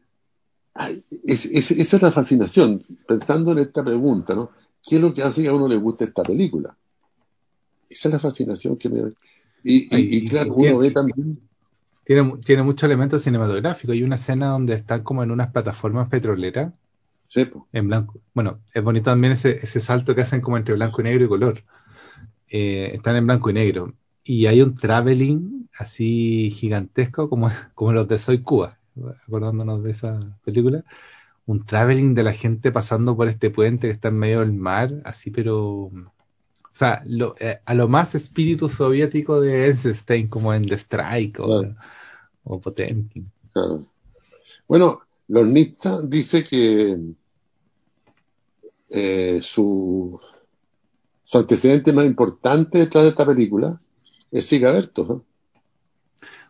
esa 1.23 1.95
es 1.97 2.01
la 2.01 2.11
fascinación, 2.11 2.83
pensando 3.07 3.51
en 3.51 3.59
esta 3.59 3.83
pregunta, 3.83 4.35
¿no? 4.35 4.51
¿Qué 4.87 4.95
es 4.95 5.01
lo 5.01 5.13
que 5.13 5.23
hace 5.23 5.43
que 5.43 5.49
a 5.49 5.53
uno 5.53 5.67
le 5.67 5.75
guste 5.77 6.05
esta 6.05 6.23
película? 6.23 6.75
Esa 7.89 8.07
es 8.07 8.13
la 8.13 8.19
fascinación 8.19 8.77
que 8.77 8.89
me 8.89 9.01
da. 9.01 9.11
Y, 9.63 10.25
claro, 10.27 10.53
uno 10.53 10.79
ve 10.79 10.91
también. 10.91 11.39
Tiene, 12.03 12.33
tiene 12.43 12.63
muchos 12.63 12.83
elementos 12.83 13.21
cinematográficos. 13.21 13.93
Hay 13.93 14.03
una 14.03 14.15
escena 14.15 14.49
donde 14.49 14.73
están 14.73 15.03
como 15.03 15.23
en 15.23 15.31
unas 15.31 15.51
plataformas 15.51 16.09
petroleras. 16.09 16.73
Sí, 17.31 17.49
En 17.71 17.87
blanco. 17.87 18.19
Bueno, 18.33 18.59
es 18.73 18.83
bonito 18.83 19.05
también 19.09 19.31
ese, 19.31 19.51
ese 19.63 19.79
salto 19.79 20.13
que 20.13 20.19
hacen 20.19 20.41
como 20.41 20.57
entre 20.57 20.75
blanco 20.75 20.99
y 20.99 21.05
negro 21.05 21.23
y 21.23 21.29
color. 21.29 21.63
Eh, 22.49 22.91
están 22.93 23.15
en 23.15 23.25
blanco 23.25 23.49
y 23.49 23.53
negro. 23.53 23.93
Y 24.21 24.47
hay 24.47 24.61
un 24.61 24.75
traveling 24.75 25.69
así 25.77 26.51
gigantesco 26.51 27.29
como, 27.29 27.47
como 27.73 27.93
los 27.93 28.05
de 28.09 28.19
Soy 28.19 28.41
Cuba 28.41 28.79
acordándonos 29.25 29.81
de 29.81 29.91
esa 29.91 30.37
película, 30.43 30.83
un 31.45 31.65
traveling 31.65 32.13
de 32.13 32.23
la 32.23 32.33
gente 32.33 32.69
pasando 32.69 33.15
por 33.15 33.29
este 33.29 33.49
puente 33.49 33.87
que 33.87 33.93
está 33.93 34.09
en 34.09 34.19
medio 34.19 34.41
del 34.41 34.51
mar, 34.51 35.01
así 35.05 35.31
pero... 35.31 35.83
O 35.93 36.73
sea, 36.73 37.01
eh, 37.39 37.61
a 37.63 37.73
lo 37.73 37.87
más 37.87 38.13
espíritu 38.13 38.67
soviético 38.67 39.39
de 39.39 39.67
Eisenstein, 39.67 40.27
como 40.27 40.53
en 40.53 40.65
The 40.65 40.75
Strike 40.75 41.39
o, 41.39 42.59
Potemkin. 42.59 43.31
Bueno, 44.67 44.99
los 45.29 45.47
Nitsa 45.47 46.01
dice 46.01 46.43
que 46.43 47.15
eh, 48.91 49.39
su, 49.41 50.19
su 51.23 51.37
antecedente 51.37 51.93
más 51.93 52.05
importante 52.05 52.79
detrás 52.79 53.05
de 53.05 53.09
esta 53.09 53.25
película 53.25 53.79
es 54.31 54.45
Sigaberto. 54.45 55.23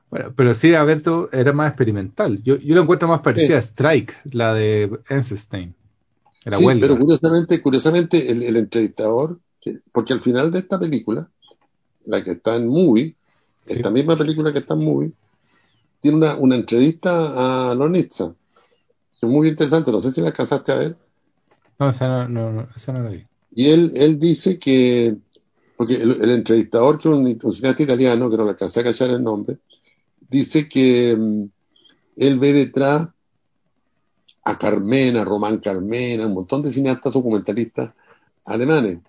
Bueno, 0.09 0.33
pero 0.35 0.53
sí, 0.53 0.73
Alberto 0.73 1.29
era 1.31 1.53
más 1.53 1.69
experimental. 1.69 2.43
Yo, 2.43 2.57
yo 2.57 2.75
lo 2.75 2.81
encuentro 2.81 3.07
más 3.07 3.21
parecida 3.21 3.57
a 3.57 3.61
Strike, 3.61 4.17
la 4.33 4.53
de 4.53 4.99
Einstein. 5.09 5.73
Era 6.43 6.57
sí, 6.57 6.65
pero 6.79 6.97
curiosamente, 6.97 7.61
curiosamente 7.61 8.29
el, 8.31 8.57
entrevistador, 8.57 9.39
porque 9.93 10.13
al 10.13 10.19
final 10.19 10.51
de 10.51 10.59
esta 10.59 10.77
película, 10.77 11.29
la 12.05 12.23
que 12.23 12.31
está 12.31 12.57
en 12.57 12.67
Movie, 12.67 13.15
esta 13.65 13.89
misma 13.89 14.17
película 14.17 14.51
que 14.51 14.59
está 14.59 14.73
en 14.73 14.83
Movie, 14.83 15.11
tiene 16.01 16.17
una, 16.17 16.35
una 16.35 16.55
entrevista 16.55 17.69
a 17.69 17.75
Lonitza. 17.75 18.33
Es 19.15 19.29
muy 19.29 19.47
interesante, 19.47 19.91
no 19.91 20.01
sé 20.01 20.11
si 20.11 20.19
la 20.19 20.27
alcanzaste 20.27 20.71
a 20.71 20.75
ver. 20.75 20.97
No, 21.81 21.89
esa 21.89 22.27
no, 22.27 22.51
no, 22.51 22.69
esa 22.75 22.93
no 22.93 23.01
la 23.01 23.09
vi. 23.09 23.25
Y 23.55 23.71
él, 23.71 23.91
él 23.95 24.19
dice 24.19 24.59
que, 24.59 25.17
porque 25.75 25.95
el, 25.95 26.29
entrevistador, 26.29 26.99
que 26.99 27.09
es 27.09 27.43
un, 27.43 27.53
cineasta 27.53 27.81
italiano, 27.81 28.29
que 28.29 28.37
no 28.37 28.43
le 28.43 28.51
alcancé 28.51 28.81
a 28.81 28.83
callar 28.83 29.09
el 29.09 29.23
nombre, 29.23 29.57
dice 30.29 30.69
que 30.69 31.15
mm, 31.17 31.45
él 32.17 32.37
ve 32.37 32.53
detrás 32.53 33.09
a 34.43 34.59
Carmena, 34.59 35.25
Román 35.25 35.57
Carmena, 35.57 36.27
un 36.27 36.35
montón 36.35 36.61
de 36.61 36.69
cineastas 36.69 37.13
documentalistas 37.13 37.91
alemanes, 38.45 38.99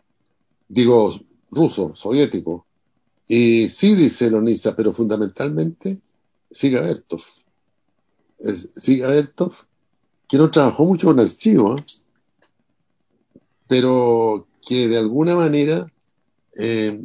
digo 0.67 1.13
rusos, 1.51 2.01
soviéticos. 2.01 2.63
Y 3.29 3.69
sí 3.69 3.95
dice 3.95 4.31
Lonisa, 4.31 4.75
pero 4.75 4.93
fundamentalmente 4.93 6.01
Siga 6.51 6.81
Bertov. 6.81 7.23
Siga 8.77 9.09
Bertov, 9.09 9.53
que 10.27 10.39
no 10.39 10.51
trabajó 10.51 10.87
mucho 10.87 11.09
con 11.09 11.21
archivo, 11.21 11.77
¿eh? 11.77 11.85
Pero 13.73 14.49
que 14.61 14.87
de 14.87 14.99
alguna 14.99 15.35
manera 15.35 15.91
eh, 16.59 17.01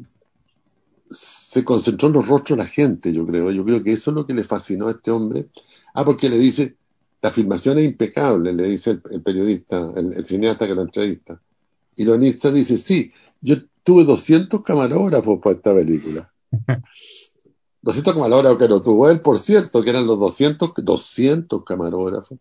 se 1.10 1.64
concentró 1.64 2.10
en 2.10 2.16
los 2.16 2.28
rostros 2.28 2.58
de 2.58 2.64
la 2.66 2.70
gente, 2.70 3.14
yo 3.14 3.26
creo. 3.26 3.52
Yo 3.52 3.64
creo 3.64 3.82
que 3.82 3.94
eso 3.94 4.12
es 4.12 4.16
lo 4.16 4.26
que 4.28 4.34
le 4.34 4.44
fascinó 4.44 4.90
a 4.90 4.92
este 4.92 5.10
hombre. 5.10 5.48
Ah, 5.94 6.04
porque 6.04 6.30
le 6.30 6.38
dice, 6.38 6.76
la 7.22 7.32
filmación 7.32 7.80
es 7.80 7.86
impecable, 7.86 8.52
le 8.52 8.66
dice 8.66 9.00
el, 9.10 9.22
periodista, 9.22 9.94
el, 9.96 10.26
cineasta 10.26 10.68
que 10.68 10.76
lo 10.76 10.82
entrevista. 10.82 11.42
Y 11.96 12.04
Lonista 12.04 12.52
dice, 12.52 12.78
sí, 12.78 13.14
yo 13.40 13.56
tuve 13.82 14.04
200 14.04 14.62
camarógrafos 14.62 15.40
para 15.42 15.56
esta 15.56 15.74
película. 15.74 16.34
200 17.82 18.14
camarógrafos 18.14 18.58
que 18.58 18.68
lo 18.68 18.84
tuvo 18.84 19.10
él, 19.10 19.22
por 19.22 19.40
cierto, 19.40 19.82
que 19.82 19.92
eran 19.92 20.06
los 20.06 20.20
200, 20.20 20.74
200 20.76 21.64
camarógrafos 21.64 22.38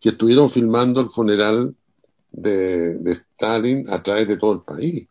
que 0.00 0.08
estuvieron 0.08 0.50
filmando 0.50 1.00
el 1.00 1.10
funeral 1.10 1.76
de, 2.32 2.98
de 2.98 3.12
Stalin 3.12 3.88
a 3.90 4.02
través 4.02 4.26
de 4.26 4.36
todo 4.36 4.54
el 4.54 4.60
país. 4.62 5.06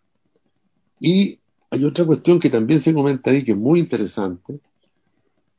Y 0.99 1.39
hay 1.69 1.85
otra 1.85 2.05
cuestión 2.05 2.39
que 2.39 2.49
también 2.49 2.79
se 2.79 2.93
comenta 2.93 3.31
ahí 3.31 3.43
que 3.43 3.51
es 3.51 3.57
muy 3.57 3.79
interesante, 3.79 4.59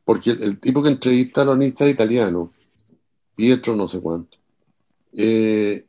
porque 0.05 0.31
el, 0.31 0.59
tipo 0.59 0.83
que 0.83 0.90
entrevista 0.90 1.42
a 1.42 1.44
Lonista 1.46 1.88
italiano, 1.88 2.53
Pietro 3.35 3.75
no 3.75 3.88
sé 3.88 4.01
cuánto. 4.01 4.37
Eh, 5.12 5.85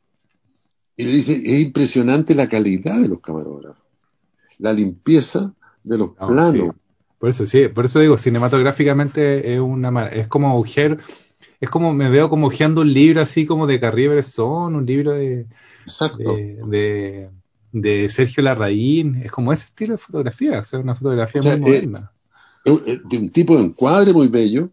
y 0.95 1.03
le 1.03 1.11
dice, 1.11 1.33
es 1.33 1.61
impresionante 1.61 2.35
la 2.35 2.47
calidad 2.47 2.99
de 3.01 3.09
los 3.09 3.19
camarógrafos, 3.19 3.83
la 4.59 4.71
limpieza 4.71 5.53
de 5.83 5.97
los 5.97 6.11
planos. 6.11 6.75
Por 7.19 7.29
eso, 7.29 7.45
sí, 7.45 7.67
por 7.67 7.85
eso 7.85 7.99
digo, 7.99 8.17
cinematográficamente 8.17 9.53
es 9.53 9.59
una 9.59 10.07
es 10.07 10.27
como 10.27 10.49
agujero, 10.49 10.97
es 11.63 11.69
como, 11.69 11.93
me 11.93 12.09
veo 12.09 12.29
como 12.29 12.47
ojeando 12.47 12.81
un 12.81 12.91
libro 12.91 13.21
así 13.21 13.45
como 13.45 13.67
de 13.67 13.79
Carrier 13.79 14.09
Bresson, 14.09 14.75
un 14.75 14.85
libro 14.85 15.13
de, 15.13 15.45
de, 16.67 17.29
de, 17.71 18.09
Sergio 18.09 18.43
Larraín, 18.43 19.21
es 19.23 19.31
como 19.31 19.53
ese 19.53 19.67
estilo 19.67 19.93
de 19.93 19.97
fotografía, 19.97 20.59
o 20.59 20.63
sea, 20.65 20.79
una 20.79 20.93
fotografía 20.93 21.41
muy 21.41 21.51
eh, 21.51 21.57
moderna. 21.57 22.11
de 22.65 23.17
un 23.17 23.29
tipo 23.29 23.55
de 23.55 23.63
encuadre 23.63 24.11
muy 24.11 24.27
bello, 24.27 24.71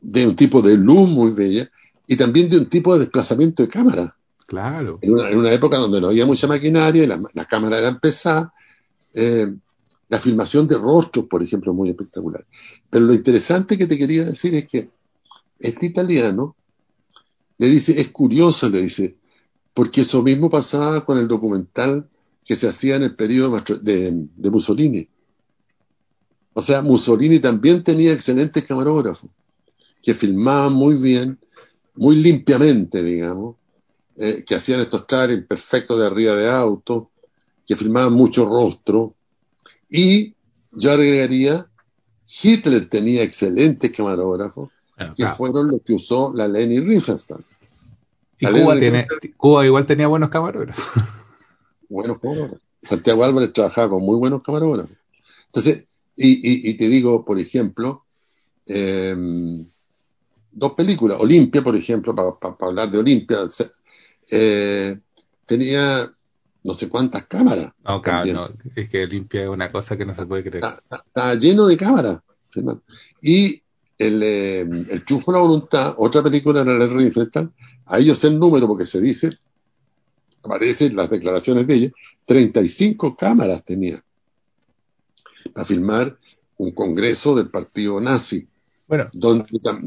de 0.00 0.26
un 0.26 0.34
tipo 0.34 0.62
de 0.62 0.78
luz 0.78 1.10
muy 1.10 1.32
bella, 1.32 1.70
y 2.06 2.16
también 2.16 2.48
de 2.48 2.56
un 2.56 2.70
tipo 2.70 2.94
de 2.94 3.00
desplazamiento 3.00 3.62
de 3.62 3.68
cámara. 3.68 4.16
Claro. 4.46 4.98
En 5.02 5.12
una, 5.12 5.52
época 5.52 5.76
donde 5.76 6.00
no 6.00 6.06
había 6.06 6.24
mucha 6.24 6.46
maquinaria, 6.46 7.06
las 7.06 7.20
la 7.34 7.44
cámaras 7.44 7.80
eran 7.80 8.00
pesadas, 8.00 8.48
eh, 9.12 9.52
la 10.08 10.18
filmación 10.18 10.66
de 10.66 10.78
rostros, 10.78 11.26
por 11.26 11.42
ejemplo, 11.42 11.72
es 11.72 11.76
muy 11.76 11.90
espectacular. 11.90 12.46
Pero 12.88 13.04
lo 13.04 13.12
interesante 13.12 13.76
que 13.76 13.86
te 13.86 13.98
quería 13.98 14.24
decir 14.24 14.54
es 14.54 14.66
que 14.66 14.88
este 15.60 15.86
italiano 15.86 16.56
le 17.58 17.68
dice, 17.68 18.00
es 18.00 18.08
curioso, 18.08 18.68
le 18.68 18.82
dice, 18.82 19.16
porque 19.74 20.00
eso 20.00 20.22
mismo 20.22 20.50
pasaba 20.50 21.04
con 21.04 21.18
el 21.18 21.28
documental 21.28 22.08
que 22.44 22.56
se 22.56 22.68
hacía 22.68 22.96
en 22.96 23.02
el 23.04 23.14
periodo 23.14 23.60
de, 23.82 24.50
Mussolini. 24.50 25.08
O 26.54 26.62
sea, 26.62 26.82
Mussolini 26.82 27.38
también 27.38 27.84
tenía 27.84 28.12
excelentes 28.12 28.64
camarógrafos 28.64 29.30
que 30.02 30.14
filmaban 30.14 30.72
muy 30.72 30.94
bien 30.94 31.38
muy 31.94 32.16
limpiamente, 32.16 33.02
digamos, 33.02 33.56
eh, 34.16 34.42
que 34.46 34.54
hacían 34.54 34.80
estos 34.80 35.06
trajes 35.06 35.44
perfectos 35.46 35.98
de 35.98 36.06
arriba 36.06 36.34
de 36.34 36.48
auto, 36.48 37.10
que 37.66 37.76
filmaban 37.76 38.14
mucho 38.14 38.46
rostro, 38.46 39.14
y 39.90 40.34
yo 40.72 40.92
agregaría, 40.92 41.66
Hitler 42.42 42.86
tenía 42.86 43.22
excelentes 43.22 43.92
camarógrafos, 43.92 44.70
que 45.16 45.26
fueron 45.26 45.70
los 45.70 45.82
que 45.82 45.94
usó 45.94 46.32
la 46.34 46.48
Leni 46.48 46.80
Riefenstahl. 46.80 47.44
Y 48.38 48.46
Cuba, 48.46 48.78
tiene, 48.78 49.06
Cuba, 49.36 49.66
igual 49.66 49.86
tenía 49.86 50.06
buenos 50.06 50.30
camarógrafos. 50.30 50.84
Buenos 51.88 52.18
camarógrafos. 52.20 52.60
Santiago 52.82 53.24
Álvarez 53.24 53.52
trabajaba 53.52 53.90
con 53.90 54.02
muy 54.02 54.16
buenos 54.16 54.42
camarógrafos. 54.42 54.96
Entonces, 55.46 55.84
y, 56.16 56.70
y 56.70 56.74
te 56.74 56.88
digo, 56.88 57.24
por 57.24 57.38
ejemplo, 57.38 58.04
eh, 58.66 59.16
dos 60.52 60.72
películas. 60.74 61.18
Olimpia, 61.20 61.62
por 61.62 61.76
ejemplo, 61.76 62.14
para 62.14 62.56
hablar 62.60 62.90
de 62.90 62.98
Olimpia, 62.98 63.40
eh, 64.30 64.98
tenía 65.46 66.12
no 66.62 66.74
sé 66.74 66.88
cuántas 66.88 67.26
cámaras. 67.26 67.72
No, 67.84 68.02
no, 68.26 68.48
es 68.76 68.88
que 68.88 69.04
Olimpia 69.04 69.42
es 69.42 69.48
una 69.48 69.72
cosa 69.72 69.96
que 69.96 70.04
no 70.04 70.14
se 70.14 70.26
puede 70.26 70.44
creer. 70.44 70.64
Está, 70.90 71.34
lleno 71.34 71.66
de 71.66 71.76
cámaras. 71.76 72.20
Y 73.22 73.62
el, 74.00 74.22
eh, 74.22 74.60
el 74.60 75.04
Chufo 75.04 75.30
la 75.30 75.40
Voluntad, 75.40 75.94
otra 75.98 76.22
película 76.22 76.64
de 76.64 76.78
la 76.78 76.86
Riefenstahl, 76.86 77.52
ahí 77.84 78.06
yo 78.06 78.14
sé 78.14 78.28
el 78.28 78.38
número 78.38 78.66
porque 78.66 78.86
se 78.86 78.98
dice, 78.98 79.38
aparecen 80.42 80.96
las 80.96 81.10
declaraciones 81.10 81.66
de 81.66 81.74
ella, 81.74 81.90
35 82.24 83.14
cámaras 83.14 83.62
tenía 83.62 84.02
para 85.52 85.66
filmar 85.66 86.16
un 86.56 86.72
congreso 86.72 87.34
del 87.34 87.50
partido 87.50 88.00
nazi. 88.00 88.48
Bueno. 88.88 89.08
Donde, 89.12 89.44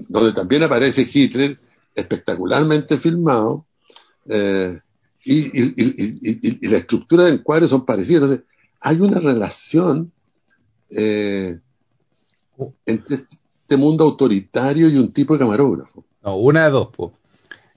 donde 0.08 0.32
también 0.32 0.64
aparece 0.64 1.08
Hitler 1.12 1.60
espectacularmente 1.96 2.98
filmado 2.98 3.66
eh, 4.28 4.80
y, 5.26 6.68
la 6.68 6.78
estructura 6.78 7.26
de 7.26 7.34
encuadre 7.34 7.68
son 7.68 7.86
parecidas. 7.86 8.24
Entonces, 8.24 8.46
hay 8.80 9.00
una 9.00 9.20
relación 9.20 10.12
eh, 10.90 11.60
entre 12.86 13.26
este 13.64 13.78
mundo 13.78 14.04
autoritario 14.04 14.90
y 14.90 14.98
un 14.98 15.14
tipo 15.14 15.34
de 15.34 15.40
camarógrafo. 15.40 16.04
No, 16.22 16.36
una 16.36 16.66
de 16.66 16.72
dos. 16.72 16.90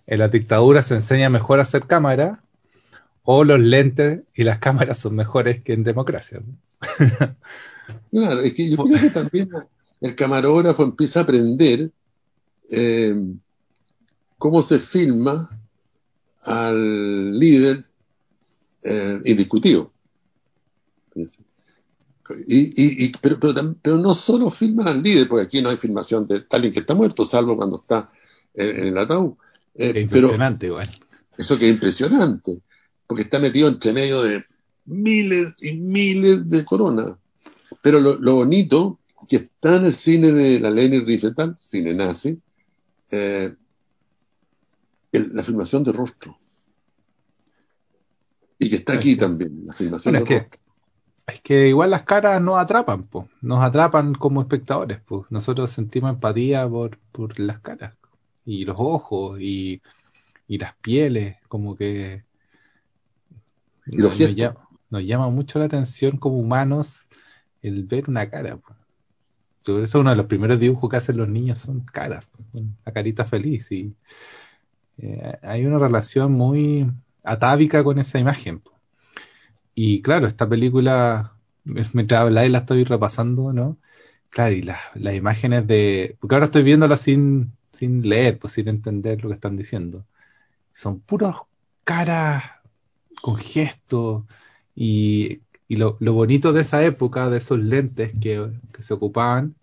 En 0.06 0.18
la 0.18 0.28
dictadura 0.28 0.82
se 0.82 0.94
enseña 0.94 1.30
mejor 1.30 1.58
a 1.58 1.62
hacer 1.62 1.86
cámara 1.86 2.42
o 3.22 3.44
los 3.44 3.60
lentes 3.60 4.22
y 4.34 4.44
las 4.44 4.58
cámaras 4.58 4.98
son 4.98 5.14
mejores 5.14 5.62
que 5.62 5.72
en 5.72 5.84
democracia. 5.84 6.42
claro, 8.10 8.40
es 8.40 8.54
que 8.54 8.68
yo 8.70 8.76
creo 8.76 9.00
que 9.00 9.10
también 9.10 9.48
el 10.00 10.14
camarógrafo 10.14 10.82
empieza 10.82 11.20
a 11.20 11.22
aprender 11.22 11.90
eh, 12.70 13.16
cómo 14.38 14.62
se 14.62 14.80
filma 14.80 15.50
al 16.42 17.38
líder 17.38 17.84
eh, 18.82 19.20
indiscutido. 19.24 19.92
Y, 22.46 23.12
pero, 23.20 23.38
pero, 23.82 23.96
no 23.96 24.14
solo 24.14 24.50
filman 24.50 24.88
al 24.88 25.02
líder, 25.02 25.28
porque 25.28 25.44
aquí 25.44 25.62
no 25.62 25.68
hay 25.68 25.76
filmación 25.76 26.26
de 26.26 26.44
alguien 26.50 26.72
que 26.72 26.80
está 26.80 26.94
muerto, 26.94 27.24
salvo 27.24 27.56
cuando 27.56 27.80
está 27.80 28.10
en, 28.54 28.88
el 28.88 28.98
ataúd. 28.98 29.34
Eh, 29.74 30.00
impresionante 30.00 30.66
igual. 30.66 30.90
Eso 31.36 31.58
que 31.58 31.66
es 31.66 31.72
impresionante, 31.72 32.62
porque 33.06 33.22
está 33.22 33.38
metido 33.38 33.68
entre 33.68 33.92
medio 33.92 34.22
de 34.22 34.44
miles 34.86 35.54
y 35.60 35.74
miles 35.74 36.48
de 36.48 36.64
coronas. 36.64 37.16
Pero 37.82 38.00
lo, 38.00 38.16
lo 38.18 38.36
bonito 38.36 38.98
que 39.28 39.36
está 39.36 39.76
en 39.76 39.86
el 39.86 39.92
cine 39.92 40.32
de 40.32 40.60
la 40.60 40.70
Leni 40.70 41.00
Riefenstahl, 41.00 41.56
cine 41.58 41.94
nazi, 41.94 42.38
eh, 43.10 43.54
la 45.12 45.42
filmación 45.42 45.84
de 45.84 45.92
rostro. 45.92 46.38
Y 48.58 48.70
que 48.70 48.76
está 48.76 48.94
aquí 48.94 49.16
también, 49.16 49.66
la 49.66 49.74
filmación 49.74 50.14
de 50.14 50.18
es 50.20 50.28
rostro. 50.28 50.50
Que, 50.50 50.65
es 51.26 51.40
que 51.40 51.68
igual 51.68 51.90
las 51.90 52.02
caras 52.02 52.40
nos 52.40 52.58
atrapan, 52.58 53.04
po. 53.04 53.28
nos 53.42 53.62
atrapan 53.62 54.14
como 54.14 54.40
espectadores. 54.40 55.00
Po. 55.00 55.26
Nosotros 55.30 55.70
sentimos 55.70 56.10
empatía 56.10 56.68
por, 56.68 56.98
por 57.12 57.38
las 57.40 57.60
caras 57.60 57.94
y 58.44 58.64
los 58.64 58.76
ojos 58.78 59.40
y, 59.40 59.82
y 60.46 60.58
las 60.58 60.74
pieles, 60.76 61.36
como 61.48 61.76
que 61.76 62.24
y 63.86 63.96
nos, 63.98 64.18
llama, 64.18 64.68
nos, 64.90 65.04
llama, 65.04 65.28
mucho 65.30 65.58
la 65.58 65.66
atención 65.66 66.16
como 66.16 66.38
humanos 66.38 67.06
el 67.62 67.84
ver 67.84 68.08
una 68.08 68.28
cara. 68.30 68.56
Po. 68.56 68.74
Por 69.64 69.82
eso 69.82 70.00
uno 70.00 70.10
de 70.10 70.16
los 70.16 70.26
primeros 70.26 70.60
dibujos 70.60 70.88
que 70.88 70.96
hacen 70.96 71.16
los 71.16 71.28
niños 71.28 71.58
son 71.58 71.80
caras, 71.80 72.30
la 72.84 72.92
carita 72.92 73.24
feliz. 73.24 73.72
Y 73.72 73.94
eh, 74.98 75.38
hay 75.42 75.66
una 75.66 75.78
relación 75.78 76.32
muy 76.32 76.88
atávica 77.24 77.82
con 77.82 77.98
esa 77.98 78.20
imagen. 78.20 78.62
Y 79.76 80.02
claro, 80.02 80.26
esta 80.26 80.48
película, 80.48 81.34
mientras 81.64 82.20
habláis 82.22 82.50
la 82.50 82.58
estoy 82.58 82.82
repasando, 82.82 83.52
¿no? 83.52 83.78
Claro, 84.30 84.54
y 84.54 84.62
las, 84.62 84.80
imágenes 85.14 85.68
de... 85.68 86.16
Porque 86.20 86.34
ahora 86.34 86.46
estoy 86.46 86.64
viéndola 86.64 86.96
sin, 86.96 87.52
sin 87.70 88.08
leer, 88.08 88.40
pues 88.40 88.54
sin 88.54 88.68
entender 88.68 89.22
lo 89.22 89.28
que 89.28 89.36
están 89.36 89.56
diciendo. 89.56 90.04
Son 90.74 91.00
puros 91.00 91.36
caras 91.84 92.44
con 93.22 93.36
gestos 93.36 94.24
y 94.74 95.42
y 95.68 95.76
lo, 95.76 95.96
bonito 95.98 96.52
de 96.52 96.60
esa 96.62 96.84
época, 96.84 97.28
de 97.30 97.38
esos 97.38 97.58
lentes 97.58 98.12
que, 98.20 98.50
se 98.78 98.94
ocupaban, 98.94 99.56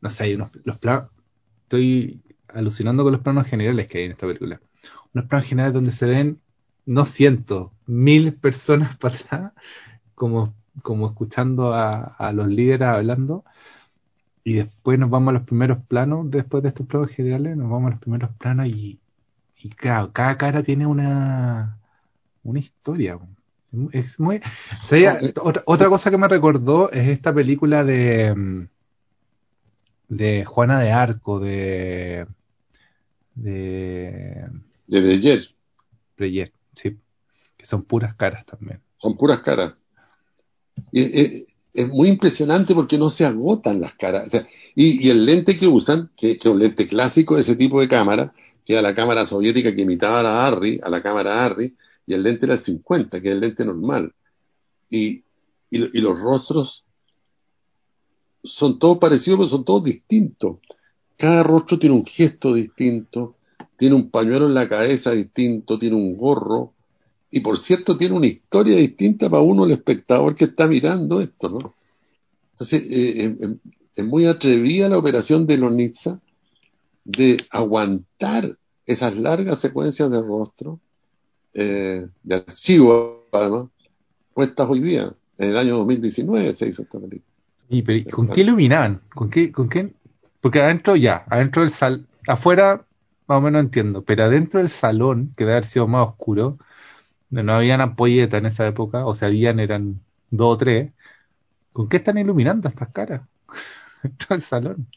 no 0.00 0.10
sé, 0.10 0.24
hay 0.24 0.34
unos, 0.34 0.50
los 0.64 0.78
planos, 0.78 1.10
estoy 1.62 2.22
alucinando 2.48 3.02
con 3.02 3.12
los 3.12 3.22
planos 3.22 3.48
generales 3.48 3.88
que 3.88 3.98
hay 3.98 4.04
en 4.04 4.12
esta 4.12 4.26
película. 4.26 4.60
unos 5.14 5.26
planos 5.28 5.48
generales 5.48 5.74
donde 5.74 5.92
se 5.92 6.06
ven, 6.06 6.40
no 6.86 7.04
cientos, 7.04 7.70
mil 7.86 8.34
personas 8.34 8.96
para 8.98 9.16
atrás, 9.16 9.52
como, 10.14 10.54
como 10.82 11.08
escuchando 11.08 11.74
a, 11.74 12.00
a 12.00 12.32
los 12.32 12.48
líderes 12.48 12.88
hablando. 12.88 13.44
Y 14.44 14.54
después 14.54 14.98
nos 14.98 15.10
vamos 15.10 15.30
a 15.30 15.38
los 15.38 15.42
primeros 15.42 15.78
planos, 15.88 16.30
después 16.30 16.62
de 16.62 16.68
estos 16.70 16.86
planos 16.86 17.10
generales, 17.10 17.56
nos 17.56 17.68
vamos 17.68 17.88
a 17.88 17.90
los 17.90 18.00
primeros 18.00 18.30
planos 18.38 18.68
y, 18.68 19.00
y 19.60 19.68
claro, 19.70 20.12
cada 20.12 20.38
cara 20.38 20.62
tiene 20.62 20.86
una, 20.86 21.78
una 22.44 22.58
historia. 22.58 23.18
Es 23.92 24.20
muy. 24.20 24.40
otra, 25.40 25.62
otra, 25.66 25.88
cosa 25.88 26.10
que 26.10 26.18
me 26.18 26.28
recordó 26.28 26.90
es 26.92 27.08
esta 27.08 27.34
película 27.34 27.84
de. 27.84 28.34
Mm, 28.34 28.68
de 30.08 30.44
Juana 30.44 30.80
de 30.80 30.92
Arco, 30.92 31.40
de. 31.40 32.26
de. 33.34 34.46
de 34.86 35.00
Breyer. 35.00 35.42
Breyer, 36.16 36.52
sí. 36.76 36.96
Que 37.56 37.66
son 37.66 37.82
puras 37.82 38.14
caras 38.14 38.46
también. 38.46 38.80
Son 38.98 39.16
puras 39.16 39.40
caras. 39.40 39.74
Es 40.92 41.88
muy 41.88 42.08
impresionante 42.08 42.74
porque 42.74 42.98
no 42.98 43.10
se 43.10 43.26
agotan 43.26 43.80
las 43.80 43.94
caras. 43.94 44.30
y, 44.74 45.08
el 45.10 45.26
lente 45.26 45.56
que 45.56 45.66
usan, 45.66 46.10
que, 46.16 46.32
es 46.32 46.46
un 46.46 46.58
lente 46.58 46.86
clásico 46.86 47.34
de 47.34 47.42
ese 47.42 47.56
tipo 47.56 47.80
de 47.80 47.88
cámara, 47.88 48.32
que 48.64 48.72
era 48.72 48.82
la 48.82 48.94
cámara 48.94 49.26
soviética 49.26 49.74
que 49.74 49.82
imitaba 49.82 50.20
a 50.20 50.22
la 50.22 50.46
Harry, 50.46 50.80
a 50.82 50.88
la 50.88 51.02
cámara 51.02 51.44
Harry, 51.44 51.76
y 52.06 52.14
el 52.14 52.22
lente 52.22 52.46
era 52.46 52.54
el 52.54 52.60
50, 52.60 53.20
que 53.20 53.28
es 53.28 53.34
el 53.34 53.40
lente 53.40 53.64
normal. 53.64 54.14
Y, 54.88 55.24
los 55.70 56.18
rostros 56.20 56.84
son 58.42 58.78
todos 58.78 58.98
parecidos, 58.98 59.40
pero 59.40 59.48
son 59.48 59.64
todos 59.64 59.84
distintos. 59.84 60.58
Cada 61.16 61.42
rostro 61.42 61.78
tiene 61.78 61.96
un 61.96 62.06
gesto 62.06 62.54
distinto, 62.54 63.36
tiene 63.76 63.94
un 63.94 64.10
pañuelo 64.10 64.46
en 64.46 64.54
la 64.54 64.68
cabeza 64.68 65.12
distinto, 65.12 65.78
tiene 65.78 65.96
un 65.96 66.16
gorro, 66.16 66.72
y 67.30 67.40
por 67.40 67.58
cierto 67.58 67.96
tiene 67.96 68.14
una 68.14 68.26
historia 68.26 68.76
distinta 68.76 69.28
para 69.28 69.42
uno, 69.42 69.64
el 69.64 69.72
espectador 69.72 70.34
que 70.34 70.46
está 70.46 70.66
mirando 70.66 71.20
esto, 71.20 71.48
¿no? 71.48 71.74
Entonces, 72.52 72.90
eh, 72.90 73.24
eh, 73.24 73.36
eh, 73.40 73.54
es 73.94 74.04
muy 74.04 74.26
atrevida 74.26 74.88
la 74.88 74.98
operación 74.98 75.46
de 75.46 75.58
Lonitza 75.58 76.20
de 77.04 77.44
aguantar 77.50 78.56
esas 78.84 79.16
largas 79.16 79.58
secuencias 79.58 80.10
de 80.10 80.22
rostro 80.22 80.80
eh, 81.54 82.06
de 82.22 82.34
archivo, 82.34 83.26
además, 83.32 83.66
puestas 84.34 84.68
hoy 84.68 84.80
día. 84.80 85.12
En 85.38 85.50
el 85.50 85.56
año 85.56 85.76
2019 85.78 86.54
se 86.54 86.68
hizo 86.68 86.82
esta 86.82 86.98
película. 86.98 87.32
¿Y 87.68 88.04
con 88.04 88.28
qué 88.28 88.42
iluminaban? 88.42 89.00
¿Con 89.14 89.30
qué, 89.30 89.50
¿Con 89.50 89.68
qué? 89.68 89.92
Porque 90.40 90.60
adentro 90.60 90.96
ya, 90.96 91.24
adentro 91.28 91.62
del 91.62 91.70
sal, 91.70 92.06
afuera 92.26 92.84
más 93.26 93.38
o 93.38 93.40
menos 93.40 93.60
entiendo, 93.60 94.04
pero 94.04 94.24
adentro 94.24 94.60
del 94.60 94.68
salón, 94.68 95.32
que 95.36 95.44
debe 95.44 95.54
haber 95.54 95.66
sido 95.66 95.88
más 95.88 96.08
oscuro, 96.08 96.58
no 97.30 97.52
habían 97.52 97.80
ampolletas 97.80 98.38
en 98.38 98.46
esa 98.46 98.66
época, 98.66 99.06
o 99.06 99.14
sea, 99.14 99.28
habían, 99.28 99.60
eran 99.60 100.00
dos 100.30 100.54
o 100.54 100.56
tres, 100.58 100.92
¿con 101.72 101.88
qué 101.88 101.98
están 101.98 102.18
iluminando 102.18 102.68
estas 102.68 102.90
caras? 102.90 103.22
dentro 104.02 104.28
del 104.30 104.42
salón. 104.42 104.88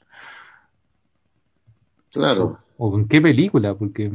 Claro. 2.12 2.60
O, 2.78 2.88
o, 2.88 2.92
con 2.92 3.08
qué 3.08 3.22
película, 3.22 3.76
porque 3.76 4.12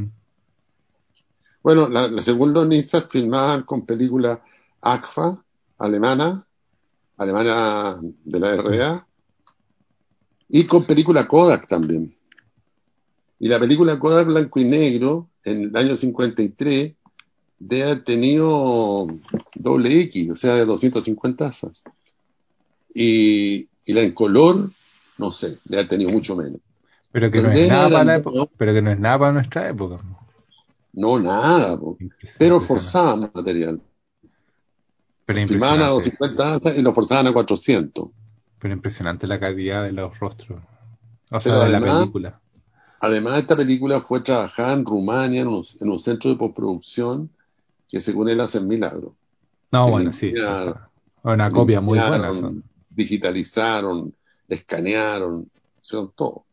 bueno, 1.65 1.89
la, 1.89 2.09
la 2.09 2.21
segunda 2.21 2.63
Nizza 2.63 3.01
filmaban 3.09 3.63
con 3.63 3.87
película 3.87 4.43
ACFA, 4.83 5.43
alemana, 5.79 6.47
alemana 7.17 7.99
de 8.03 8.39
la 8.39 8.55
RDA, 8.55 9.07
y 10.51 10.65
con 10.65 10.85
película 10.85 11.27
Kodak 11.27 11.67
también. 11.67 12.15
Y 13.45 13.49
la 13.49 13.61
película 13.61 13.99
Kodak 13.99 14.27
blanco 14.27 14.59
y 14.59 14.65
negro, 14.65 15.29
en 15.45 15.65
el 15.65 15.77
año 15.77 15.97
53, 15.97 16.95
debe 17.59 17.83
haber 17.83 18.03
tenido 18.03 19.07
doble 19.55 20.01
X, 20.05 20.31
o 20.31 20.35
sea, 20.35 20.55
de 20.55 20.65
250 20.65 21.45
asas. 21.45 21.83
Y, 22.95 23.69
y 23.85 23.93
la 23.93 24.01
en 24.01 24.13
color, 24.13 24.71
no 25.19 25.31
sé, 25.31 25.59
debe 25.67 25.81
haber 25.81 25.89
tenido 25.91 26.11
mucho 26.11 26.35
menos. 26.35 26.59
Pero 27.13 27.31
que, 27.31 27.43
no 27.43 27.53
es, 27.53 27.69
nada 27.69 27.91
para 27.91 28.05
la 28.05 28.17
época, 28.17 28.51
pero 28.57 28.73
que 28.73 28.81
no 28.81 28.91
es 28.93 28.99
nada 28.99 29.19
para 29.19 29.33
nuestra 29.33 29.69
época. 29.69 29.99
No, 30.95 31.21
nada, 31.21 31.79
pero 32.39 32.61
forzaban 32.61 33.31
material. 33.35 33.79
Pero 35.27 35.47
Filmaban 35.47 35.83
a 35.83 35.89
250 35.89 36.79
y 36.79 36.81
lo 36.81 36.95
forzaban 36.95 37.27
a 37.27 37.35
400. 37.35 38.09
Pero 38.59 38.73
impresionante 38.73 39.27
la 39.27 39.39
calidad 39.39 39.85
de 39.85 39.93
los 39.93 40.19
rostros. 40.19 40.63
O 41.31 41.41
sea, 41.41 41.59
de 41.65 41.69
la 41.69 41.81
película. 41.99 42.41
Además, 43.05 43.39
esta 43.39 43.55
película 43.55 44.01
fue 44.01 44.23
trabajada 44.23 44.73
en 44.73 44.87
Rumania, 44.87 45.43
en 45.43 45.49
un, 45.49 45.99
centro 45.99 46.31
de 46.31 46.37
postproducción, 46.37 47.29
que 47.87 48.01
según 48.01 48.31
él 48.31 48.41
hacen 48.41 48.67
milagros. 48.67 49.13
No, 49.73 49.91
bueno, 49.91 50.11
sí. 50.11 50.33
Una 51.23 51.51
copia 51.51 51.83
muy 51.83 51.99
buena. 51.99 52.33
Digitalizaron, 52.89 54.15
escanearon, 54.49 55.51
hicieron 55.83 56.13
todo. 56.17 56.47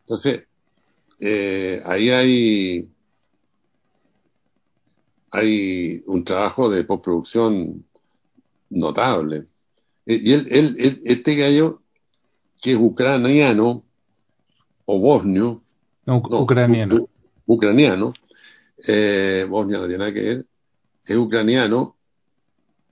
Entonces, 0.00 0.48
eh, 1.20 1.80
ahí 1.86 2.10
hay 2.10 2.88
hay 5.30 6.02
un 6.06 6.24
trabajo 6.24 6.68
de 6.68 6.82
postproducción 6.82 7.84
notable. 8.70 9.46
E, 10.06 10.20
y 10.20 10.32
él, 10.32 10.74
este 11.04 11.36
gallo, 11.36 11.82
que 12.60 12.72
es 12.72 12.78
ucraniano, 12.80 13.84
o 14.90 14.98
bosnio, 14.98 15.62
ucraniano, 16.16 17.08
ucraniano, 17.46 18.12
eh, 18.86 19.46
Bosnia 19.48 19.78
no 19.78 19.86
tiene 19.86 19.98
nada 19.98 20.14
que 20.14 20.22
ver, 20.22 20.46
es 21.04 21.16
ucraniano, 21.16 21.96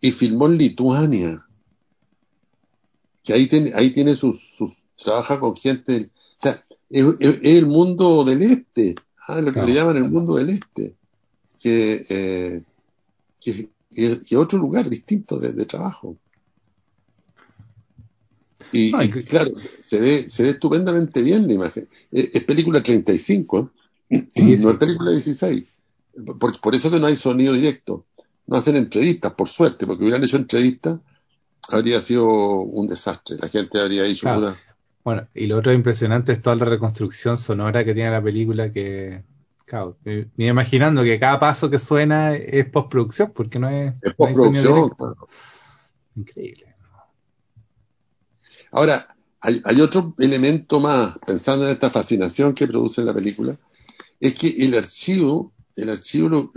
y 0.00 0.10
filmó 0.12 0.46
en 0.46 0.58
Lituania, 0.58 1.46
que 3.22 3.32
ahí 3.32 3.46
tiene, 3.46 3.72
ahí 3.74 3.90
tiene 3.90 4.16
sus, 4.16 4.40
trabaja 5.02 5.40
con 5.40 5.56
gente, 5.56 6.10
o 6.38 6.42
sea, 6.42 6.64
es, 6.90 7.04
el 7.42 7.66
mundo 7.66 8.24
del 8.24 8.42
este, 8.42 8.94
ah, 9.26 9.40
lo 9.40 9.52
que 9.52 9.62
le 9.62 9.74
llaman 9.74 9.96
el 9.96 10.08
mundo 10.08 10.36
del 10.36 10.50
este. 10.50 10.94
Que, 11.58 12.04
eh, 12.08 12.62
que, 13.40 14.36
otro 14.36 14.58
lugar 14.58 14.88
distinto 14.88 15.38
de, 15.38 15.64
trabajo. 15.64 16.16
Y, 18.72 18.90
claro, 18.90 19.50
se 19.54 20.00
ve, 20.00 20.28
se 20.28 20.42
ve 20.42 20.50
estupendamente 20.50 21.22
bien 21.22 21.46
la 21.46 21.54
imagen. 21.54 21.88
Es, 22.10 22.42
película 22.44 22.82
35, 22.82 23.70
¿eh? 24.10 24.28
no 24.36 24.70
es 24.70 24.76
película 24.76 25.10
16. 25.10 25.64
Por, 26.38 26.60
por, 26.60 26.74
eso 26.74 26.90
que 26.90 26.98
no 26.98 27.06
hay 27.06 27.16
sonido 27.16 27.52
directo. 27.52 28.06
No 28.46 28.56
hacen 28.56 28.76
entrevistas, 28.76 29.32
por 29.34 29.48
suerte, 29.48 29.86
porque 29.86 30.04
hubieran 30.04 30.22
hecho 30.22 30.36
entrevistas, 30.36 31.00
habría 31.68 32.00
sido 32.00 32.26
un 32.26 32.86
desastre. 32.86 33.36
La 33.40 33.48
gente 33.48 33.80
habría 33.80 34.04
dicho. 34.04 34.28
Bueno, 35.04 35.28
y 35.34 35.46
lo 35.46 35.58
otro 35.58 35.72
impresionante 35.72 36.32
es 36.32 36.42
toda 36.42 36.56
la 36.56 36.64
reconstrucción 36.64 37.36
sonora 37.36 37.84
que 37.84 37.94
tiene 37.94 38.10
la 38.10 38.22
película, 38.22 38.72
que 38.72 39.22
Claro, 39.66 39.96
me, 40.04 40.46
imaginando 40.46 41.02
que 41.02 41.18
cada 41.18 41.40
paso 41.40 41.68
que 41.68 41.80
suena 41.80 42.36
es 42.36 42.66
postproducción, 42.66 43.32
porque 43.34 43.58
no 43.58 43.68
es. 43.68 44.00
Es 44.00 44.14
postproducción. 44.14 44.92
Increíble. 46.14 46.72
Ahora, 48.72 49.16
hay, 49.40 49.80
otro 49.80 50.14
elemento 50.18 50.80
más, 50.80 51.16
pensando 51.24 51.66
en 51.66 51.72
esta 51.72 51.90
fascinación 51.90 52.52
que 52.54 52.66
produce 52.66 53.02
la 53.02 53.14
película, 53.14 53.58
es 54.18 54.34
que 54.34 54.48
el 54.48 54.74
archivo, 54.74 55.52
el 55.76 55.90
archivo 55.90 56.50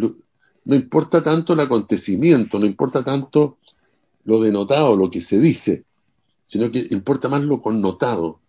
no 0.66 0.76
importa 0.76 1.22
tanto 1.22 1.54
el 1.54 1.60
acontecimiento, 1.60 2.58
no 2.58 2.66
importa 2.66 3.04
tanto 3.04 3.58
lo 4.26 4.42
denotado, 4.42 4.96
lo 4.96 5.10
que 5.10 5.22
se 5.22 5.40
dice, 5.40 5.86
sino 6.46 6.72
que 6.72 6.88
importa 6.92 7.30
más 7.30 7.42
lo 7.42 7.62
connotado, 7.62 8.40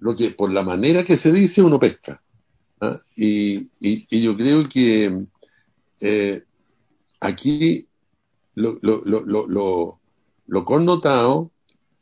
lo 0.00 0.14
que 0.14 0.30
por 0.30 0.52
la 0.52 0.62
manera 0.62 1.04
que 1.04 1.16
se 1.16 1.32
dice 1.32 1.62
uno 1.62 1.78
pesca. 1.80 2.22
¿ah? 2.80 2.96
Y, 3.16 3.68
yo 4.20 4.36
creo 4.36 4.64
que 4.64 5.24
eh, 6.00 6.44
aquí 7.20 7.86
lo, 8.54 8.78
lo, 8.82 10.64
connotado 10.64 11.50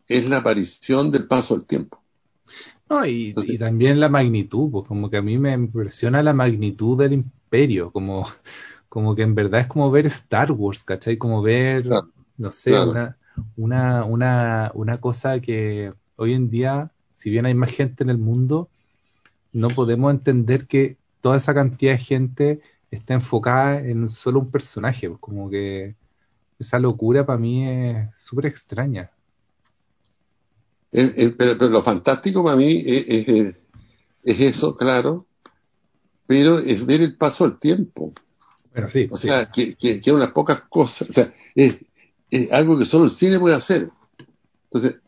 es 0.08 0.28
la 0.28 0.38
aparición 0.38 1.10
del 1.10 1.26
paso 1.26 1.54
del 1.54 1.64
tiempo. 1.64 2.00
No, 2.88 3.04
y, 3.04 3.34
también 3.58 3.98
la 3.98 4.08
magnitud, 4.08 4.70
pues 4.70 4.86
como 4.86 5.10
que 5.10 5.16
a 5.16 5.22
mí 5.22 5.38
me 5.38 5.52
impresiona 5.52 6.22
la 6.22 6.32
magnitud 6.32 6.96
del 6.96 7.14
imperio, 7.14 7.90
como, 7.90 8.26
como 8.88 9.16
que 9.16 9.22
en 9.22 9.34
verdad 9.34 9.62
es 9.62 9.66
como 9.66 9.90
ver 9.90 10.06
Star 10.06 10.52
Wars, 10.52 10.84
¿cachai? 10.84 11.16
Como 11.16 11.42
ver, 11.42 11.88
no 12.36 12.52
sé, 12.52 12.72
una, 12.80 13.16
una, 13.56 14.04
una, 14.04 14.70
una 14.74 15.00
cosa 15.00 15.40
que 15.40 15.92
hoy 16.14 16.34
en 16.34 16.48
día, 16.48 16.92
si 17.14 17.30
bien 17.30 17.46
hay 17.46 17.54
más 17.54 17.70
gente 17.70 18.04
en 18.04 18.10
el 18.10 18.18
mundo, 18.18 18.68
no 19.52 19.68
podemos 19.68 20.12
entender 20.12 20.66
que 20.66 20.96
toda 21.20 21.38
esa 21.38 21.54
cantidad 21.54 21.92
de 21.92 21.98
gente 21.98 22.60
está 22.90 23.14
enfocada 23.14 23.80
en 23.80 24.08
solo 24.08 24.40
un 24.40 24.50
personaje. 24.50 25.08
Pues, 25.08 25.20
como 25.20 25.50
que 25.50 25.96
esa 26.58 26.78
locura 26.78 27.26
para 27.26 27.38
mí 27.38 27.68
es 27.68 28.08
súper 28.16 28.46
extraña. 28.46 29.10
Pero, 31.36 31.68
lo 31.68 31.82
fantástico 31.82 32.42
para 32.42 32.56
mí 32.56 32.82
es, 32.84 33.54
eso, 34.22 34.76
claro, 34.76 35.26
pero 36.26 36.58
es 36.58 36.86
ver 36.86 37.02
el 37.02 37.16
paso 37.16 37.44
del 37.44 37.58
tiempo. 37.58 38.12
Bueno, 38.72 38.88
sí. 38.88 39.08
O 39.10 39.16
sea, 39.16 39.48
que, 39.48 39.74
que, 39.74 40.00
que 40.00 40.12
unas 40.12 40.32
pocas 40.32 40.62
cosas. 40.68 41.10
O 41.10 41.12
sea, 41.12 41.34
es, 41.54 41.76
es 42.30 42.52
algo 42.52 42.78
que 42.78 42.86
solo 42.86 43.04
el 43.04 43.10
cine 43.10 43.38
puede 43.38 43.54
hacer. 43.54 43.90
Entonces, 44.70 45.00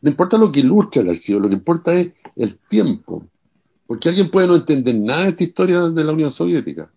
no 0.00 0.10
importa 0.10 0.38
lo 0.38 0.50
que 0.50 0.60
ilustra 0.60 1.02
el 1.02 1.10
archivo, 1.10 1.40
lo 1.40 1.48
que 1.48 1.54
importa 1.54 1.94
es 1.94 2.12
el 2.36 2.58
tiempo. 2.68 3.26
Porque 3.86 4.08
alguien 4.08 4.30
puede 4.30 4.48
no 4.48 4.56
entender 4.56 4.94
nada 4.96 5.24
de 5.24 5.28
esta 5.30 5.44
historia 5.44 5.80
de 5.88 6.04
la 6.04 6.12
Unión 6.12 6.30
Soviética, 6.30 6.90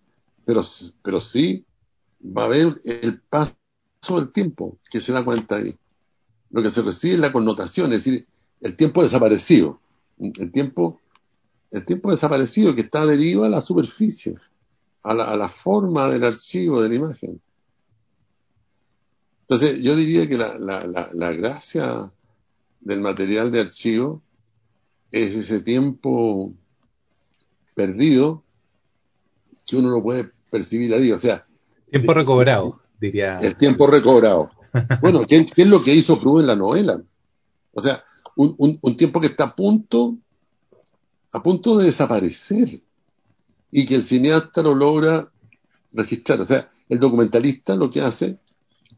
pero, 0.44 0.64
pero 1.02 1.20
sí 1.20 1.64
va 2.24 2.42
a 2.42 2.46
haber 2.46 2.80
el 2.84 3.20
paso 3.20 3.54
del 4.08 4.32
tiempo 4.32 4.78
que 4.90 5.00
se 5.00 5.12
da 5.12 5.24
cuenta 5.24 5.56
ahí. 5.56 5.76
Lo 6.50 6.62
que 6.62 6.70
se 6.70 6.82
recibe 6.82 7.14
es 7.14 7.20
la 7.20 7.32
connotación, 7.32 7.92
es 7.92 8.04
decir, 8.04 8.26
el 8.60 8.76
tiempo 8.76 9.02
desaparecido. 9.02 9.80
El 10.18 10.50
tiempo, 10.52 11.00
el 11.70 11.84
tiempo 11.84 12.10
desaparecido 12.10 12.74
que 12.74 12.82
está 12.82 13.02
adherido 13.02 13.44
a 13.44 13.48
la 13.48 13.60
superficie, 13.60 14.36
a 15.02 15.14
la, 15.14 15.24
a 15.24 15.36
la 15.36 15.48
forma 15.48 16.08
del 16.08 16.24
archivo, 16.24 16.82
de 16.82 16.88
la 16.88 16.94
imagen. 16.94 17.40
Entonces, 19.42 19.82
yo 19.82 19.96
diría 19.96 20.28
que 20.28 20.36
la, 20.36 20.58
la, 20.58 20.86
la, 20.86 21.08
la 21.14 21.32
gracia 21.32 22.12
del 22.80 23.00
material 23.00 23.50
de 23.50 23.60
archivo 23.60 24.22
es 25.10 25.34
ese 25.34 25.60
tiempo 25.60 26.52
perdido 27.74 28.44
que 29.66 29.76
uno 29.76 29.90
no 29.90 30.02
puede 30.02 30.30
percibir 30.50 30.92
ahí. 30.94 31.10
O 31.12 31.18
sea, 31.18 31.46
tiempo 31.90 32.14
recobrado, 32.14 32.80
diría. 33.00 33.38
El 33.38 33.56
tiempo 33.56 33.86
recobrado. 33.86 34.50
Bueno, 35.00 35.26
¿qué, 35.26 35.44
¿qué, 35.46 35.62
es 35.62 35.68
lo 35.68 35.82
que 35.82 35.92
hizo 35.92 36.20
Proust 36.20 36.42
en 36.42 36.46
la 36.46 36.54
novela? 36.54 37.02
O 37.72 37.80
sea, 37.80 38.04
un, 38.40 38.78
un, 38.80 38.96
tiempo 38.96 39.20
que 39.20 39.26
está 39.26 39.44
a 39.44 39.54
punto, 39.54 40.16
a 41.32 41.42
punto 41.42 41.76
de 41.76 41.86
desaparecer 41.86 42.80
y 43.70 43.84
que 43.84 43.94
el 43.94 44.02
cineasta 44.02 44.62
lo 44.62 44.74
logra 44.74 45.30
registrar. 45.92 46.40
O 46.40 46.46
sea, 46.46 46.70
el 46.88 46.98
documentalista 46.98 47.76
lo 47.76 47.90
que 47.90 48.00
hace 48.00 48.38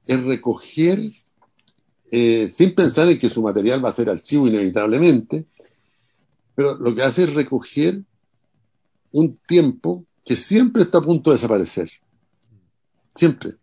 es 0.06 0.22
recoger, 0.22 1.12
eh, 2.10 2.48
sin 2.52 2.74
pensar 2.74 3.08
en 3.08 3.18
que 3.18 3.28
su 3.28 3.42
material 3.42 3.84
va 3.84 3.88
a 3.88 3.92
ser 3.92 4.08
archivo 4.08 4.46
inevitablemente, 4.46 5.46
pero 6.54 6.76
lo 6.76 6.94
que 6.94 7.02
hace 7.02 7.24
es 7.24 7.34
recoger 7.34 8.02
un 9.10 9.38
tiempo 9.46 10.04
que 10.24 10.36
siempre 10.36 10.82
está 10.82 10.98
a 10.98 11.02
punto 11.02 11.30
de 11.30 11.36
desaparecer. 11.36 11.90
Siempre. 13.14 13.54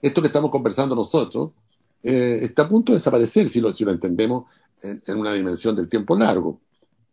Esto 0.00 0.22
que 0.22 0.28
estamos 0.28 0.50
conversando 0.50 0.94
nosotros 0.94 1.50
eh, 2.02 2.38
está 2.42 2.62
a 2.62 2.68
punto 2.68 2.92
de 2.92 2.96
desaparecer 2.96 3.48
si 3.48 3.60
lo, 3.60 3.72
si 3.74 3.84
lo 3.84 3.92
entendemos 3.92 4.44
en, 4.82 5.00
una 5.16 5.32
dimensión 5.32 5.74
del 5.74 5.88
tiempo 5.88 6.16
largo. 6.16 6.60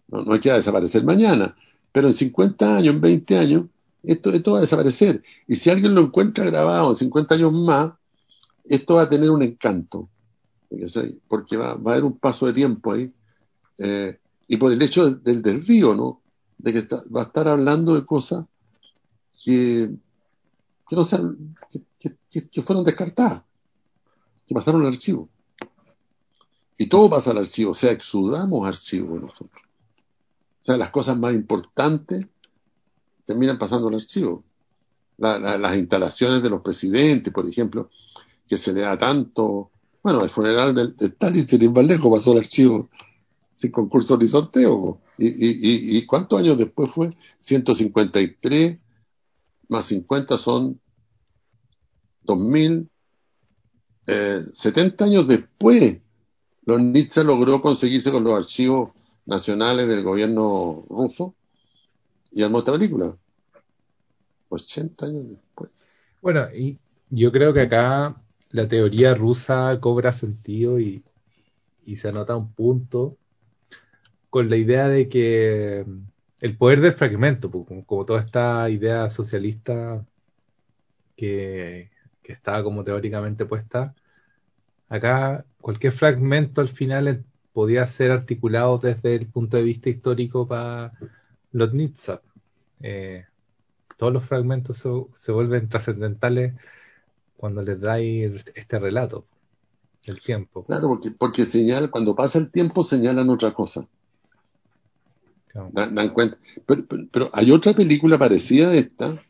No, 0.08 0.24
no 0.24 0.34
hay 0.34 0.40
que 0.40 0.52
desaparecer 0.52 1.04
mañana, 1.04 1.56
pero 1.92 2.08
en 2.08 2.14
50 2.14 2.78
años, 2.78 2.96
en 2.96 3.02
20 3.02 3.38
años, 3.38 3.66
esto, 4.04 4.32
esto 4.32 4.52
va 4.52 4.60
a 4.60 4.62
desaparecer. 4.62 5.24
Y 5.48 5.56
si 5.56 5.70
alguien 5.70 5.96
lo 5.96 6.02
encuentra 6.02 6.46
grabado 6.46 6.90
en 6.90 6.96
50 6.96 7.36
años 7.36 7.54
más, 7.54 7.94
esto 8.64 8.96
va 8.96 9.04
a 9.04 9.10
tener 9.10 9.30
un 9.30 9.42
encanto. 9.42 10.10
Porque 11.28 11.58
va, 11.58 11.76
va 11.76 11.92
a 11.92 11.94
haber 11.96 12.06
un 12.06 12.18
paso 12.18 12.46
de 12.46 12.54
tiempo 12.54 12.92
ahí. 12.92 13.12
Eh, 13.78 14.18
y 14.48 14.58
por 14.58 14.72
el 14.72 14.82
hecho 14.82 15.10
del, 15.10 15.66
río, 15.66 15.96
¿no? 15.96 16.22
De 16.58 16.72
que 16.72 16.80
está, 16.80 17.02
va 17.14 17.22
a 17.22 17.26
estar 17.26 17.48
hablando 17.48 17.96
de 17.96 18.06
cosas 18.06 18.46
que, 19.44 19.90
que 20.88 20.96
no 20.96 21.06
sean, 21.06 21.56
que, 21.70 22.16
que, 22.30 22.62
fueron 22.62 22.86
descartadas, 22.86 23.42
que 24.46 24.54
pasaron 24.54 24.82
al 24.82 24.88
archivo. 24.88 25.30
Y 26.78 26.88
todo 26.88 27.10
pasa 27.10 27.32
al 27.32 27.40
archivo, 27.40 27.72
o 27.72 27.74
sea, 27.74 27.92
exudamos 27.92 28.68
archivo 28.68 29.18
nosotros. 29.18 29.64
O 30.62 30.66
sea, 30.66 30.78
las 30.78 30.90
cosas 30.90 31.18
más 31.18 31.34
importantes 31.34 32.26
terminan 33.26 33.58
pasando 33.58 33.88
al 33.88 33.96
archivo. 33.96 34.44
La, 35.18 35.40
la, 35.40 35.58
las 35.58 35.78
instalaciones 35.78 36.44
de 36.44 36.50
los 36.50 36.62
presidentes, 36.62 37.34
por 37.34 37.48
ejemplo, 37.48 37.90
que 38.48 38.58
se 38.58 38.74
le 38.74 38.82
da 38.82 38.98
tanto. 38.98 39.72
Bueno, 40.04 40.24
el 40.24 40.30
funeral 40.30 40.76
de, 40.76 40.88
de 40.88 41.06
Stalin, 41.08 41.48
sin 41.48 41.74
lejos, 41.88 42.12
pasó 42.12 42.32
al 42.32 42.40
archivo 42.40 42.90
sin 43.56 43.72
concurso 43.72 44.18
ni 44.18 44.28
sorteo. 44.28 45.02
¿Y, 45.18 45.28
y, 45.28 45.98
y, 45.98 46.06
cuántos 46.06 46.40
años 46.40 46.58
después 46.58 46.92
fue? 46.92 47.16
153 47.40 48.78
más 49.70 49.86
50 49.86 50.38
son 50.38 50.80
2000. 52.24 52.90
Eh, 54.08 54.40
70 54.54 55.06
años 55.06 55.28
después, 55.28 56.00
los 56.66 56.82
Nietzsche 56.82 57.24
logró 57.24 57.62
conseguirse 57.62 58.12
con 58.12 58.24
los 58.24 58.34
archivos 58.34 58.92
nacionales 59.26 59.88
del 59.88 60.04
gobierno 60.04 60.86
ruso 60.90 61.34
y 62.32 62.44
armó 62.44 62.60
esta 62.60 62.72
película. 62.72 63.16
80 64.50 65.06
años 65.06 65.30
después. 65.30 65.72
Bueno, 66.22 66.48
y 66.54 66.78
yo 67.10 67.32
creo 67.32 67.54
que 67.54 67.62
acá 67.62 68.16
la 68.52 68.68
teoría 68.68 69.14
rusa 69.16 69.80
cobra 69.80 70.12
sentido 70.12 70.80
y, 70.80 71.04
y 71.86 71.98
se 71.98 72.10
anota 72.10 72.36
un 72.36 72.52
punto 72.52 73.18
con 74.30 74.50
la 74.50 74.58
idea 74.58 74.88
de 74.88 75.08
que 75.08 75.86
el 76.42 76.58
poder 76.58 76.82
del 76.82 76.94
fragmento, 76.94 77.50
como, 77.50 77.86
como 77.86 78.06
toda 78.06 78.20
esta 78.20 78.70
idea 78.70 79.10
socialista 79.10 80.06
que, 81.16 81.90
que 82.26 82.34
estaba 82.34 82.64
como 82.64 82.84
teóricamente 82.84 83.46
puesta, 83.46 83.94
acá 84.90 85.46
cualquier 85.62 85.94
fragmento 85.94 86.62
al 86.62 86.70
final 86.70 87.24
podía 87.54 87.86
ser 87.86 88.12
articulado 88.12 88.80
desde 88.80 89.16
el 89.16 89.28
punto 89.28 89.58
de 89.58 89.64
vista 89.64 89.90
histórico 89.90 90.48
para 90.48 90.92
los 91.52 91.72
Nietzsche. 91.74 92.20
Eh, 92.82 93.26
todos 93.96 94.12
los 94.12 94.24
fragmentos 94.24 94.78
se, 94.78 94.90
se 95.14 95.32
vuelven 95.32 95.70
trascendentales 95.70 96.54
cuando 97.38 97.62
les 97.62 97.80
dais 97.80 98.44
este 98.56 98.80
relato, 98.80 99.26
el 100.06 100.20
tiempo. 100.20 100.64
Claro, 100.64 100.88
porque, 100.88 101.12
porque 101.12 101.46
señala, 101.46 101.90
cuando 101.90 102.16
pasa 102.16 102.40
el 102.40 102.50
tiempo 102.50 102.84
señalan 102.84 103.30
otra 103.30 103.54
cosa. 103.54 103.88
Claro. 105.50 105.70
Dan, 105.72 105.94
dan, 105.94 106.10
cuenta. 106.10 106.38
Pero, 106.66 106.86
pero, 106.88 107.04
pero, 107.12 107.30
hay 107.34 107.52
otra 107.52 107.74
película 107.74 108.18
parecida 108.18 108.70
a 108.70 108.76
esta 108.76 109.22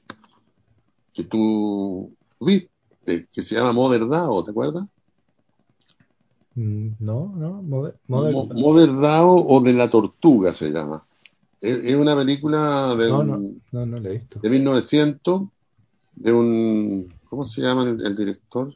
que 1.14 1.24
tú 1.24 2.16
viste, 2.40 2.70
que 3.06 3.42
se 3.42 3.56
llama 3.56 3.74
Mother 3.74 4.08
Dao, 4.08 4.44
¿te 4.44 4.52
acuerdas? 4.52 4.88
No, 6.56 7.34
no, 7.36 7.62
Mother, 7.64 7.96
Mother, 8.08 8.34
Mother 8.34 8.96
Dao 9.02 9.46
o 9.46 9.62
de 9.62 9.74
la 9.74 9.90
tortuga 9.90 10.54
se 10.54 10.70
llama. 10.72 11.06
Es, 11.60 11.84
es 11.84 11.96
una 11.96 12.16
película 12.16 12.96
de, 12.96 13.10
no, 13.10 13.20
un, 13.20 13.62
no, 13.72 13.86
no, 13.86 14.00
no 14.00 14.10
he 14.10 14.14
visto. 14.14 14.40
de 14.40 14.50
1900, 14.50 15.44
de 16.16 16.32
un, 16.32 17.14
¿cómo 17.26 17.44
se 17.44 17.62
llama 17.62 17.84
el, 17.84 18.06
el, 18.06 18.16
director? 18.16 18.74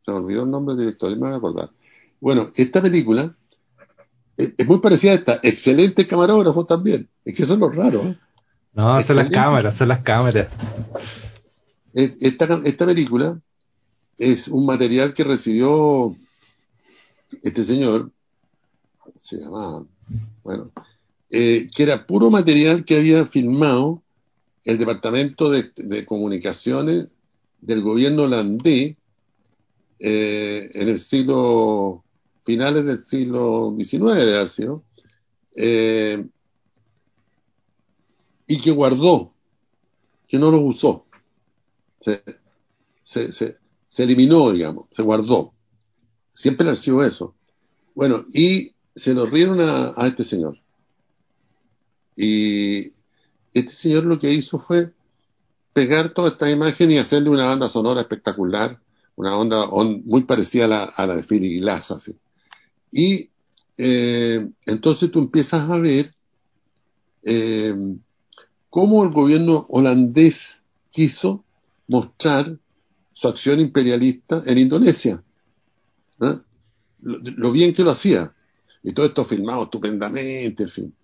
Se 0.00 0.10
me 0.10 0.18
olvidó 0.18 0.42
el 0.42 0.50
nombre 0.50 0.74
del 0.74 0.86
director, 0.86 1.10
me 1.12 1.16
voy 1.16 1.32
a 1.32 1.36
acordar. 1.36 1.70
Bueno, 2.20 2.50
esta 2.54 2.82
película 2.82 3.34
es, 4.36 4.52
es 4.56 4.66
muy 4.66 4.78
parecida 4.80 5.12
a 5.12 5.14
esta, 5.14 5.40
excelente 5.42 6.06
camarógrafo 6.06 6.66
también, 6.66 7.08
es 7.24 7.34
que 7.34 7.46
son 7.46 7.60
los 7.60 7.74
raros. 7.74 8.04
¿eh? 8.04 8.18
No, 8.74 8.98
excelente. 8.98 9.06
son 9.06 9.16
las 9.16 9.44
cámaras, 9.44 9.76
son 9.76 9.88
las 9.88 10.00
cámaras. 10.00 10.48
Esta, 11.94 12.60
esta 12.64 12.86
película 12.86 13.40
es 14.18 14.48
un 14.48 14.66
material 14.66 15.12
que 15.12 15.24
recibió 15.24 16.14
este 17.42 17.64
señor, 17.64 18.10
se 19.18 19.38
llamaba, 19.38 19.84
bueno, 20.42 20.70
eh, 21.30 21.68
que 21.74 21.82
era 21.82 22.06
puro 22.06 22.30
material 22.30 22.84
que 22.84 22.96
había 22.96 23.26
filmado 23.26 24.02
el 24.64 24.78
Departamento 24.78 25.50
de, 25.50 26.04
Comunicaciones 26.04 27.14
del 27.60 27.82
gobierno 27.82 28.24
holandés 28.24 28.96
eh, 29.98 30.70
en 30.74 30.88
el 30.88 30.98
siglo, 30.98 32.04
finales 32.44 32.84
del 32.84 33.06
siglo 33.06 33.74
XIX, 33.78 34.14
de 34.14 34.48
sido, 34.48 34.82
eh, 35.56 36.26
y 38.46 38.60
que 38.60 38.70
guardó, 38.70 39.32
que 40.28 40.38
no 40.38 40.50
lo 40.50 40.60
usó, 40.60 41.06
se, 42.02 43.32
se, 43.32 43.58
se, 43.88 44.02
eliminó, 44.02 44.50
digamos, 44.50 44.86
se 44.90 45.02
guardó. 45.02 45.54
Siempre 46.34 46.64
le 46.64 46.72
archivo 46.72 47.04
eso. 47.04 47.34
Bueno, 47.94 48.24
y 48.32 48.72
se 48.94 49.14
lo 49.14 49.26
rieron 49.26 49.60
a, 49.60 50.06
este 50.06 50.24
señor. 50.24 50.58
Y 52.16 52.92
este 53.52 53.72
señor 53.72 54.04
lo 54.04 54.18
que 54.18 54.32
hizo 54.32 54.58
fue 54.58 54.92
pegar 55.72 56.12
toda 56.12 56.30
esta 56.30 56.50
imagen 56.50 56.90
y 56.90 56.98
hacerle 56.98 57.30
una 57.30 57.46
banda 57.46 57.68
sonora 57.68 58.00
espectacular, 58.00 58.78
una 59.16 59.36
onda 59.36 59.64
on, 59.64 60.02
muy 60.04 60.22
parecida 60.24 60.84
a 60.84 61.06
la, 61.06 61.16
de 61.16 61.22
Philly 61.22 61.60
Glass. 61.60 61.92
Así. 61.92 62.14
Y 62.90 63.30
eh, 63.78 64.46
entonces 64.66 65.10
tú 65.10 65.20
empiezas 65.20 65.68
a 65.70 65.78
ver 65.78 66.14
eh, 67.22 67.74
cómo 68.68 69.04
el 69.04 69.10
gobierno 69.10 69.66
holandés 69.68 70.62
quiso 70.90 71.44
mostrar 71.92 72.58
su 73.12 73.28
acción 73.28 73.60
imperialista 73.60 74.42
en 74.46 74.56
Indonesia. 74.56 75.22
¿eh? 76.22 76.38
Lo, 77.02 77.52
bien 77.52 77.74
que 77.74 77.84
lo 77.84 77.90
hacía. 77.90 78.34
Y 78.82 78.92
todo 78.92 79.06
esto 79.06 79.24
filmado 79.24 79.64
estupendamente, 79.64 80.62
en 80.62 80.68
fin. 80.68 80.94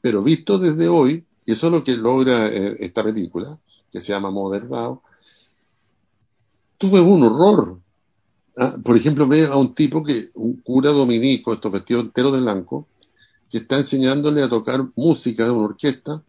Pero 0.00 0.22
visto 0.22 0.58
desde 0.58 0.88
hoy, 0.88 1.24
y 1.44 1.52
eso 1.52 1.66
es 1.66 1.72
lo 1.72 1.82
que 1.82 1.96
logra 1.96 2.48
eh, 2.48 2.76
esta 2.80 3.04
película, 3.04 3.58
que 3.92 4.00
se 4.00 4.12
llama 4.12 4.30
Modern 4.30 4.98
tú 6.78 6.90
ves 6.90 7.02
un 7.02 7.22
horror. 7.24 7.78
¿ah? 8.56 8.76
Por 8.82 8.96
ejemplo, 8.96 9.28
ves 9.28 9.48
a 9.48 9.56
un 9.56 9.74
tipo 9.74 10.02
que, 10.02 10.30
un 10.34 10.56
cura 10.62 10.90
dominico, 10.90 11.52
estos 11.52 11.70
vestidos 11.70 12.04
enteros 12.04 12.32
de 12.32 12.40
blanco, 12.40 12.88
que 13.50 13.58
está 13.58 13.76
enseñándole 13.76 14.42
a 14.42 14.48
tocar 14.48 14.88
música 14.96 15.44
de 15.44 15.50
una 15.50 15.66
orquesta 15.66 16.22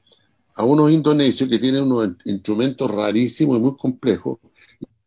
a 0.61 0.63
unos 0.63 0.91
indonesios 0.91 1.49
que 1.49 1.57
tienen 1.57 1.83
unos 1.83 2.15
instrumentos 2.25 2.89
rarísimos 2.89 3.57
y 3.57 3.59
muy 3.59 3.75
complejos, 3.75 4.37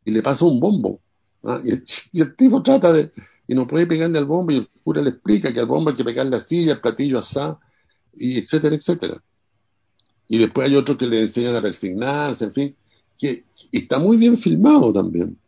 y 0.04 0.10
le 0.10 0.20
pasa 0.20 0.44
un 0.44 0.58
bombo. 0.58 1.00
¿ah? 1.44 1.60
Y, 1.64 2.20
el, 2.20 2.34
tipo 2.34 2.60
trata 2.60 2.92
de, 2.92 3.12
y 3.46 3.54
no 3.54 3.64
puede 3.64 3.86
pegarle 3.86 4.18
al 4.18 4.24
bombo, 4.24 4.50
y 4.50 4.56
el 4.56 4.68
cura 4.82 5.00
le 5.00 5.10
explica 5.10 5.52
que 5.52 5.60
al 5.60 5.66
bombo 5.66 5.90
hay 5.90 5.96
que 5.96 6.02
pegarle 6.04 6.40
silla, 6.40 6.72
el 6.72 6.80
platillo 6.80 7.20
asá, 7.20 7.58
y 8.12 8.38
etcétera, 8.38 8.74
etcétera. 8.74 9.22
Y 10.26 10.38
después 10.38 10.68
hay 10.68 10.74
otros 10.74 10.98
que 10.98 11.06
le 11.06 11.20
enseñan 11.20 11.54
a 11.54 11.62
persignarse, 11.62 12.46
en 12.46 12.52
fin, 12.52 12.76
que 13.16 13.44
está 13.70 14.00
muy 14.00 14.16
bien 14.16 14.36
filmado 14.36 14.92
también. 14.92 15.38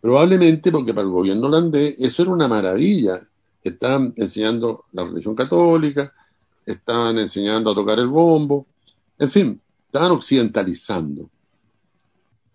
Probablemente 0.00 0.72
porque 0.72 0.94
para 0.94 1.06
el 1.06 1.12
gobierno 1.12 1.48
holandés 1.48 1.96
eso 1.98 2.22
era 2.22 2.30
una 2.30 2.48
maravilla. 2.48 3.28
Estaban 3.62 4.14
enseñando 4.16 4.84
la 4.92 5.04
religión 5.04 5.34
católica, 5.34 6.14
estaban 6.64 7.18
enseñando 7.18 7.70
a 7.70 7.74
tocar 7.74 7.98
el 7.98 8.06
bombo, 8.06 8.66
en 9.20 9.30
fin, 9.30 9.60
estaban 9.86 10.12
occidentalizando. 10.12 11.30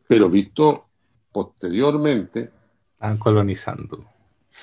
Pero 0.07 0.29
visto 0.29 0.85
posteriormente. 1.31 2.51
Estaban 2.95 3.17
colonizando. 3.17 4.05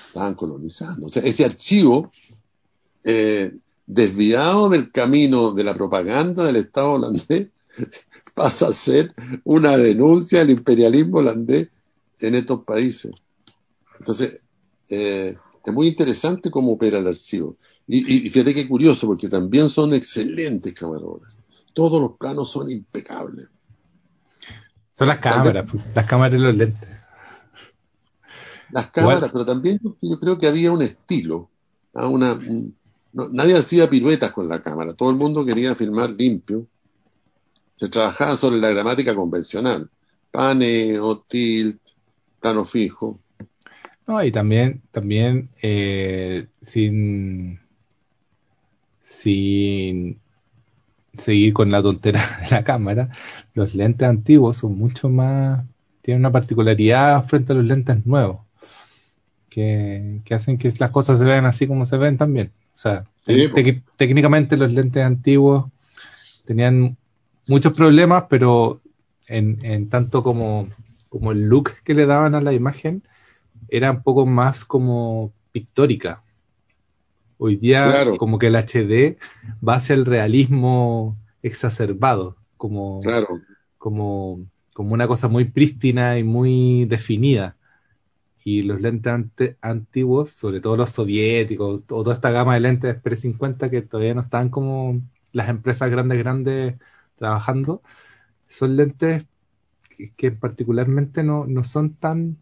Estaban 0.08 0.34
colonizando. 0.34 1.06
O 1.06 1.08
sea, 1.08 1.22
ese 1.22 1.44
archivo 1.44 2.10
eh, 3.04 3.54
desviado 3.86 4.68
del 4.68 4.90
camino 4.90 5.52
de 5.52 5.62
la 5.62 5.74
propaganda 5.74 6.44
del 6.44 6.56
Estado 6.56 6.94
holandés 6.94 7.48
pasa 8.34 8.66
a 8.68 8.72
ser 8.72 9.14
una 9.44 9.76
denuncia 9.76 10.40
del 10.40 10.50
imperialismo 10.50 11.18
holandés 11.18 11.68
en 12.18 12.34
estos 12.34 12.64
países. 12.64 13.12
Entonces, 14.00 14.48
eh, 14.90 15.36
es 15.64 15.72
muy 15.72 15.86
interesante 15.86 16.50
cómo 16.50 16.72
opera 16.72 16.98
el 16.98 17.06
archivo. 17.06 17.56
Y, 17.86 18.26
y, 18.26 18.28
fíjate 18.28 18.54
qué 18.54 18.66
curioso, 18.66 19.06
porque 19.06 19.28
también 19.28 19.68
son 19.68 19.92
excelentes 19.94 20.72
camarógrafos. 20.72 21.41
Todos 21.72 22.00
los 22.00 22.12
planos 22.18 22.50
son 22.50 22.70
impecables. 22.70 23.48
Son 24.92 25.08
las 25.08 25.18
cámaras, 25.18 25.66
las 25.94 26.06
cámaras 26.06 26.34
y 26.34 26.38
los 26.38 26.54
lentes. 26.54 26.88
Las 28.70 28.90
cámaras, 28.90 29.30
pero 29.32 29.44
también 29.44 29.80
yo, 30.00 30.18
creo 30.20 30.38
que 30.38 30.46
había 30.46 30.72
un 30.72 30.82
estilo. 30.82 31.50
Una, 31.92 32.38
nadie 33.12 33.56
hacía 33.56 33.88
piruetas 33.88 34.32
con 34.32 34.48
la 34.48 34.62
cámara, 34.62 34.94
todo 34.94 35.10
el 35.10 35.16
mundo 35.16 35.44
quería 35.44 35.74
filmar 35.74 36.10
limpio. 36.10 36.66
Se 37.74 37.88
trabajaba 37.88 38.36
sobre 38.36 38.58
la 38.58 38.70
gramática 38.70 39.14
convencional, 39.14 39.90
paneo, 40.30 41.20
tilt, 41.20 41.80
plano 42.40 42.64
fijo. 42.64 43.18
No, 44.06 44.22
y 44.22 44.30
también, 44.30 44.82
también 44.90 45.50
eh, 45.62 46.46
sin, 46.60 47.60
sin 49.00 50.20
seguir 51.16 51.52
con 51.52 51.70
la 51.70 51.82
tontera 51.82 52.20
de 52.42 52.50
la 52.50 52.64
cámara, 52.64 53.10
los 53.54 53.74
lentes 53.74 54.08
antiguos 54.08 54.58
son 54.58 54.76
mucho 54.76 55.08
más, 55.08 55.64
tienen 56.00 56.20
una 56.20 56.32
particularidad 56.32 57.24
frente 57.24 57.52
a 57.52 57.56
los 57.56 57.64
lentes 57.64 58.04
nuevos, 58.06 58.40
que, 59.48 60.22
hacen 60.30 60.58
que 60.58 60.72
las 60.78 60.90
cosas 60.90 61.18
se 61.18 61.24
vean 61.24 61.44
así 61.44 61.66
como 61.66 61.84
se 61.84 61.98
ven 61.98 62.16
también. 62.16 62.52
O 62.74 62.78
sea, 62.78 63.04
técnicamente 63.96 64.56
los 64.56 64.72
lentes 64.72 65.04
antiguos 65.04 65.66
tenían 66.46 66.96
muchos 67.48 67.74
problemas, 67.74 68.24
pero 68.30 68.80
en, 69.26 69.58
en 69.62 69.88
tanto 69.88 70.22
como, 70.22 70.68
como 71.08 71.32
el 71.32 71.42
look 71.42 71.72
que 71.84 71.94
le 71.94 72.06
daban 72.06 72.34
a 72.34 72.40
la 72.40 72.54
imagen 72.54 73.02
era 73.68 73.90
un 73.90 74.02
poco 74.02 74.26
más 74.26 74.64
como 74.64 75.32
pictórica. 75.52 76.22
Hoy 77.44 77.56
día 77.56 78.06
como 78.18 78.38
que 78.38 78.46
el 78.46 78.54
HD 78.54 79.18
va 79.66 79.74
hacia 79.74 79.96
el 79.96 80.06
realismo 80.06 81.18
exacerbado, 81.42 82.36
como, 82.56 83.00
como, 83.78 84.46
como 84.72 84.94
una 84.94 85.08
cosa 85.08 85.26
muy 85.26 85.46
prístina 85.46 86.20
y 86.20 86.22
muy 86.22 86.84
definida. 86.84 87.56
Y 88.44 88.62
los 88.62 88.80
lentes 88.80 89.56
antiguos, 89.60 90.30
sobre 90.30 90.60
todo 90.60 90.76
los 90.76 90.90
soviéticos, 90.90 91.80
o 91.80 91.82
toda 91.82 92.14
esta 92.14 92.30
gama 92.30 92.54
de 92.54 92.60
lentes 92.60 92.94
Pre-50 93.02 93.70
que 93.70 93.82
todavía 93.82 94.14
no 94.14 94.20
están 94.20 94.48
como 94.48 95.02
las 95.32 95.48
empresas 95.48 95.90
grandes, 95.90 96.18
grandes 96.18 96.76
trabajando, 97.16 97.82
son 98.46 98.76
lentes 98.76 99.24
que, 100.16 100.30
particularmente 100.30 101.24
no, 101.24 101.46
no 101.48 101.64
son 101.64 101.94
tan 101.94 102.36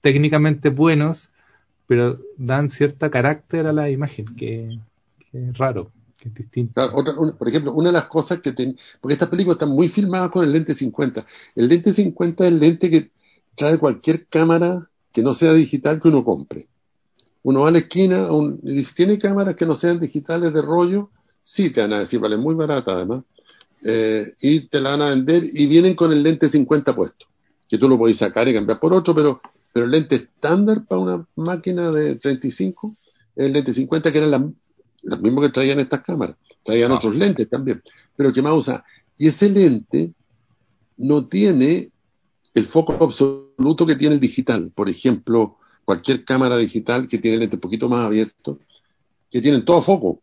técnicamente 0.00 0.70
buenos, 0.70 1.32
pero 1.86 2.18
dan 2.36 2.68
cierta 2.68 3.10
carácter 3.10 3.66
a 3.66 3.72
la 3.72 3.90
imagen, 3.90 4.26
que, 4.36 4.78
es 5.32 5.58
raro, 5.58 5.92
que 6.18 6.28
es 6.28 6.34
distinto. 6.34 6.90
por 7.38 7.48
ejemplo, 7.48 7.72
una 7.72 7.88
de 7.88 7.94
las 7.94 8.06
cosas 8.06 8.40
que 8.40 8.52
ten, 8.52 8.76
porque 9.00 9.14
estas 9.14 9.28
películas 9.28 9.56
están 9.56 9.70
muy 9.70 9.88
filmadas 9.88 10.30
con 10.30 10.44
el 10.44 10.52
lente 10.52 10.74
50. 10.74 11.24
El 11.54 11.68
lente 11.68 11.92
50 11.92 12.44
es 12.44 12.52
el 12.52 12.58
lente 12.58 12.90
que 12.90 13.10
trae 13.54 13.78
cualquier 13.78 14.26
cámara 14.26 14.88
que 15.12 15.22
no 15.22 15.34
sea 15.34 15.52
digital 15.54 16.00
que 16.00 16.08
uno 16.08 16.24
compre. 16.24 16.68
Uno 17.42 17.60
va 17.60 17.68
a 17.68 17.72
la 17.72 17.78
esquina 17.78 18.28
y 18.64 18.82
si 18.82 18.94
tiene 18.94 19.18
cámaras 19.18 19.54
que 19.54 19.66
no 19.66 19.76
sean 19.76 20.00
digitales 20.00 20.52
de 20.52 20.62
rollo, 20.62 21.10
sí 21.42 21.70
te 21.70 21.80
van 21.80 21.92
a 21.92 22.00
decir, 22.00 22.18
vale, 22.18 22.36
muy 22.36 22.56
barata 22.56 22.92
además, 22.92 23.22
eh, 23.84 24.32
y 24.40 24.66
te 24.68 24.80
la 24.80 24.90
van 24.90 25.02
a 25.02 25.10
vender 25.10 25.44
y 25.44 25.66
vienen 25.66 25.94
con 25.94 26.12
el 26.12 26.24
lente 26.24 26.48
50 26.48 26.94
puesto, 26.96 27.26
que 27.68 27.78
tú 27.78 27.88
lo 27.88 27.96
podés 27.96 28.16
sacar 28.16 28.48
y 28.48 28.52
cambiar 28.52 28.80
por 28.80 28.92
otro, 28.92 29.14
pero 29.14 29.40
pero 29.76 29.84
el 29.84 29.92
lente 29.92 30.16
estándar 30.16 30.86
para 30.86 31.02
una 31.02 31.28
máquina 31.36 31.90
de 31.90 32.14
35 32.14 32.96
es 33.34 33.44
el 33.44 33.52
lente 33.52 33.74
50, 33.74 34.10
que 34.10 34.16
era 34.16 34.26
la, 34.26 34.38
mismo 35.18 35.42
que 35.42 35.50
traían 35.50 35.80
estas 35.80 36.00
cámaras. 36.00 36.38
Traían 36.62 36.92
otros 36.92 37.14
lentes 37.14 37.46
también, 37.50 37.82
pero 38.16 38.32
que 38.32 38.40
más 38.40 38.54
usa. 38.54 38.86
Y 39.18 39.28
ese 39.28 39.50
lente 39.50 40.14
no 40.96 41.28
tiene 41.28 41.90
el 42.54 42.64
foco 42.64 42.96
absoluto 43.04 43.86
que 43.86 43.96
tiene 43.96 44.14
el 44.14 44.20
digital. 44.20 44.72
Por 44.74 44.88
ejemplo, 44.88 45.58
cualquier 45.84 46.24
cámara 46.24 46.56
digital 46.56 47.06
que 47.06 47.18
tiene 47.18 47.34
el 47.34 47.40
lente 47.40 47.56
un 47.56 47.60
poquito 47.60 47.90
más 47.90 48.06
abierto, 48.06 48.58
que 49.30 49.42
tienen 49.42 49.62
todo 49.62 49.82
foco. 49.82 50.22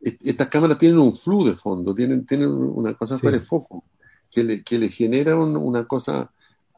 Estas 0.00 0.46
cámaras 0.46 0.78
tienen 0.78 1.00
un 1.00 1.14
flu 1.14 1.44
de 1.46 1.56
fondo, 1.56 1.92
tienen, 1.92 2.24
tienen 2.26 2.48
una 2.48 2.94
cosa 2.94 3.18
fuera 3.18 3.38
de 3.38 3.42
foco, 3.42 3.82
que 4.30 4.44
le, 4.44 4.62
que 4.62 4.78
le 4.78 4.88
genera 4.88 5.34
una 5.34 5.84
cosa 5.84 6.30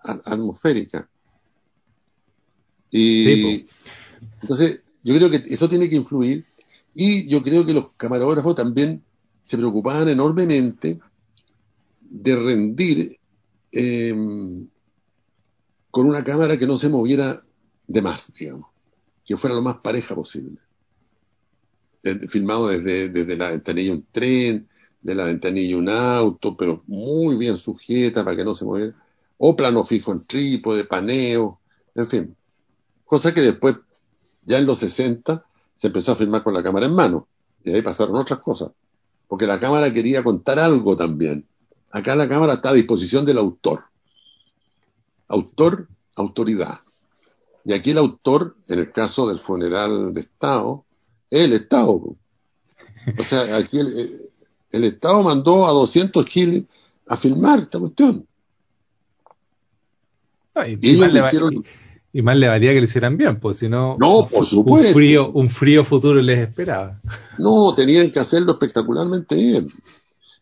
atmosférica. 0.03 1.11
Y 2.91 3.67
entonces, 4.41 4.85
yo 5.03 5.15
creo 5.15 5.31
que 5.31 5.43
eso 5.47 5.69
tiene 5.69 5.89
que 5.89 5.97
influir. 5.97 6.45
Y 6.95 7.29
yo 7.29 7.43
creo 7.43 7.67
que 7.67 7.75
los 7.75 7.91
camarógrafos 7.97 8.55
también 8.55 9.03
se 9.43 9.57
preocupaban 9.57 10.09
enormemente 10.09 10.99
de 12.01 12.37
rendir 12.37 13.19
em, 13.73 14.67
con 15.91 16.07
una 16.07 16.25
cámara 16.25 16.57
que 16.57 16.67
no 16.67 16.77
se 16.79 16.89
moviera 16.89 17.43
de 17.87 18.03
más, 18.03 18.33
digamos, 18.33 18.67
que 19.25 19.37
fuera 19.37 19.55
lo 19.55 19.63
más 19.63 19.77
pareja 19.79 20.15
posible. 20.15 20.59
filmado 22.29 22.69
desde, 22.69 23.09
desde 23.09 23.37
la 23.37 23.51
ventanilla 23.51 23.93
un 23.93 24.07
tren, 24.11 24.69
de 25.03 25.15
la 25.15 25.25
ventanilla 25.25 25.77
un 25.77 25.89
auto, 25.89 26.57
pero 26.57 26.83
muy 26.87 27.37
bien 27.37 27.59
sujeta 27.59 28.25
para 28.25 28.37
que 28.37 28.45
no 28.45 28.55
se 28.55 28.65
moviera, 28.65 28.95
o 29.39 29.55
plano 29.55 29.85
fijo 29.85 30.13
en 30.13 30.25
trípode, 30.25 30.85
paneo, 30.85 31.61
en 31.95 32.07
fin. 32.07 32.37
Cosa 33.07 33.33
que 33.33 33.41
después, 33.41 33.77
ya 34.43 34.59
en 34.59 34.67
los 34.67 34.81
60, 34.81 35.45
se 35.75 35.87
empezó 35.87 36.13
a 36.13 36.17
filmar 36.17 36.43
con 36.43 36.53
la 36.53 36.63
cámara 36.63 36.87
en 36.87 36.95
mano. 36.95 37.29
Y 37.65 37.71
ahí 37.71 37.83
pasaron 37.83 38.17
otras 38.17 38.41
cosas. 38.41 38.71
Porque 39.29 39.47
la 39.47 39.61
cámara 39.61 39.93
quería 39.93 40.25
contar 40.25 40.59
algo 40.59 40.97
también. 40.97 41.47
Acá 41.91 42.17
la 42.17 42.29
cámara 42.29 42.55
está 42.55 42.71
a 42.71 42.75
disposición 42.75 43.25
del 43.25 43.39
autor. 43.39 43.85
Autor, 45.29 45.89
autoridad. 46.17 46.81
Y 47.65 47.73
aquí 47.73 47.91
el 47.91 47.99
autor, 47.99 48.57
en 48.69 48.81
el 48.81 48.93
caso 48.93 49.29
del 49.29 49.39
funeral 49.39 50.13
de 50.13 50.21
Estado, 50.21 50.85
es 51.31 51.45
el 51.45 51.53
Estado. 51.53 52.17
O 53.19 53.23
sea, 53.23 53.57
aquí 53.57 53.79
el, 53.79 54.85
Estado 54.85 55.23
mandó 55.23 55.67
a 55.67 55.71
200 55.71 56.27
giles 56.27 56.65
a 57.07 57.17
filmar 57.17 57.61
esta 57.61 57.79
cuestión. 57.79 58.27
y, 60.67 60.91
ellos 60.91 61.27
hicieron... 61.27 61.55
Y 61.55 61.86
más 62.23 62.37
le 62.37 62.49
valía 62.49 62.73
que 62.73 62.79
lo 62.79 62.85
hicieran 62.85 63.17
bien, 63.17 63.41
pues 63.41 63.59
si 63.59 63.69
no, 63.69 63.97
no 63.99 64.27
por 64.27 64.47
supuesto. 64.47 64.89
Un 64.89 64.95
frío, 64.95 65.31
un 65.33 65.51
frío 65.51 65.85
futuro 65.85 66.21
les 66.21 66.39
esperaba. 66.39 67.01
No, 67.39 67.75
tenían 67.75 68.11
que 68.11 68.19
hacerlo 68.19 68.53
espectacularmente 68.53 69.35
bien. 69.35 69.69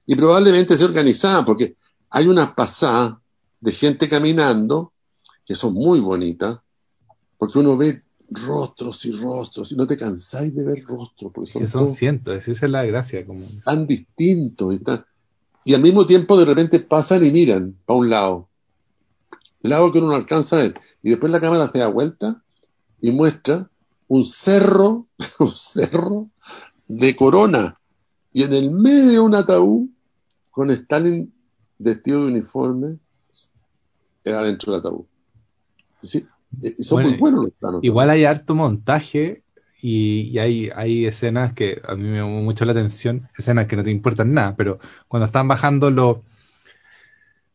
Y 0.07 0.14
probablemente 0.14 0.77
se 0.77 0.85
organizaban, 0.85 1.45
porque 1.45 1.77
hay 2.11 2.29
unas 2.29 2.53
pasadas 2.55 3.14
de 3.61 3.72
gente 3.72 4.09
caminando 4.09 4.93
que 5.45 5.55
son 5.55 5.75
muy 5.75 6.01
bonitas, 6.01 6.61
porque 7.39 7.59
uno 7.59 7.77
ve 7.77 8.03
rostros 8.31 9.05
y 9.05 9.12
rostros, 9.12 9.72
y 9.72 9.77
no 9.77 9.87
te 9.87 9.97
cansáis 9.97 10.55
de 10.55 10.64
ver 10.64 10.85
rostros. 10.85 11.33
Porque 11.33 11.66
son, 11.66 11.87
son 11.87 11.95
cientos, 11.95 12.49
esa 12.49 12.66
es 12.66 12.70
la 12.70 12.85
gracia. 12.85 13.25
Como... 13.27 13.45
Tan 13.64 13.87
distintos. 13.87 14.81
y 15.64 15.75
al 15.75 15.83
mismo 15.83 16.07
tiempo 16.07 16.39
de 16.39 16.45
repente 16.45 16.81
pasan 16.81 17.25
y 17.25 17.31
miran 17.31 17.75
para 17.85 17.99
un 17.99 18.11
lado. 18.11 18.49
El 19.65 19.71
lado 19.71 19.91
que 19.91 19.99
uno 19.99 20.09
no 20.09 20.15
alcanza 20.15 20.57
a 20.57 20.62
ver. 20.62 20.81
Y 21.03 21.09
después 21.09 21.33
la 21.33 21.41
cámara 21.41 21.71
se 21.73 21.79
da 21.79 21.89
vuelta 21.89 22.43
y 23.01 23.11
muestra 23.12 23.71
un 24.09 24.23
cerro, 24.23 25.07
un 25.41 25.57
cerro 25.57 26.29
de 26.87 27.17
corona. 27.17 27.81
Y 28.31 28.43
en 28.43 28.53
el 28.53 28.71
medio 28.71 29.25
un 29.25 29.35
ataúd 29.35 29.89
con 30.51 30.71
Stalin 30.71 31.33
vestido 31.79 32.21
de 32.21 32.33
uniforme 32.33 32.99
era 34.23 34.43
dentro 34.43 34.73
del 34.73 34.81
ataúd. 34.81 35.07
Sí, 36.03 36.27
eh, 36.62 36.83
son 36.83 37.03
muy 37.03 37.17
buenos 37.17 37.45
los 37.45 37.53
planos. 37.55 37.81
Igual 37.83 38.11
hay 38.11 38.27
harto 38.27 38.55
montaje 38.55 39.45
y, 39.81 40.39
hay, 40.39 40.69
hay, 40.75 41.07
escenas 41.07 41.55
que 41.55 41.81
a 41.89 41.95
mí 41.95 42.03
me 42.03 42.19
llamó 42.19 42.43
mucho 42.43 42.67
la 42.67 42.73
atención, 42.73 43.31
escenas 43.39 43.67
que 43.67 43.77
no 43.77 43.85
te 43.85 43.91
importan 43.91 44.35
nada, 44.35 44.57
pero 44.57 44.79
cuando 45.09 45.25
están 45.25 45.49
bajando 45.49 45.91
los, 45.91 46.19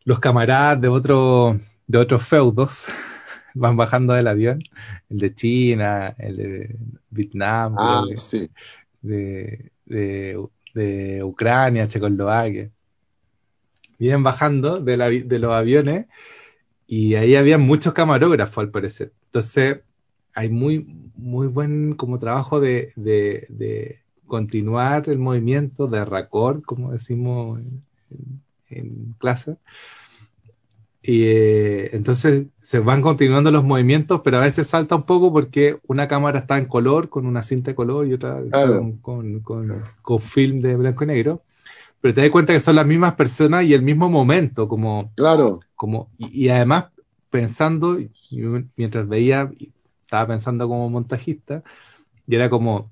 los 0.06 0.20
camaradas 0.20 0.82
de, 0.82 0.88
otro, 0.88 1.60
de 1.90 1.98
otros 1.98 2.24
feudos, 2.24 2.88
van 3.56 3.76
bajando 3.76 4.14
del 4.14 4.28
avión, 4.28 4.64
el 5.10 5.18
de 5.18 5.34
China, 5.34 6.16
el 6.18 6.38
de 6.38 6.76
Vietnam, 7.10 7.76
ah, 7.78 8.06
de, 9.02 9.72
de, 9.86 11.24
Ucrania, 11.24 11.88
Checoslovaquia. 11.88 12.70
Vienen 13.98 14.24
bajando 14.24 14.80
de, 14.80 15.24
de 15.26 15.40
los 15.40 15.52
aviones 15.52 16.06
y 16.88 17.16
ahí 17.16 17.36
había 17.36 17.58
muchos 17.58 17.94
camarógrafos 17.94 18.60
al 18.60 18.72
parecer. 18.72 19.12
Entonces, 19.26 19.80
hay 20.34 20.50
muy, 20.50 20.86
muy 21.16 21.48
buen 21.48 21.96
como 21.96 22.20
trabajo 22.20 22.60
de, 22.60 22.94
de, 22.96 24.00
continuar 24.26 25.10
el 25.10 25.18
movimiento 25.18 25.88
de 25.88 26.06
raccord, 26.06 26.62
como 26.62 26.92
decimos 26.92 27.60
en, 28.70 29.16
clase. 29.18 29.58
Y 31.02 31.24
eh, 31.24 31.96
entonces 31.96 32.48
se 32.62 32.80
van 32.80 33.02
continuando 33.02 33.52
los 33.52 33.64
movimientos, 33.64 34.22
pero 34.22 34.38
a 34.38 34.42
veces 34.42 34.68
salta 34.68 34.96
un 34.96 35.04
poco 35.04 35.32
porque 35.32 35.80
una 35.88 36.08
cámara 36.08 36.40
está 36.40 36.58
en 36.58 36.66
color, 36.66 37.10
con 37.10 37.26
una 37.26 37.42
cinta 37.42 37.72
de 37.72 37.76
color, 37.76 38.06
y 38.08 38.14
otra 38.14 38.42
con, 39.02 39.40
con, 39.40 40.20
film 40.20 40.60
de 40.60 40.76
blanco 40.76 41.06
y 41.06 41.08
negro. 41.08 41.42
Pero 42.02 42.14
te 42.14 42.22
das 42.22 42.30
cuenta 42.30 42.54
que 42.54 42.60
son 42.60 42.76
las 42.76 42.86
mismas 42.86 43.16
personas 43.16 43.66
y 43.66 43.74
el 43.74 43.82
mismo 43.82 44.10
momento, 44.10 44.68
como. 44.68 45.12
Claro. 45.16 45.62
Como, 45.76 46.10
y, 46.18 46.46
y 46.46 46.50
además 46.50 46.86
pensando, 47.30 47.98
mientras 48.76 49.08
veía, 49.08 49.52
estaba 50.02 50.28
pensando 50.28 50.68
como 50.68 50.90
montajista, 50.90 51.64
y 52.28 52.36
era 52.36 52.50
como, 52.50 52.92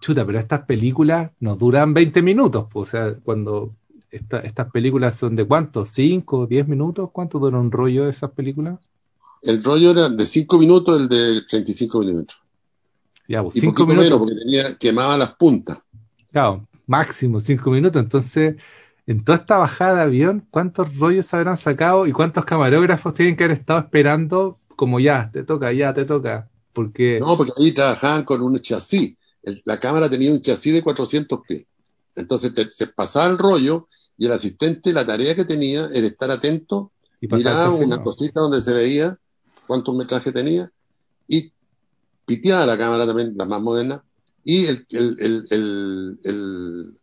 chuta, 0.00 0.26
pero 0.26 0.38
estas 0.38 0.60
películas 0.62 1.30
nos 1.40 1.58
duran 1.58 1.94
20 1.94 2.22
minutos, 2.22 2.66
pues, 2.70 2.88
o 2.88 2.90
sea, 2.90 3.14
cuando 3.22 3.74
estas 4.16 4.70
películas 4.72 5.16
son 5.16 5.36
de 5.36 5.44
cuánto, 5.44 5.86
5, 5.86 6.46
10 6.46 6.68
minutos, 6.68 7.10
¿cuánto 7.12 7.38
dura 7.38 7.58
un 7.58 7.70
rollo 7.70 8.04
de 8.04 8.10
esas 8.10 8.30
películas? 8.30 8.90
El 9.42 9.62
rollo 9.62 9.90
era 9.90 10.08
de 10.08 10.26
5 10.26 10.58
minutos, 10.58 11.00
el 11.00 11.08
de 11.08 11.42
35 11.42 12.00
milímetros. 12.00 12.40
Ya, 13.28 13.42
pues 13.42 13.54
5 13.54 13.86
minutos. 13.86 14.04
Menos 14.04 14.18
porque 14.18 14.34
tenía, 14.34 14.76
quemaba 14.76 15.16
las 15.16 15.34
puntas. 15.34 15.78
Claro, 16.32 16.66
máximo 16.86 17.40
5 17.40 17.70
minutos, 17.70 18.02
entonces 18.02 18.56
en 19.06 19.24
toda 19.24 19.38
esta 19.38 19.58
bajada 19.58 19.96
de 19.96 20.02
avión, 20.02 20.46
¿cuántos 20.50 20.96
rollos 20.98 21.32
habrán 21.32 21.56
sacado 21.56 22.06
y 22.06 22.12
cuántos 22.12 22.44
camarógrafos 22.44 23.14
tienen 23.14 23.36
que 23.36 23.44
haber 23.44 23.58
estado 23.58 23.78
esperando 23.78 24.58
como 24.76 25.00
ya, 25.00 25.30
te 25.32 25.42
toca, 25.42 25.72
ya, 25.72 25.92
te 25.92 26.04
toca. 26.04 26.48
Porque... 26.72 27.18
No, 27.18 27.36
porque 27.36 27.52
ahí 27.56 27.72
trabajaban 27.72 28.24
con 28.24 28.42
un 28.42 28.60
chasis. 28.60 29.16
la 29.64 29.80
cámara 29.80 30.08
tenía 30.08 30.30
un 30.30 30.40
chasis 30.40 30.74
de 30.74 30.82
400 30.82 31.40
pies. 31.48 31.64
Entonces 32.14 32.52
se 32.70 32.86
pasaba 32.86 33.26
el 33.26 33.38
rollo 33.38 33.88
y 34.18 34.26
el 34.26 34.32
asistente, 34.32 34.92
la 34.92 35.06
tarea 35.06 35.34
que 35.34 35.44
tenía 35.44 35.88
era 35.92 36.06
estar 36.06 36.30
atento, 36.30 36.92
y 37.20 37.28
miraba 37.28 37.74
una 37.74 38.02
cosita 38.02 38.40
donde 38.40 38.60
se 38.60 38.72
veía 38.72 39.18
cuántos 39.66 39.94
metrajes 39.94 40.32
tenía 40.32 40.70
y 41.26 41.52
piteaba 42.24 42.66
la 42.66 42.78
cámara 42.78 43.06
también, 43.06 43.34
la 43.36 43.44
más 43.44 43.60
moderna, 43.60 44.02
y 44.44 44.66
el, 44.66 44.86
el, 44.90 45.16
el, 45.50 46.18
el, 46.22 46.98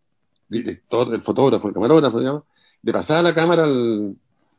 director, 0.47 1.13
el 1.13 1.21
fotógrafo, 1.21 1.67
el 1.67 1.73
camarógrafo, 1.73 2.19
digamos, 2.19 2.43
le 2.81 2.93
pasaba 2.93 3.21
la 3.21 3.33
cámara 3.33 3.63
al, 3.63 4.15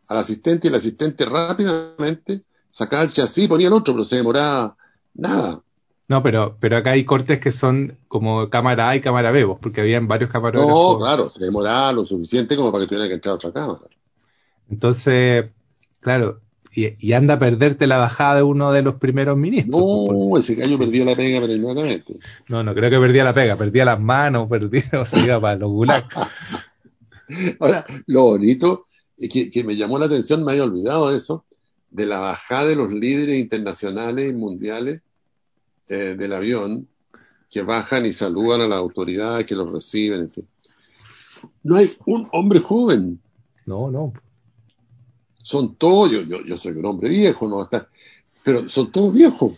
al 0.09 0.19
asistente 0.19 0.67
y 0.67 0.71
el 0.71 0.75
asistente 0.75 1.25
rápidamente 1.25 2.43
sacaba 2.71 3.05
el 3.05 3.13
chasis, 3.13 3.49
ponía 3.49 3.69
el 3.69 3.73
otro, 3.73 3.95
pero 3.95 4.05
se 4.05 4.17
demoraba 4.17 4.77
nada. 5.15 5.63
No, 6.09 6.23
pero, 6.23 6.57
pero 6.61 6.77
acá 6.77 6.93
hay 6.93 7.05
cortes 7.05 7.41
que 7.41 7.51
son 7.51 7.97
como 8.09 8.51
cámara 8.51 8.91
A 8.91 8.97
y 8.97 9.01
cámara 9.01 9.31
B, 9.31 9.47
porque 9.61 9.81
habían 9.81 10.07
varios 10.07 10.31
camarógrafos. 10.31 10.99
No, 10.99 10.99
claro, 10.99 11.31
se 11.31 11.45
demoraba 11.45 11.93
lo 11.93 12.05
suficiente 12.05 12.57
como 12.57 12.71
para 12.71 12.85
que 12.85 12.89
tuviera 12.89 13.09
que 13.09 13.15
entrar 13.15 13.35
otra 13.37 13.53
cámara. 13.53 13.81
Entonces, 14.69 15.47
claro, 16.01 16.41
y, 16.75 17.13
anda 17.13 17.35
a 17.35 17.39
perderte 17.39 17.87
la 17.87 17.99
bajada 17.99 18.37
de 18.37 18.43
uno 18.43 18.73
de 18.73 18.83
los 18.83 18.97
primeros 18.97 19.37
ministros. 19.37 19.81
No, 19.81 20.37
ese 20.37 20.57
gallo 20.57 20.77
perdía 20.77 21.05
la 21.05 21.17
pega 21.17 21.41
pero 21.41 21.53
inmediatamente. 21.53 22.17
No, 22.49 22.63
no 22.63 22.75
creo 22.75 22.91
que 22.91 22.99
perdía 22.99 23.25
la 23.25 23.33
pega, 23.33 23.57
perdía 23.57 23.85
las 23.85 24.01
manos, 24.01 24.49
perdía, 24.51 24.85
o 25.01 25.07
sea, 25.07 25.41
para 25.41 25.57
los 25.57 25.71
gulag. 25.71 26.07
Ahora, 27.61 27.87
lo 28.07 28.25
bonito 28.25 28.85
es 29.17 29.31
que, 29.31 29.51
que, 29.51 29.65
me 29.65 29.77
llamó 29.77 29.99
la 29.99 30.07
atención, 30.07 30.45
me 30.45 30.53
había 30.53 30.65
olvidado 30.65 31.11
de 31.11 31.17
eso, 31.17 31.47
de 31.91 32.05
la 32.05 32.19
bajada 32.19 32.69
de 32.69 32.77
los 32.77 32.93
líderes 32.93 33.39
internacionales 33.39 34.31
y 34.31 34.35
mundiales 34.35 35.01
eh, 35.89 36.15
del 36.17 36.33
avión, 36.33 36.89
que 37.51 37.63
bajan 37.63 38.07
y 38.07 38.13
saludan 38.13 38.63
a 38.63 38.69
las 38.69 38.79
autoridades 38.79 39.47
que 39.47 39.55
los 39.55 39.71
reciben, 39.71 40.21
en 40.21 40.31
fin. 40.31 40.49
No 41.63 41.77
hay 41.77 41.93
un 42.07 42.29
hombre 42.33 42.61
joven. 42.61 43.21
No, 43.67 43.91
no. 43.91 44.13
Son 45.43 45.77
todos, 45.77 46.11
yo, 46.11 46.23
yo, 46.23 46.43
yo 46.45 46.57
soy 46.57 46.73
un 46.73 46.87
hombre 46.87 47.11
viejo, 47.11 47.47
no 47.47 47.63
estar, 47.63 47.89
pero 48.43 48.69
son 48.69 48.91
todos 48.91 49.15
viejos. 49.15 49.53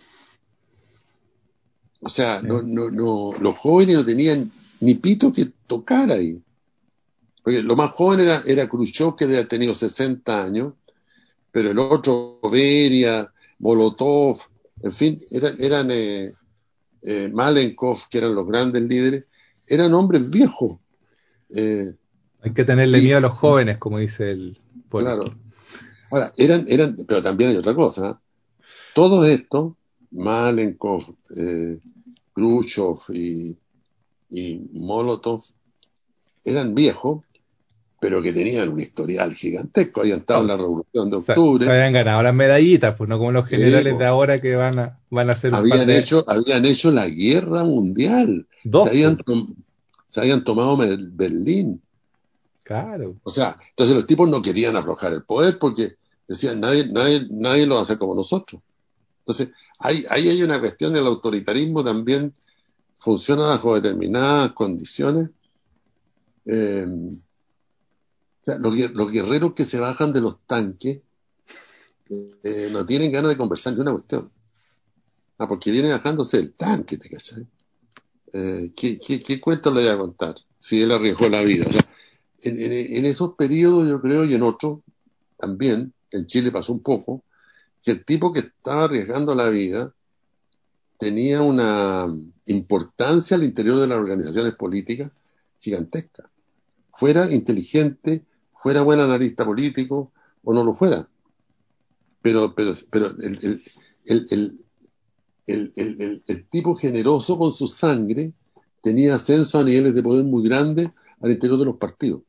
O 2.01 2.09
sea, 2.09 2.43
no, 2.43 2.62
no, 2.62 2.91
no, 2.91 3.33
los 3.39 3.57
jóvenes 3.57 3.97
no 3.97 4.05
tenían 4.05 4.53
ni 4.81 4.95
pito 4.95 5.33
que 5.33 5.47
tocar 5.66 6.11
ahí. 6.11 6.43
Porque 7.43 7.62
lo 7.62 7.77
más 7.77 7.91
joven 7.91 8.20
era, 8.20 8.43
era 8.47 8.68
Khrushchev, 8.68 9.16
que 9.16 9.24
había 9.24 9.47
tenido 9.47 9.74
60 9.74 10.45
años, 10.45 10.74
pero 11.51 11.70
el 11.70 11.79
otro, 11.79 12.41
Beria, 12.51 13.33
Molotov, 13.59 14.39
en 14.83 14.93
fin, 14.93 15.20
eran, 15.31 15.57
eran 15.59 15.91
eh, 15.91 16.33
eh, 17.03 17.31
Malenkov, 17.33 18.09
que 18.11 18.18
eran 18.18 18.35
los 18.35 18.47
grandes 18.47 18.83
líderes, 18.83 19.24
eran 19.66 19.95
hombres 19.95 20.31
viejos. 20.31 20.79
Eh, 21.51 21.95
hay 22.43 22.53
que 22.53 22.64
tenerle 22.64 23.01
miedo 23.01 23.18
a 23.18 23.20
los 23.20 23.33
jóvenes, 23.33 23.79
como 23.79 23.99
dice 23.99 24.31
el 24.31 24.59
Claro. 24.91 25.24
Ahora, 26.11 26.33
eran, 26.37 26.64
eran, 26.68 26.97
pero 27.07 27.22
también 27.22 27.51
hay 27.51 27.57
otra 27.57 27.74
cosa. 27.74 28.20
Todo 28.95 29.24
esto, 29.24 29.77
Malenkov, 30.12 31.05
eh, 31.37 31.79
Khrushchev 32.33 32.99
y, 33.12 33.57
y 34.31 34.70
Molotov, 34.72 35.43
eran 36.45 36.74
viejos, 36.74 37.24
pero 37.99 38.20
que 38.20 38.32
tenían 38.32 38.68
un 38.68 38.80
historial 38.80 39.34
gigantesco, 39.34 40.03
habían 40.03 40.18
estado 40.18 40.42
en 40.42 40.47
la 40.49 40.57
Revolución 40.57 41.11
de 41.11 41.16
Octubre. 41.16 41.64
Se, 41.64 41.70
habían 41.70 41.92
ganado 41.92 42.22
las 42.22 42.34
medallitas, 42.34 42.94
pues 42.97 43.09
no 43.09 43.18
como 43.18 43.32
los 43.32 43.47
generales 43.47 43.99
de 43.99 44.05
ahora 44.05 44.40
que 44.40 44.55
van 44.55 44.78
a, 44.78 44.99
van 45.11 45.30
a 45.30 45.32
hacer 45.32 45.55
habían 45.55 45.88
hecho, 45.88 46.24
habían 46.26 46.64
hecho 46.66 46.90
la 46.90 47.09
guerra 47.09 47.64
mundial. 47.64 48.47
se, 48.62 48.88
habían 48.88 49.18
se 50.09 50.20
habían 50.20 50.44
tomado 50.44 50.76
Berlín. 50.76 51.80
Claro. 52.62 53.16
O 53.22 53.30
sea, 53.30 53.57
entonces 53.70 53.97
los 53.97 54.07
tipos 54.07 54.28
no 54.28 54.42
querían 54.42 54.76
aflojar 54.76 55.12
el 55.12 55.22
poder 55.22 55.59
porque 55.59 55.94
decían, 56.28 56.61
nadie, 56.61 56.86
nadie, 56.86 57.26
nadie 57.30 57.66
lo 57.66 57.78
hace 57.78 57.97
como 57.97 58.14
nosotros. 58.14 58.61
Entonces, 59.20 59.51
ahí, 59.78 60.05
ahí 60.11 60.28
hay 60.28 60.42
una 60.42 60.61
cuestión 60.61 60.92
del 60.92 61.07
autoritarismo 61.07 61.82
también 61.82 62.32
funciona 62.97 63.47
bajo 63.47 63.74
determinadas 63.74 64.53
condiciones. 64.53 65.30
Eh, 66.44 66.86
los, 68.47 69.11
guerreros 69.11 69.55
que 69.55 69.64
se 69.64 69.80
bajan 69.80 70.12
de 70.12 70.20
los 70.20 70.38
tanques 70.47 71.01
eh, 72.09 72.68
no 72.70 72.86
tienen 72.86 73.11
ganas 73.11 73.30
de 73.30 73.36
conversar 73.36 73.74
ni 73.74 73.80
una 73.80 73.92
cuestión. 73.92 74.30
Ah, 75.38 75.49
porque 75.49 75.70
viene 75.70 75.90
bajándose 75.90 76.38
del 76.38 76.53
tanque, 76.53 76.97
¿te 76.97 77.11
cachai? 77.11 77.47
Eh, 78.32 78.72
¿qué, 78.74 79.40
cuento 79.40 79.72
le 79.72 79.82
voy 79.82 79.90
a 79.90 79.99
contar? 79.99 80.36
Si 80.59 80.80
él 80.80 80.92
arriesgó 80.92 81.28
la 81.28 81.42
vida. 81.42 81.66
en, 82.42 83.05
esos 83.05 83.34
periodos, 83.34 83.88
yo 83.88 84.01
creo, 84.01 84.24
y 84.24 84.34
en 84.34 84.42
otros 84.42 84.80
también, 85.36 85.92
en 86.11 86.26
Chile 86.26 86.51
pasó 86.51 86.72
un 86.72 86.80
poco, 86.80 87.22
que 87.82 87.90
el 87.90 88.05
tipo 88.05 88.32
que 88.32 88.40
estaba 88.40 88.84
arriesgando 88.84 89.34
la 89.34 89.49
vida 89.49 89.92
tenía 90.99 91.42
una 91.42 92.07
importancia 92.47 93.36
al 93.36 93.44
interior 93.44 93.78
de 93.78 93.86
las 93.86 93.99
organizaciones 93.99 94.55
políticas 94.55 95.12
gigantesca. 95.61 96.30
Fuera 96.92 97.30
inteligente, 97.32 98.24
fuera 98.57 98.82
buen 98.82 99.00
analista 99.00 99.44
político 99.44 100.12
o 100.44 100.54
no 100.54 100.64
lo 100.64 100.74
fuera. 100.74 101.09
Pero, 102.22 102.54
pero, 102.54 102.72
pero 102.90 103.07
el, 103.07 103.68
el, 105.46 106.22
el, 106.26 106.46
tipo 106.50 106.74
generoso 106.74 107.38
con 107.38 107.52
su 107.52 107.68
sangre 107.68 108.32
tenía 108.82 109.14
ascenso 109.14 109.59
a 109.59 109.64
niveles 109.64 109.94
de 109.94 110.02
poder 110.02 110.24
muy 110.24 110.48
grandes 110.48 110.90
al 111.20 111.30
interior 111.30 111.59
de 111.59 111.64
los 111.66 111.76
partidos. 111.76 112.22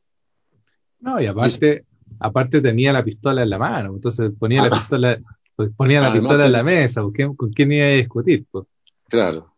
No, 1.00 1.20
y 1.20 1.26
aparte, 1.26 1.84
aparte 2.18 2.60
tenía 2.60 2.92
la 2.92 3.04
pistola 3.04 3.42
en 3.42 3.50
la 3.50 3.58
mano, 3.58 3.94
entonces 3.94 4.30
ponía 4.38 4.62
la 4.62 4.70
pistola, 4.70 5.18
pues 5.56 5.70
ponía 5.76 6.00
la 6.00 6.12
pistola 6.12 6.46
en 6.46 6.52
la 6.52 6.62
mesa, 6.62 7.02
¿con 7.02 7.52
quién 7.52 7.72
iba 7.72 7.86
a 7.86 7.90
discutir? 7.90 8.46
Pues? 8.50 8.66
Claro. 9.08 9.54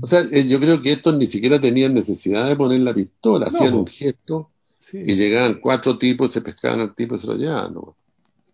O 0.00 0.06
sea, 0.06 0.20
eh, 0.30 0.46
yo 0.46 0.60
creo 0.60 0.82
que 0.82 0.92
estos 0.92 1.16
ni 1.16 1.26
siquiera 1.26 1.60
tenían 1.60 1.94
necesidad 1.94 2.48
de 2.48 2.56
poner 2.56 2.80
la 2.80 2.94
pistola, 2.94 3.46
hacían 3.46 3.74
un 3.74 3.86
gesto 3.86 4.50
y 4.92 5.14
llegaban 5.14 5.60
cuatro 5.60 5.98
tipos, 5.98 6.32
se 6.32 6.40
pescaban 6.40 6.80
al 6.80 6.94
tipo 6.94 7.16
y 7.16 7.18
se 7.18 7.26
lo 7.26 7.34
llevaban. 7.34 7.74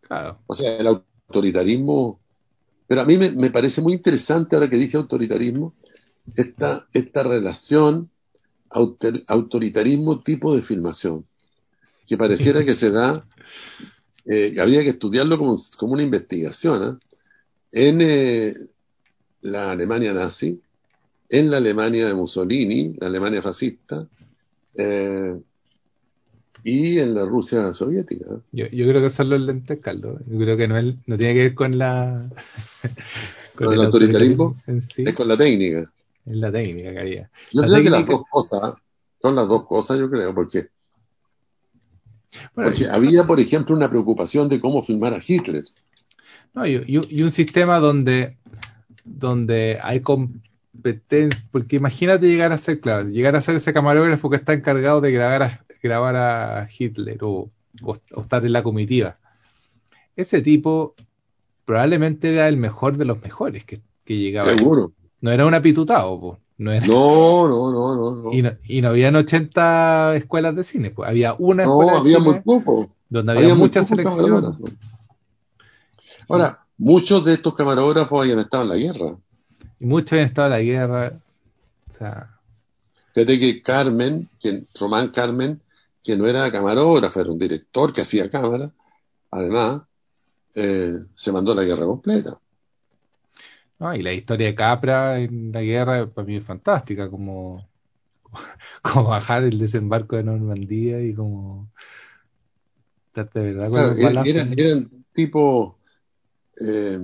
Claro. 0.01 0.39
O 0.47 0.55
sea, 0.55 0.77
el 0.77 0.87
autoritarismo. 0.87 2.21
Pero 2.87 3.03
a 3.03 3.05
mí 3.05 3.17
me, 3.17 3.51
parece 3.51 3.81
muy 3.81 3.95
interesante, 3.95 4.55
ahora 4.55 4.69
que 4.69 4.77
dije 4.77 4.97
autoritarismo, 4.97 5.75
esta, 6.35 6.87
esta 6.93 7.23
relación 7.23 8.11
autoritarismo 8.71 10.21
tipo 10.21 10.55
de 10.55 10.63
filmación, 10.63 11.27
que 12.07 12.17
pareciera 12.17 12.65
que 12.65 12.75
se 12.75 12.91
da, 12.91 13.27
eh, 14.27 14.55
habría 14.61 14.83
que 14.83 14.91
estudiarlo 14.91 15.39
como, 15.39 15.57
como 15.77 15.93
una 15.93 16.03
investigación, 16.03 17.01
¿eh? 17.01 17.07
en 17.73 18.01
eh, 18.01 18.55
la 19.43 19.73
Alemania 19.73 20.13
nazi, 20.13 20.61
en 21.29 21.51
la 21.51 21.57
Alemania 21.57 22.07
de 22.07 22.15
Mussolini, 22.15 22.95
la 22.99 23.07
Alemania 23.07 23.41
fascista, 23.41 24.07
eh, 24.77 25.41
y 26.63 26.99
en 26.99 27.15
la 27.15 27.25
Rusia 27.25 27.75
soviética. 27.75 28.27
Yo, 28.53 28.67
yo 28.67 28.87
creo 28.87 29.03
que 29.03 29.11
son 29.11 29.31
los 29.31 29.41
lentes, 29.41 29.79
Carlos. 29.81 30.21
Yo 30.27 30.39
creo 30.39 30.57
que 30.57 30.69
no, 30.69 30.81
no 30.81 31.19
tiene 31.19 31.35
que 31.35 31.43
ver 31.43 31.55
con 31.55 31.77
la... 31.79 32.29
con, 33.55 33.73
el, 33.73 33.81
autoritarismo, 33.83 34.57
es 34.67 35.15
con 35.15 35.29
la 35.29 35.37
técnica. 35.37 35.91
Es 36.25 36.37
la 36.37 36.53
técnica 36.53 36.93
que 36.93 37.01
había. 37.01 37.31
Yo 37.53 37.63
creo 37.63 37.83
que 37.83 37.91
las 37.91 38.07
dos 38.07 38.23
cosas, 38.31 38.75
son 39.21 39.35
las 39.35 39.49
dos 39.49 39.67
cosas, 39.67 39.99
yo 39.99 40.09
creo, 40.09 40.35
porque, 40.35 40.69
porque 42.55 42.87
había, 42.87 43.27
por 43.27 43.41
ejemplo, 43.41 43.75
una 43.75 43.91
preocupación 43.91 44.49
de 44.49 44.61
cómo 44.61 44.83
filmar 44.83 45.15
a 45.15 45.21
Hitler. 45.27 45.65
No, 46.55 46.67
y, 46.67 46.85
y 46.87 47.23
un 47.23 47.31
sistema 47.31 47.79
donde, 47.79 48.37
donde 49.05 49.79
hay 49.83 50.01
competencia, 50.01 51.41
porque 51.51 51.77
imagínate 51.77 52.29
llegar 52.29 52.53
a 52.53 52.59
ser, 52.59 52.79
claro, 52.79 53.09
llegar 53.09 53.35
a 53.35 53.43
ser 53.43 53.57
ese 53.57 53.73
camarógrafo 53.73 54.31
que 54.31 54.37
está 54.37 54.53
encargado 54.53 55.01
de 55.01 55.13
grabar 55.13 55.43
a, 55.43 55.65
grabar 55.83 56.17
a 56.17 56.69
Hitler 56.79 57.19
o, 57.23 57.51
estar 58.17 58.47
en 58.47 58.53
la 58.53 58.63
comitiva. 58.63 59.19
Ese 60.17 60.41
tipo 60.41 60.95
probablemente 61.65 62.31
era 62.31 62.49
el 62.49 62.57
mejor 62.57 62.97
de 62.97 63.05
los 63.05 63.23
mejores 63.23 63.65
que, 63.65 63.81
que 64.05 64.17
llegaba. 64.17 64.57
Seguro. 64.57 64.93
No 65.21 65.31
era 65.31 65.47
un 65.47 65.55
apitutado, 65.55 66.39
No, 66.59 66.81
no, 66.81 67.73
no, 67.73 67.97
no, 67.97 68.23
no. 68.23 68.33
Y, 68.33 68.43
no. 68.43 68.53
y 68.67 68.81
no 68.81 68.89
habían 68.89 69.17
80 69.17 70.17
escuelas 70.17 70.55
de 70.57 70.65
cine, 70.65 70.91
pues 70.91 71.09
había 71.09 71.35
una 71.39 71.63
escuela 71.63 71.93
no, 71.93 71.99
había 71.99 72.19
muy 72.19 72.41
poco. 72.41 72.91
Donde 73.09 73.33
había, 73.33 73.55
muchas 73.55 73.89
selecciones. 73.89 74.57
Ahora, 76.29 76.65
muchos 76.79 77.25
de 77.25 77.35
estos 77.35 77.55
camarógrafos 77.55 78.23
habían 78.23 78.39
estado 78.39 78.63
en 78.65 78.69
la 78.71 78.77
guerra. 78.77 79.17
Y 79.79 79.87
muchos 79.87 80.13
habían 80.13 80.27
estado 80.27 80.47
en 80.47 80.53
la 80.53 80.61
guerra. 80.61 81.13
O 81.91 81.95
sea... 81.95 82.39
Fíjate 83.15 83.39
que 83.39 83.63
Carmen, 83.63 84.29
Román 84.81 85.09
Carmen, 85.11 85.61
que 86.03 86.17
no 86.17 86.27
era 86.27 86.51
camarógrafo, 86.51 87.21
era 87.21 87.31
un 87.31 87.39
director 87.39 87.93
que 87.93 88.03
hacía 88.03 88.31
cámara, 88.31 88.73
además, 89.31 89.83
eh, 90.55 90.99
se 91.15 91.33
mandó 91.33 91.55
la 91.55 91.65
guerra 91.65 91.87
completa. 91.87 92.39
No, 93.79 93.95
y 93.95 94.03
la 94.03 94.13
historia 94.13 94.49
de 94.49 94.55
Capra 94.55 95.19
en 95.19 95.53
la 95.53 95.63
guerra 95.63 96.07
para 96.09 96.27
mí 96.27 96.37
es 96.37 96.45
fantástica, 96.45 97.11
como, 97.11 97.69
como 98.83 99.09
bajar 99.09 99.45
el 99.45 99.59
desembarco 99.59 100.17
de 100.17 100.25
Normandía 100.25 101.03
y 101.03 101.15
como 101.15 101.71
de 103.15 103.25
verdad 103.35 103.69
claro, 103.69 103.93
eran, 103.93 104.55
eran 104.57 104.91
tipo 105.13 105.77
eh, 106.61 106.99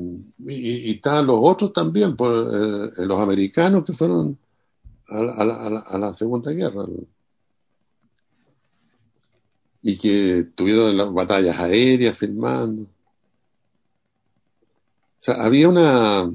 y, 0.46 0.94
estaban 0.94 1.26
los 1.26 1.38
otros 1.40 1.72
también, 1.72 2.16
pues, 2.16 2.30
eh, 2.30 3.06
los 3.06 3.20
americanos 3.20 3.84
que 3.84 3.92
fueron 3.92 4.38
a, 5.08 5.18
a, 5.18 5.98
la, 5.98 6.14
Segunda 6.14 6.52
Guerra 6.52 6.84
y 9.88 9.96
que 9.96 10.46
tuvieron 10.54 10.94
las 10.98 11.10
batallas 11.14 11.58
aéreas 11.58 12.18
filmando. 12.18 12.82
O 12.82 12.88
sea, 15.18 15.42
había 15.42 15.66
una, 15.66 16.30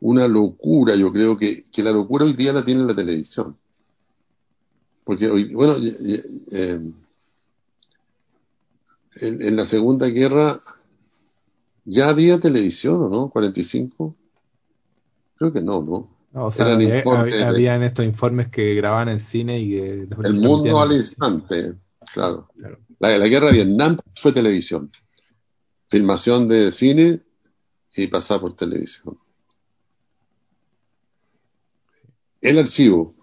una 0.00 0.28
locura, 0.28 0.96
yo 0.96 1.10
creo 1.10 1.38
que, 1.38 1.62
que 1.72 1.82
la 1.82 1.92
locura 1.92 2.26
hoy 2.26 2.34
día 2.34 2.52
la 2.52 2.62
tiene 2.62 2.84
la 2.84 2.94
televisión. 2.94 3.56
Porque 5.02 5.30
hoy, 5.30 5.54
bueno, 5.54 5.76
eh, 5.78 6.80
en, 9.22 9.56
la 9.56 9.64
Segunda 9.64 10.06
Guerra 10.08 10.60
ya 11.86 12.10
había 12.10 12.38
televisión, 12.38 13.02
¿o 13.02 13.08
no? 13.08 13.30
¿45? 13.30 14.14
Creo 15.36 15.52
que 15.54 15.62
no, 15.62 15.82
¿no? 15.82 16.10
o 16.34 16.52
sea, 16.52 16.74
había, 16.74 17.76
estos 17.82 18.04
informes 18.04 18.48
que 18.48 18.74
grababan 18.74 19.08
en 19.08 19.20
cine 19.20 19.58
y 19.58 19.70
que... 19.70 20.08
El 20.22 20.34
mundo 20.34 20.82
al 20.82 20.92
instante. 20.92 21.78
Claro. 22.14 22.48
La, 23.00 23.18
guerra 23.26 23.48
de 23.48 23.64
Vietnam 23.64 23.98
fue 24.14 24.32
televisión. 24.32 24.92
Filmación 25.88 26.46
de 26.46 26.70
cine 26.70 27.20
y 27.96 28.06
pasar 28.06 28.40
por 28.40 28.54
televisión. 28.54 29.18
El 32.40 32.60
archivo. 32.60 33.16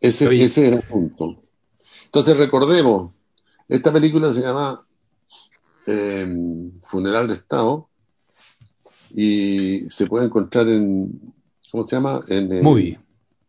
Ese, 0.00 0.42
ese 0.42 0.68
era 0.68 0.76
el 0.76 0.82
punto. 0.84 1.42
Entonces 2.06 2.34
recordemos, 2.38 3.12
esta 3.68 3.92
película 3.92 4.32
se 4.32 4.40
llama 4.40 4.86
eh, 5.86 6.26
Funeral 6.80 7.28
de 7.28 7.34
Estado 7.34 7.90
y 9.10 9.80
se 9.90 10.06
puede 10.06 10.24
encontrar 10.24 10.66
en, 10.68 11.34
¿cómo 11.70 11.86
se 11.86 11.96
llama? 11.96 12.22
En 12.28 12.50
eh, 12.50 12.62
Movie. 12.62 12.98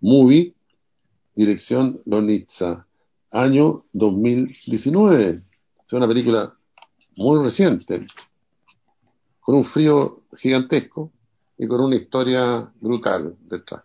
Movie, 0.02 0.54
dirección 1.34 2.02
Lonitza 2.06 2.86
año 3.32 3.84
2019. 3.94 5.42
Es 5.86 5.94
una 5.94 6.08
película 6.08 6.54
muy 7.16 7.44
reciente, 7.44 8.06
con 9.40 9.56
un 9.56 9.64
frío 9.64 10.22
gigantesco 10.36 11.12
y 11.58 11.68
con 11.68 11.82
una 11.82 11.96
historia 11.96 12.72
brutal 12.80 13.36
detrás. 13.42 13.84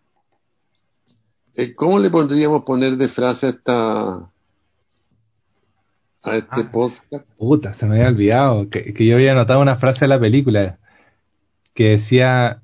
Eh, 1.56 1.74
¿Cómo 1.74 1.98
le 1.98 2.10
podríamos 2.10 2.64
poner 2.64 2.96
de 2.96 3.08
frase 3.08 3.46
a 3.46 3.50
esta 3.50 4.30
a 6.22 6.36
este 6.36 6.60
ah, 6.60 6.70
podcast? 6.72 7.04
Puta, 7.36 7.72
se 7.72 7.86
me 7.86 7.96
había 7.96 8.08
olvidado 8.08 8.68
que, 8.70 8.94
yo 9.04 9.16
había 9.16 9.34
notado 9.34 9.60
una 9.60 9.76
frase 9.76 10.04
de 10.04 10.08
la 10.08 10.20
película 10.20 10.78
que 11.74 11.90
decía 11.90 12.62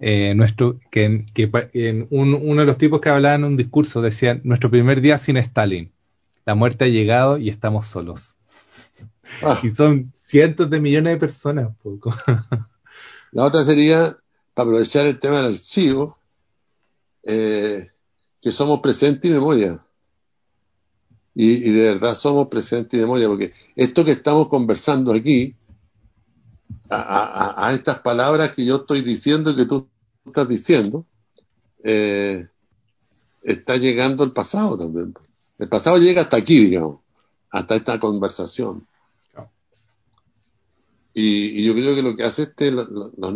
eh, 0.00 0.34
nuestro, 0.34 0.78
que, 0.90 1.24
en 1.72 2.06
uno 2.10 2.60
de 2.60 2.66
los 2.66 2.78
tipos 2.78 3.00
que 3.00 3.08
hablaban 3.08 3.40
en 3.40 3.46
un 3.48 3.56
discurso 3.56 4.00
decía, 4.00 4.40
nuestro 4.44 4.70
primer 4.70 5.00
día 5.00 5.18
sin 5.18 5.36
Stalin, 5.36 5.92
la 6.46 6.54
muerte 6.54 6.84
ha 6.84 6.88
llegado 6.88 7.38
y 7.38 7.48
estamos 7.48 7.86
solos. 7.86 8.36
Ah. 9.42 9.58
Y 9.62 9.70
son 9.70 10.12
cientos 10.14 10.70
de 10.70 10.80
millones 10.80 11.14
de 11.14 11.18
personas. 11.18 11.76
Poco. 11.82 12.14
la 13.32 13.44
otra 13.44 13.64
sería, 13.64 14.16
para 14.54 14.68
aprovechar 14.68 15.06
el 15.06 15.18
tema 15.18 15.38
del 15.38 15.46
archivo, 15.46 16.16
eh, 17.24 17.88
que 18.40 18.52
somos 18.52 18.80
presente 18.80 19.28
y 19.28 19.32
memoria. 19.32 19.84
Y, 21.34 21.68
y, 21.68 21.70
de 21.70 21.90
verdad 21.90 22.14
somos 22.14 22.48
presente 22.48 22.96
y 22.96 23.00
memoria, 23.00 23.28
porque 23.28 23.52
esto 23.76 24.04
que 24.04 24.12
estamos 24.12 24.48
conversando 24.48 25.12
aquí 25.12 25.54
a, 26.90 27.70
estas 27.74 28.00
palabras 28.00 28.54
que 28.54 28.64
yo 28.64 28.76
estoy 28.76 29.02
diciendo 29.02 29.54
que 29.54 29.64
tú 29.64 29.88
estás 30.26 30.48
diciendo, 30.48 31.04
eh, 31.84 32.46
está 33.42 33.76
llegando 33.76 34.24
el 34.24 34.32
pasado 34.32 34.78
también. 34.78 35.14
El 35.58 35.68
pasado 35.68 35.98
llega 35.98 36.22
hasta 36.22 36.36
aquí, 36.36 36.64
digamos, 36.64 37.00
hasta 37.50 37.76
esta 37.76 37.98
conversación. 37.98 38.86
Y, 41.14 41.64
yo 41.64 41.74
creo 41.74 41.96
que 41.96 42.02
lo 42.02 42.14
que 42.14 42.22
hace 42.22 42.42
este, 42.42 42.70
los, 42.70 42.88
los 42.90 43.34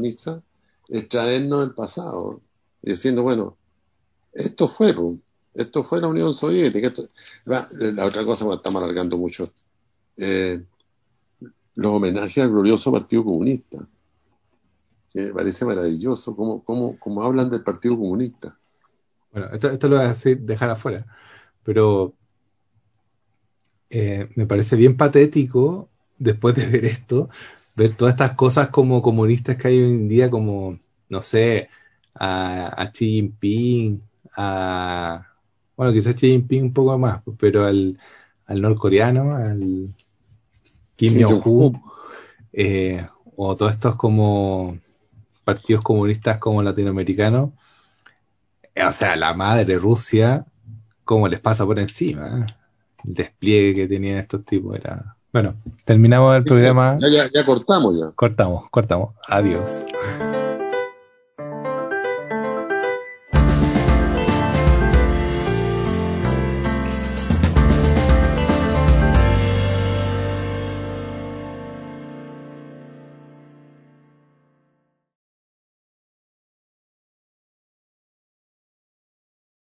es 0.88 1.08
traernos 1.08 1.64
el 1.64 1.74
pasado, 1.74 2.40
diciendo, 2.80 3.22
bueno, 3.22 3.56
esto 4.32 4.68
fue, 4.68 4.94
esto 5.54 5.82
fue 5.82 6.00
la 6.00 6.08
Unión 6.08 6.32
Soviética. 6.32 6.92
la, 7.44 8.06
otra 8.06 8.24
cosa 8.24 8.44
me 8.44 8.54
estamos 8.54 8.82
alargando 8.82 9.16
mucho. 9.16 9.50
Eh, 10.16 10.62
los 11.74 11.92
homenajes 11.92 12.42
al 12.42 12.50
glorioso 12.50 12.92
Partido 12.92 13.24
Comunista. 13.24 13.86
Que 15.12 15.26
me 15.26 15.32
parece 15.32 15.64
maravilloso 15.64 16.34
cómo, 16.34 16.62
cómo, 16.64 16.98
cómo 16.98 17.22
hablan 17.22 17.50
del 17.50 17.62
Partido 17.62 17.96
Comunista. 17.96 18.58
Bueno, 19.32 19.48
esto, 19.52 19.70
esto 19.70 19.88
lo 19.88 19.96
voy 19.96 20.04
a 20.04 20.08
decir, 20.08 20.40
dejar 20.40 20.70
afuera, 20.70 21.06
pero 21.62 22.14
eh, 23.88 24.28
me 24.36 24.46
parece 24.46 24.76
bien 24.76 24.96
patético, 24.96 25.88
después 26.18 26.54
de 26.54 26.66
ver 26.66 26.84
esto, 26.84 27.30
ver 27.74 27.94
todas 27.94 28.14
estas 28.14 28.32
cosas 28.32 28.68
como 28.68 29.00
comunistas 29.00 29.56
que 29.56 29.68
hay 29.68 29.78
hoy 29.82 29.90
en 29.90 30.08
día, 30.08 30.30
como, 30.30 30.78
no 31.08 31.22
sé, 31.22 31.70
a, 32.14 32.68
a 32.82 32.90
Xi 32.90 33.06
Jinping, 33.06 34.02
a, 34.36 35.26
bueno, 35.76 35.92
quizás 35.92 36.14
Xi 36.14 36.28
Jinping 36.28 36.64
un 36.64 36.72
poco 36.74 36.98
más, 36.98 37.22
pero 37.38 37.64
al, 37.64 37.98
al 38.46 38.60
norcoreano, 38.60 39.34
al 39.34 39.94
Kim 41.02 41.20
Jong-un, 41.20 41.82
eh, 42.52 43.04
o 43.34 43.56
todos 43.56 43.72
estos 43.72 43.96
como 43.96 44.78
partidos 45.42 45.82
comunistas 45.82 46.38
como 46.38 46.62
latinoamericanos, 46.62 47.50
o 48.76 48.92
sea, 48.92 49.16
la 49.16 49.34
madre 49.34 49.78
Rusia, 49.78 50.46
cómo 51.04 51.26
les 51.26 51.40
pasa 51.40 51.66
por 51.66 51.80
encima. 51.80 52.46
¿eh? 52.46 52.54
El 53.04 53.14
despliegue 53.14 53.74
que 53.74 53.88
tenían 53.88 54.18
estos 54.18 54.44
tipos 54.44 54.76
era. 54.76 55.16
Bueno, 55.32 55.56
terminamos 55.84 56.36
el 56.36 56.44
programa. 56.44 56.98
Ya, 57.00 57.08
ya, 57.08 57.30
ya 57.34 57.44
cortamos 57.44 57.98
ya. 57.98 58.12
Cortamos, 58.12 58.70
cortamos. 58.70 59.16
Adiós. 59.26 59.84